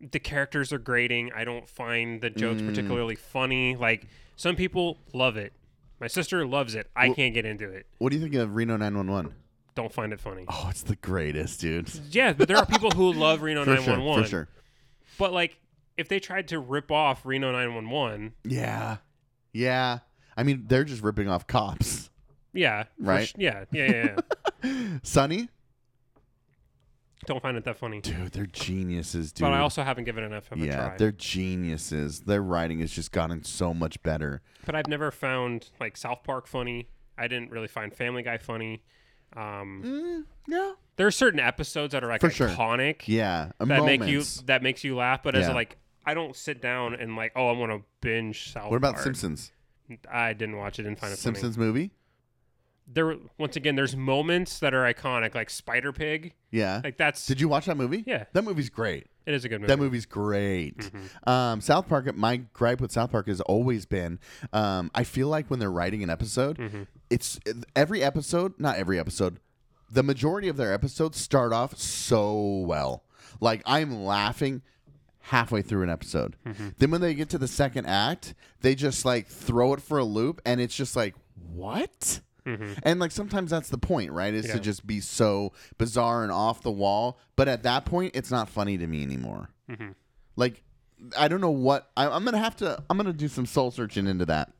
[0.00, 1.30] The characters are grating.
[1.34, 2.68] I don't find the jokes Mm.
[2.68, 3.76] particularly funny.
[3.76, 5.52] Like some people love it.
[6.00, 6.90] My sister loves it.
[6.96, 7.86] I can't get into it.
[7.98, 9.34] what do you think of Reno 911?
[9.74, 10.44] Don't find it funny.
[10.48, 11.90] Oh, it's the greatest, dude.
[12.10, 13.96] Yeah, but there are people who love Reno For sure.
[13.96, 14.24] 911.
[14.24, 14.48] For sure.
[15.18, 15.58] But like,
[15.96, 18.98] if they tried to rip off Reno 911, Yeah.
[19.52, 20.00] Yeah.
[20.36, 22.10] I mean, they're just ripping off cops.
[22.52, 23.28] yeah, Right.
[23.28, 24.16] sh- yeah, yeah, yeah.
[24.64, 24.98] yeah.
[25.02, 25.48] Sunny?
[27.26, 28.00] don't find it that funny.
[28.00, 29.44] Dude, they're geniuses, dude.
[29.44, 30.96] But I also haven't given enough of a yeah, try.
[30.96, 32.20] they're geniuses.
[32.22, 34.42] Their writing has just gotten so much better.
[34.66, 36.88] But I've never found like South Park funny.
[37.16, 38.82] I didn't really find Family Guy funny.
[39.36, 40.72] Um, Yeah.
[40.96, 42.48] there are certain episodes that are like For sure.
[42.48, 43.52] iconic Yeah.
[43.58, 43.86] that moments.
[44.00, 45.22] make you that makes you laugh.
[45.22, 45.54] But as Yeah.
[45.54, 48.62] like, I don't sit down and like, oh, I want to binge South.
[48.62, 48.70] Park.
[48.72, 49.04] What about Park.
[49.04, 49.52] Simpsons?
[50.10, 50.82] I didn't watch it.
[50.84, 51.34] Didn't find it funny.
[51.36, 51.92] Simpsons movie?
[52.88, 56.34] There, once again, there's moments that are iconic, like Spider Pig.
[56.50, 56.80] Yeah.
[56.82, 58.02] Like that's Did you watch that movie?
[58.06, 58.24] Yeah.
[58.32, 59.06] That movie's great.
[59.24, 59.68] it is a good movie.
[59.68, 60.90] That movie's great.
[61.24, 62.12] Um, South Park.
[62.16, 64.18] My gripe with South Park has always been,
[64.52, 67.38] um, I feel like when they're writing an episode, it's
[67.76, 69.38] every episode, not every episode,
[69.90, 73.04] the majority of their episodes start off so well.
[73.40, 74.62] Like I'm laughing
[75.20, 76.36] halfway through an episode.
[76.46, 76.68] Mm-hmm.
[76.78, 80.04] Then when they get to the second act, they just like throw it for a
[80.04, 81.14] loop, and it's just like
[81.52, 82.20] what.
[82.46, 82.72] Mm-hmm.
[82.82, 84.32] And like sometimes that's the point, right?
[84.34, 84.54] Is Yeah.
[84.54, 87.18] to just be so bizarre and off the wall.
[87.36, 89.50] But at that point, it's not funny to me anymore.
[89.70, 89.90] Mm-hmm.
[90.36, 90.62] Like
[91.18, 92.82] I don't know what I, I'm gonna have to.
[92.88, 94.52] I'm gonna do some soul searching into that.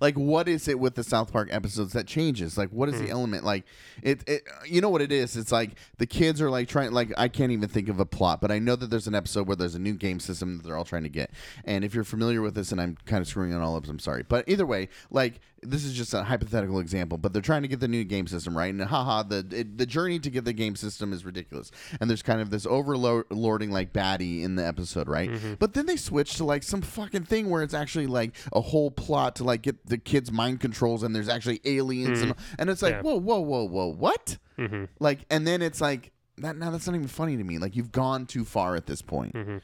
[0.00, 2.56] Like, what is it with the South Park episodes that changes?
[2.56, 3.12] Like, what is the hmm.
[3.12, 3.44] element?
[3.44, 3.64] Like,
[4.02, 5.36] it, it, you know what it is?
[5.36, 6.92] It's like the kids are like trying.
[6.92, 9.46] Like, I can't even think of a plot, but I know that there's an episode
[9.46, 11.30] where there's a new game system that they're all trying to get.
[11.64, 13.98] And if you're familiar with this, and I'm kind of screwing it all up, I'm
[13.98, 14.24] sorry.
[14.28, 15.40] But either way, like,
[15.70, 18.56] this is just a hypothetical example, but they're trying to get the new game system
[18.56, 21.70] right, and haha, the it, the journey to get the game system is ridiculous.
[22.00, 25.30] And there's kind of this overlording like baddie in the episode, right?
[25.30, 25.54] Mm-hmm.
[25.58, 28.90] But then they switch to like some fucking thing where it's actually like a whole
[28.90, 32.54] plot to like get the kids' mind controls, and there's actually aliens, and mm-hmm.
[32.58, 33.02] and it's like Yeah.
[33.02, 34.38] whoa, whoa, whoa, whoa, what?
[34.58, 34.84] Mm-hmm.
[35.00, 36.56] Like, and then it's like that.
[36.56, 37.58] Now that's not even funny to me.
[37.58, 39.34] Like you've gone too far at this point.
[39.34, 39.58] Mm-hmm.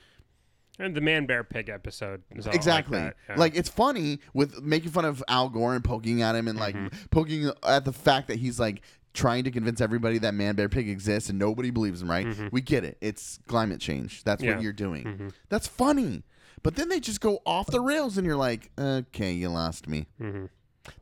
[0.83, 2.99] And the man bear pig episode is all Exactly.
[2.99, 3.35] Like, yeah.
[3.37, 6.75] Like it's funny with making fun of Al Gore and poking at him and like
[6.75, 7.07] mm-hmm.
[7.11, 8.83] poking at the fact that he's like
[9.15, 12.27] trying to convince everybody that man bear pig exists and nobody believes him, right?
[12.27, 12.49] Mm-hmm.
[12.51, 12.99] We get it.
[13.01, 14.25] It's climate change.
[14.25, 14.55] That's Yeah.
[14.55, 15.05] what you're doing.
[15.05, 15.29] Mm-hmm.
[15.51, 16.25] That's funny.
[16.65, 20.07] But then they just go off the rails and you're like, "Okay, you lost me."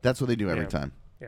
[0.01, 0.69] That's what they do every Yeah.
[0.69, 0.91] time.
[1.19, 1.27] yeah.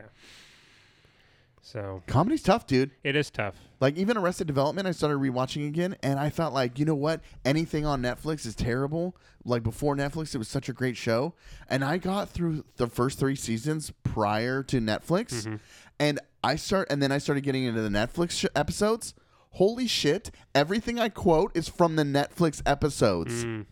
[1.64, 2.90] So Comedy's tough, dude.
[3.02, 3.54] it is tough.
[3.80, 7.22] Like even Arrested Development, I started rewatching again, and I felt like you know what?
[7.42, 9.16] Anything on Netflix is terrible.
[9.46, 11.32] Like before Netflix, it was such a great show,
[11.70, 15.56] and I got through the first three seasons prior to Netflix, mm-hmm.
[15.98, 19.14] and I start, and then I started getting into the Netflix sh- episodes.
[19.52, 20.30] Holy shit!
[20.54, 23.64] Everything I quote is from the Netflix episodes, mm.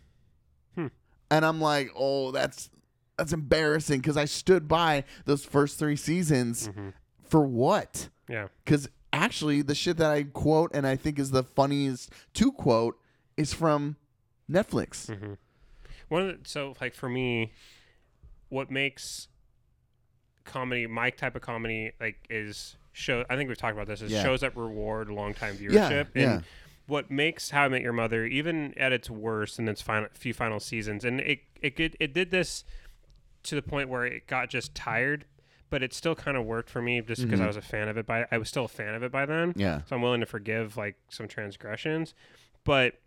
[0.73, 0.87] hmm.
[1.29, 2.71] and I'm like, oh, that's
[3.19, 6.89] that's embarrassing because I stood by those first three seasons mm-hmm.
[7.33, 8.09] For what?
[8.29, 8.49] Yeah.
[8.63, 12.95] Because actually, the shit that I quote and I think is the funniest to quote
[13.35, 13.95] is from
[14.47, 15.07] Netflix.
[15.07, 15.33] Mm-hmm.
[16.09, 17.51] One of the, so like for me,
[18.49, 19.29] what makes
[20.45, 23.25] comedy my type of comedy like is show.
[23.31, 24.03] I think we've talked about this.
[24.03, 24.21] Is Yeah.
[24.21, 26.07] shows that reward long time Yeah, viewership.
[26.13, 26.33] yeah.
[26.35, 26.43] And
[26.85, 30.35] what makes How I Met Your Mother, even at its worst in its final few
[30.35, 32.63] final seasons, and it it, it did this
[33.41, 35.25] to the point where it got just tired.
[35.73, 37.97] But it still kind of worked for me just because I was a fan of
[37.97, 38.05] it.
[38.05, 39.49] By I was still a fan of it by then.
[39.49, 39.59] Mm-hmm.
[39.59, 39.81] Yeah.
[39.87, 42.13] So I'm willing to forgive like some transgressions,
[42.63, 42.99] but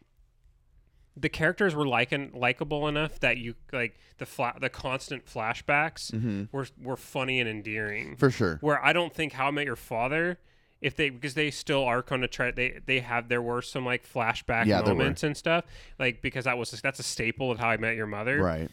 [1.17, 6.67] the characters were like likable enough that you like the fla- the constant flashbacks were
[6.83, 8.07] were funny and endearing.
[8.09, 8.15] Mm-hmm.
[8.17, 8.59] For sure.
[8.63, 10.39] Where I don't think How I Met Your Father,
[10.81, 13.87] if they because they still are going to try they they have there were some
[13.87, 15.65] like flashback Yeah, moments and stuff
[16.01, 18.69] like because that was that's a staple of How I Met Your Mother Right.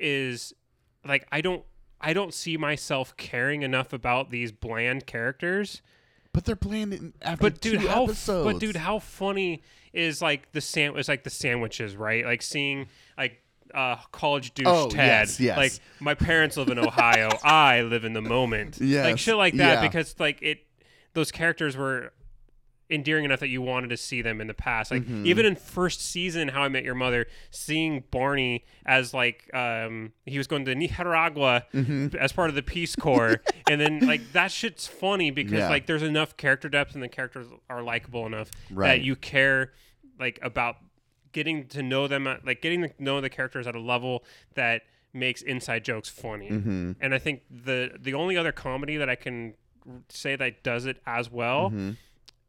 [0.00, 0.52] is
[1.06, 1.62] like I don't
[2.00, 5.82] I don't see myself caring enough about these bland characters.
[6.32, 8.52] But they're playing it after But dude, two how episodes.
[8.52, 9.62] but dude, how funny
[9.92, 12.24] is like the sam is like the sandwiches, right?
[12.24, 12.86] Like seeing
[13.18, 13.42] like
[13.74, 15.06] uh college douche Oh, Ted.
[15.06, 15.56] yes, yes.
[15.56, 18.78] Like my parents live in Ohio, I live in the moment.
[18.80, 19.02] Yeah.
[19.04, 19.88] Like shit like that yeah.
[19.88, 20.60] because like it
[21.14, 22.12] those characters were
[22.90, 24.90] endearing enough that you wanted to see them in the past.
[24.90, 25.26] Like Mm-hmm.
[25.26, 30.38] even in first season How I Met Your Mother, seeing Barney as like um he
[30.38, 32.16] was going to Nicaragua Mm-hmm.
[32.16, 33.40] as part of the Peace Corps,
[33.70, 35.68] and then like that shit's funny because Yeah.
[35.68, 38.88] like there's enough character depth and the characters are likable enough Right.
[38.98, 39.72] that you care
[40.18, 40.76] like about
[41.32, 44.82] getting to know them, at, like getting to know the characters at a level that
[45.12, 46.50] makes inside jokes funny.
[46.50, 46.92] Mm-hmm.
[47.00, 49.54] And I think the the only other comedy that I can
[50.08, 51.90] say that does it as well Mm-hmm.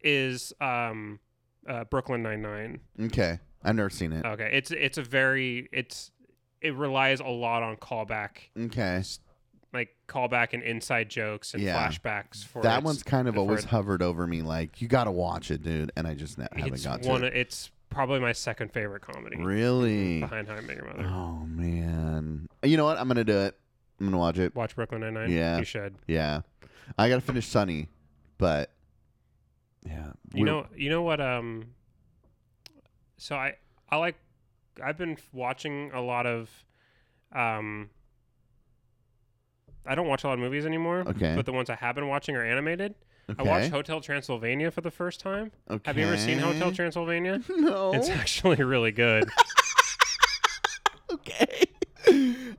[0.03, 1.19] Is um,
[1.68, 2.80] uh, Brooklyn Nine Nine.
[3.02, 3.40] Okay.
[3.64, 4.26] I've never seen it.
[4.26, 6.11] Okay, it's it's a very it's
[6.61, 9.03] it relies a lot on callback, Okay.
[9.73, 11.88] like callback and inside jokes and Yeah.
[11.88, 12.44] flashbacks.
[12.45, 14.41] For That its- one's kind of always it- hovered over me.
[14.41, 15.91] Like, you got to watch it, dude.
[15.95, 17.22] And I just ne- haven't It's got one.
[17.22, 17.36] to it.
[17.36, 19.38] It's probably my second favorite comedy.
[19.38, 20.19] Really?
[20.19, 21.06] Behind How I Met Your Mother.
[21.07, 22.48] Oh, man.
[22.64, 22.98] You know what?
[22.98, 23.57] I'm going to do it.
[23.99, 24.56] I'm going to watch it.
[24.56, 25.32] Watch Brooklyn Nine Nine.
[25.32, 25.60] Yeah.
[25.60, 25.95] you should.
[26.07, 26.41] Yeah.
[26.98, 27.88] I got to finish Sunny,
[28.38, 28.72] but
[29.85, 30.11] yeah.
[30.33, 31.19] You know, you know what?
[31.19, 31.67] Um,
[33.17, 33.55] so I
[33.89, 34.15] I like
[34.83, 36.49] I've been watching a lot of
[37.33, 37.89] um.
[39.83, 41.03] I don't watch a lot of movies anymore.
[41.07, 41.35] Okay.
[41.35, 42.93] But the ones I have been watching are animated.
[43.39, 45.51] I watched Hotel Transylvania for the first time.
[45.85, 47.41] Have you ever seen Hotel Transylvania?
[47.49, 47.93] No.
[47.93, 49.29] It's actually really good.
[51.11, 51.65] okay.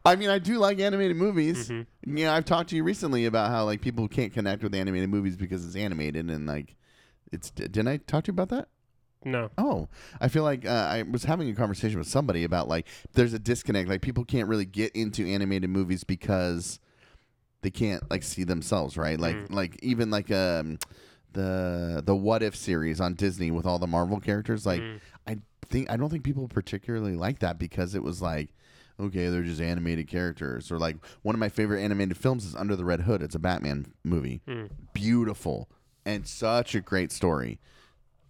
[0.05, 1.69] I mean, I do like animated movies.
[1.69, 2.17] Mm-hmm.
[2.17, 5.37] Yeah, I've talked to you recently about how like people can't connect with animated movies
[5.37, 6.77] because it's animated and like
[7.33, 7.51] it's.
[7.51, 8.69] Didn't I talk to you about that?
[9.25, 9.51] No.
[9.57, 9.89] Oh,
[10.21, 13.39] I feel like uh, I was having a conversation with somebody about like there's a
[13.39, 13.89] disconnect.
[13.89, 16.81] Like people can't really get into animated movies because
[17.63, 19.19] they can't like see themselves, right?
[19.21, 19.53] Like Mm.
[19.53, 20.79] like even like um
[21.33, 24.67] the the What If series on Disney with all the Marvel characters.
[24.67, 25.01] Like Mm.
[25.27, 25.39] I
[25.69, 28.51] think I don't think people particularly like that because it was like.
[29.01, 30.71] Okay, they're just animated characters.
[30.71, 33.23] Or like one of my favorite animated films is Under the Red Hood.
[33.23, 34.43] It's a Batman movie.
[34.47, 34.69] Mm.
[34.93, 35.69] Beautiful
[36.05, 37.59] and such a great story.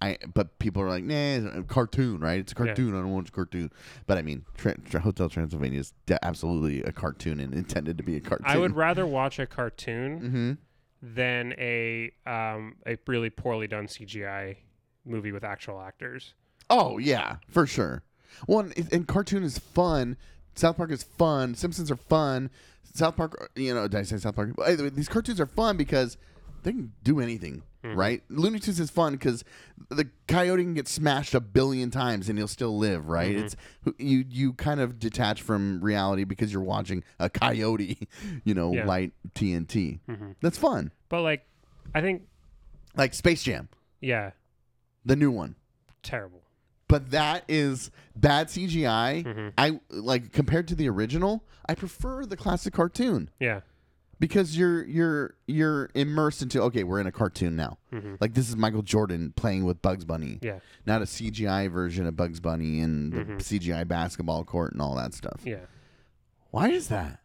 [0.00, 2.40] I but people are like, nah, cartoon, right?
[2.40, 2.88] It's a cartoon.
[2.94, 3.70] I don't want a cartoon.
[4.06, 8.02] But I mean, tra- tra- Hotel Transylvania is de- absolutely a cartoon and intended to
[8.02, 8.46] be a cartoon.
[8.48, 11.14] I would rather watch a cartoon Mm-hmm.
[11.14, 14.56] than a um a really poorly done CGI
[15.04, 16.34] movie with actual actors.
[16.68, 18.02] Oh yeah, for sure.
[18.46, 20.16] One and, and cartoon is fun.
[20.56, 21.54] South Park is fun.
[21.54, 22.50] Simpsons are fun.
[22.94, 24.50] South Park, you know, did I say South Park?
[24.56, 26.16] But either way, these cartoons are fun because
[26.62, 27.94] they can do anything, hmm.
[27.94, 28.22] right?
[28.28, 29.44] Looney Tunes is fun because
[29.88, 33.34] the coyote can get smashed a billion times and he'll still live, right?
[33.36, 33.44] Mm-hmm.
[33.44, 33.56] It's
[33.98, 38.08] you you kind of detach from reality because you're watching a coyote,
[38.44, 38.86] you know, Yeah.
[38.86, 40.00] light TNT.
[40.08, 40.32] Mm-hmm.
[40.40, 40.92] That's fun.
[41.08, 41.44] But like,
[41.94, 42.22] I think
[42.96, 43.68] Like Space Jam,
[44.00, 44.30] yeah,
[45.04, 45.56] the new one.
[46.02, 46.42] terrible.
[46.88, 49.24] but that is bad CGI.
[49.24, 49.48] Mm-hmm.
[49.58, 51.42] I like compared to the original.
[51.66, 53.60] I prefer the classic cartoon Yeah,
[54.22, 57.78] because you're you're you're immersed into okay, we're in a cartoon now.
[58.20, 60.46] Like this is Michael Jordan playing with Bugs Bunny, Mm-hmm.
[60.46, 63.36] yeah, not a CGI version of Bugs Bunny and the Mm-hmm.
[63.38, 65.40] CGI basketball court and all that stuff.
[65.44, 65.66] yeah.
[66.52, 67.18] Why is that?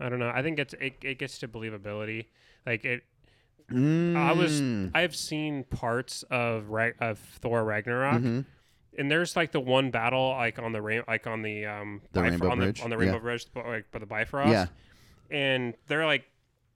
[0.00, 0.32] I don't know.
[0.34, 2.26] I think it's it, it gets to believability.
[2.66, 3.02] Like it.
[3.70, 4.90] I was Mm.
[4.94, 8.40] I've seen parts of Ra- of Thor Ragnarok, Mm-hmm.
[8.98, 12.20] and there's like the one battle like on the rain like on the um The
[12.20, 12.78] Bifro- Rainbow on Bridge?
[12.78, 13.02] the on the Yeah.
[13.02, 14.50] Rainbow Bridge like by the Bifrost.
[14.50, 14.66] Yeah,
[15.32, 16.24] and they're like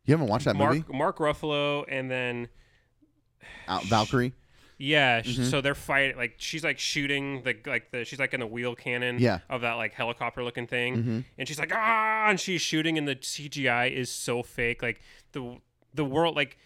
[0.05, 2.49] you haven't watched that movie, Mark Mark Ruffalo, and then
[3.69, 4.33] Out Valkyrie?
[4.79, 5.45] yeah, Mm-hmm.
[5.45, 8.75] so they're fighting like she's like shooting the like the she's like in the wheel
[8.75, 9.39] cannon Yeah.
[9.39, 9.53] Mm-hmm.
[9.53, 13.17] of that like helicopter looking thing, and she's like ah, and she's shooting, and the
[13.17, 15.01] CGI is so fake, like
[15.33, 15.59] the
[15.95, 16.59] the world like.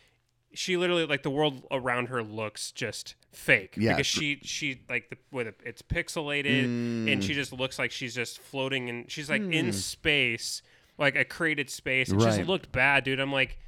[0.52, 3.92] She literally like the world around her looks just fake Yeah.
[3.92, 7.22] because she she like the with it, it's pixelated and Mm.
[7.22, 10.60] she just looks like she's just floating and she's like in space
[11.01, 12.47] like a created space it just Right.
[12.47, 13.59] looked bad dude I'm like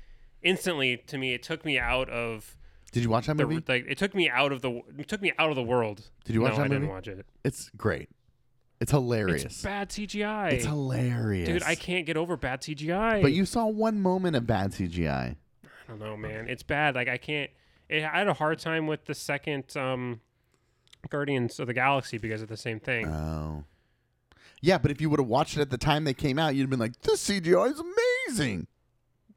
[0.42, 2.56] instantly to me it took me out of
[2.92, 3.64] Did you watch that the movie?
[3.66, 6.10] like it took me out of the it took me out of the world.
[6.24, 6.92] Did you watch no, that I didn't movie?
[6.92, 7.26] watch it.
[7.44, 8.08] It's great.
[8.80, 9.44] It's hilarious.
[9.44, 10.52] It's bad CGI.
[10.52, 13.22] It's hilarious, Dude, I can't get over bad CGI.
[13.22, 15.36] But you saw one moment of bad CGI.
[15.64, 16.48] I don't know, man.
[16.48, 16.94] It's bad.
[16.96, 17.50] Like I can't.
[17.88, 20.20] It, I had a hard time with the second um,
[21.10, 23.06] Guardians of the Galaxy because of the same thing.
[23.06, 23.64] Oh.
[24.62, 26.62] Yeah, but if you would have watched it at the time they came out, you'd
[26.62, 27.82] have been like, "This CGI is
[28.28, 28.68] amazing."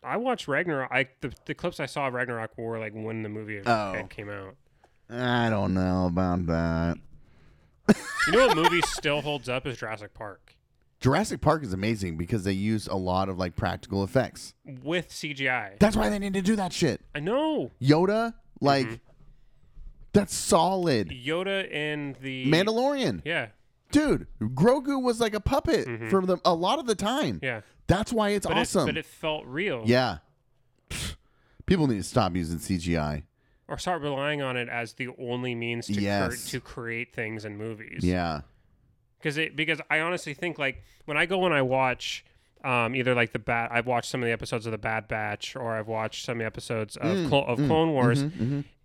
[0.04, 0.90] I watched Ragnarok.
[0.92, 4.06] I the, the clips I saw of Ragnarok were like when the movie Oh.
[4.10, 4.56] came out.
[5.10, 6.98] I don't know about that.
[8.28, 10.56] You know what movie still holds up is Jurassic Park
[11.00, 14.54] Jurassic Park is amazing because they use a lot of like practical effects.
[14.84, 15.78] with CGI.
[15.80, 17.02] That's why they need to do that shit.
[17.14, 18.96] I know Yoda, like, Mm-hmm.
[20.14, 21.10] that's solid.
[21.10, 23.48] Yoda and the Mandalorian, Yeah,
[23.96, 24.28] dude.
[24.42, 27.36] Grogu was like a puppet for the, a lot of the time.
[27.36, 27.46] Mm-hmm.
[27.46, 27.62] yeah.
[27.88, 28.84] That's why it's But awesome.
[28.90, 29.84] it but it felt real.
[29.86, 30.18] yeah.
[31.66, 33.24] People need to stop using CGI.
[33.68, 37.58] or start relying on it as the only means to cre- to create things in
[37.58, 38.04] movies.
[38.04, 38.42] Yeah.
[39.18, 42.24] because it because I honestly think like when I go and I watch
[42.64, 45.56] um, either like the bat I've watched some of the episodes of the Bad Batch
[45.56, 48.24] or I've watched some of the episodes of Mm, Clo- of Clone Wars.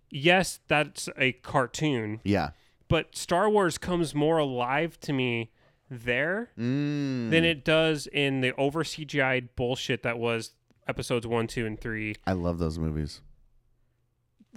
[0.09, 2.49] Yes, that's a cartoon, Yeah.
[2.91, 5.49] But Star Wars comes more alive to me
[5.89, 7.31] there Mm.
[7.31, 10.51] than it does in the over CGI bullshit that was
[10.87, 12.15] episodes one, two, and three.
[12.27, 13.21] I love those movies.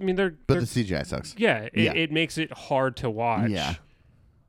[0.00, 1.34] I mean, they're, But they're the CGI sucks.
[1.38, 1.92] yeah, it, Yeah.
[1.94, 3.50] it makes it hard to watch.
[3.50, 3.74] Yeah.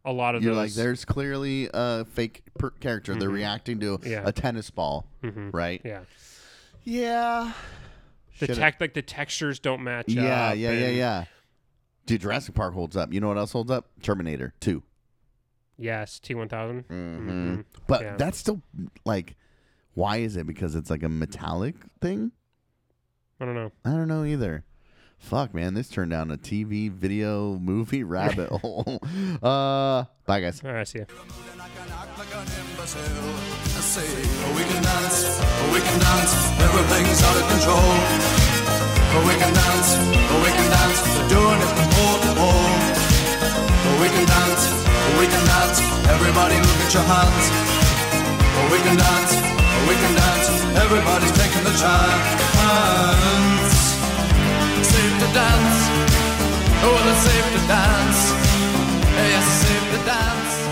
[0.08, 0.78] a lot of You're those.
[0.78, 3.16] like, there's clearly a fake per- character.
[3.16, 4.08] They're reacting to Mm-hmm.
[4.12, 4.22] Yeah.
[4.24, 5.52] a tennis ball, Mhm.
[5.52, 5.82] right?
[5.84, 6.02] yeah.
[6.84, 7.54] Yeah.
[8.38, 10.58] The Should've- tech, like the textures don't match Yeah, up.
[10.58, 11.26] yeah, yeah, yeah.
[12.06, 13.12] Dude, Jurassic Park holds up.
[13.14, 13.88] You know what else holds up?
[14.02, 14.84] Terminator 2.
[15.78, 16.88] Yes, T one thousand.
[16.88, 17.62] Mm-hmm.
[17.88, 18.16] But Yeah.
[18.16, 18.62] that's still
[19.06, 19.36] like,
[19.94, 20.48] why is it?
[20.48, 22.32] Because it's like a metallic thing?
[23.42, 23.72] I don't know.
[23.84, 24.64] I don't know either.
[25.18, 29.02] Fuck, man, this turned down a TV, video, movie rabbit hole.
[29.44, 30.62] Uh, bye, guys.
[30.64, 31.06] All right, see ya.
[31.10, 34.08] I can act like an imbecile and say,
[34.56, 35.40] we can dance,
[35.74, 38.45] we can dance, everything's out of control.
[39.16, 42.68] Oh, we can dance, oh, we can dance, we're doing it from pole to pole.
[43.88, 45.80] Oh, we can dance, oh, we can dance,
[46.12, 47.46] everybody look at your hands.
[48.60, 50.48] Oh, we can dance, oh, we can dance,
[50.84, 52.28] everybody's taking the chance.
[54.84, 55.80] Safe to dance,
[56.84, 58.20] oh, well, it's safe to dance.
[59.16, 60.65] Yes, it's safe to dance.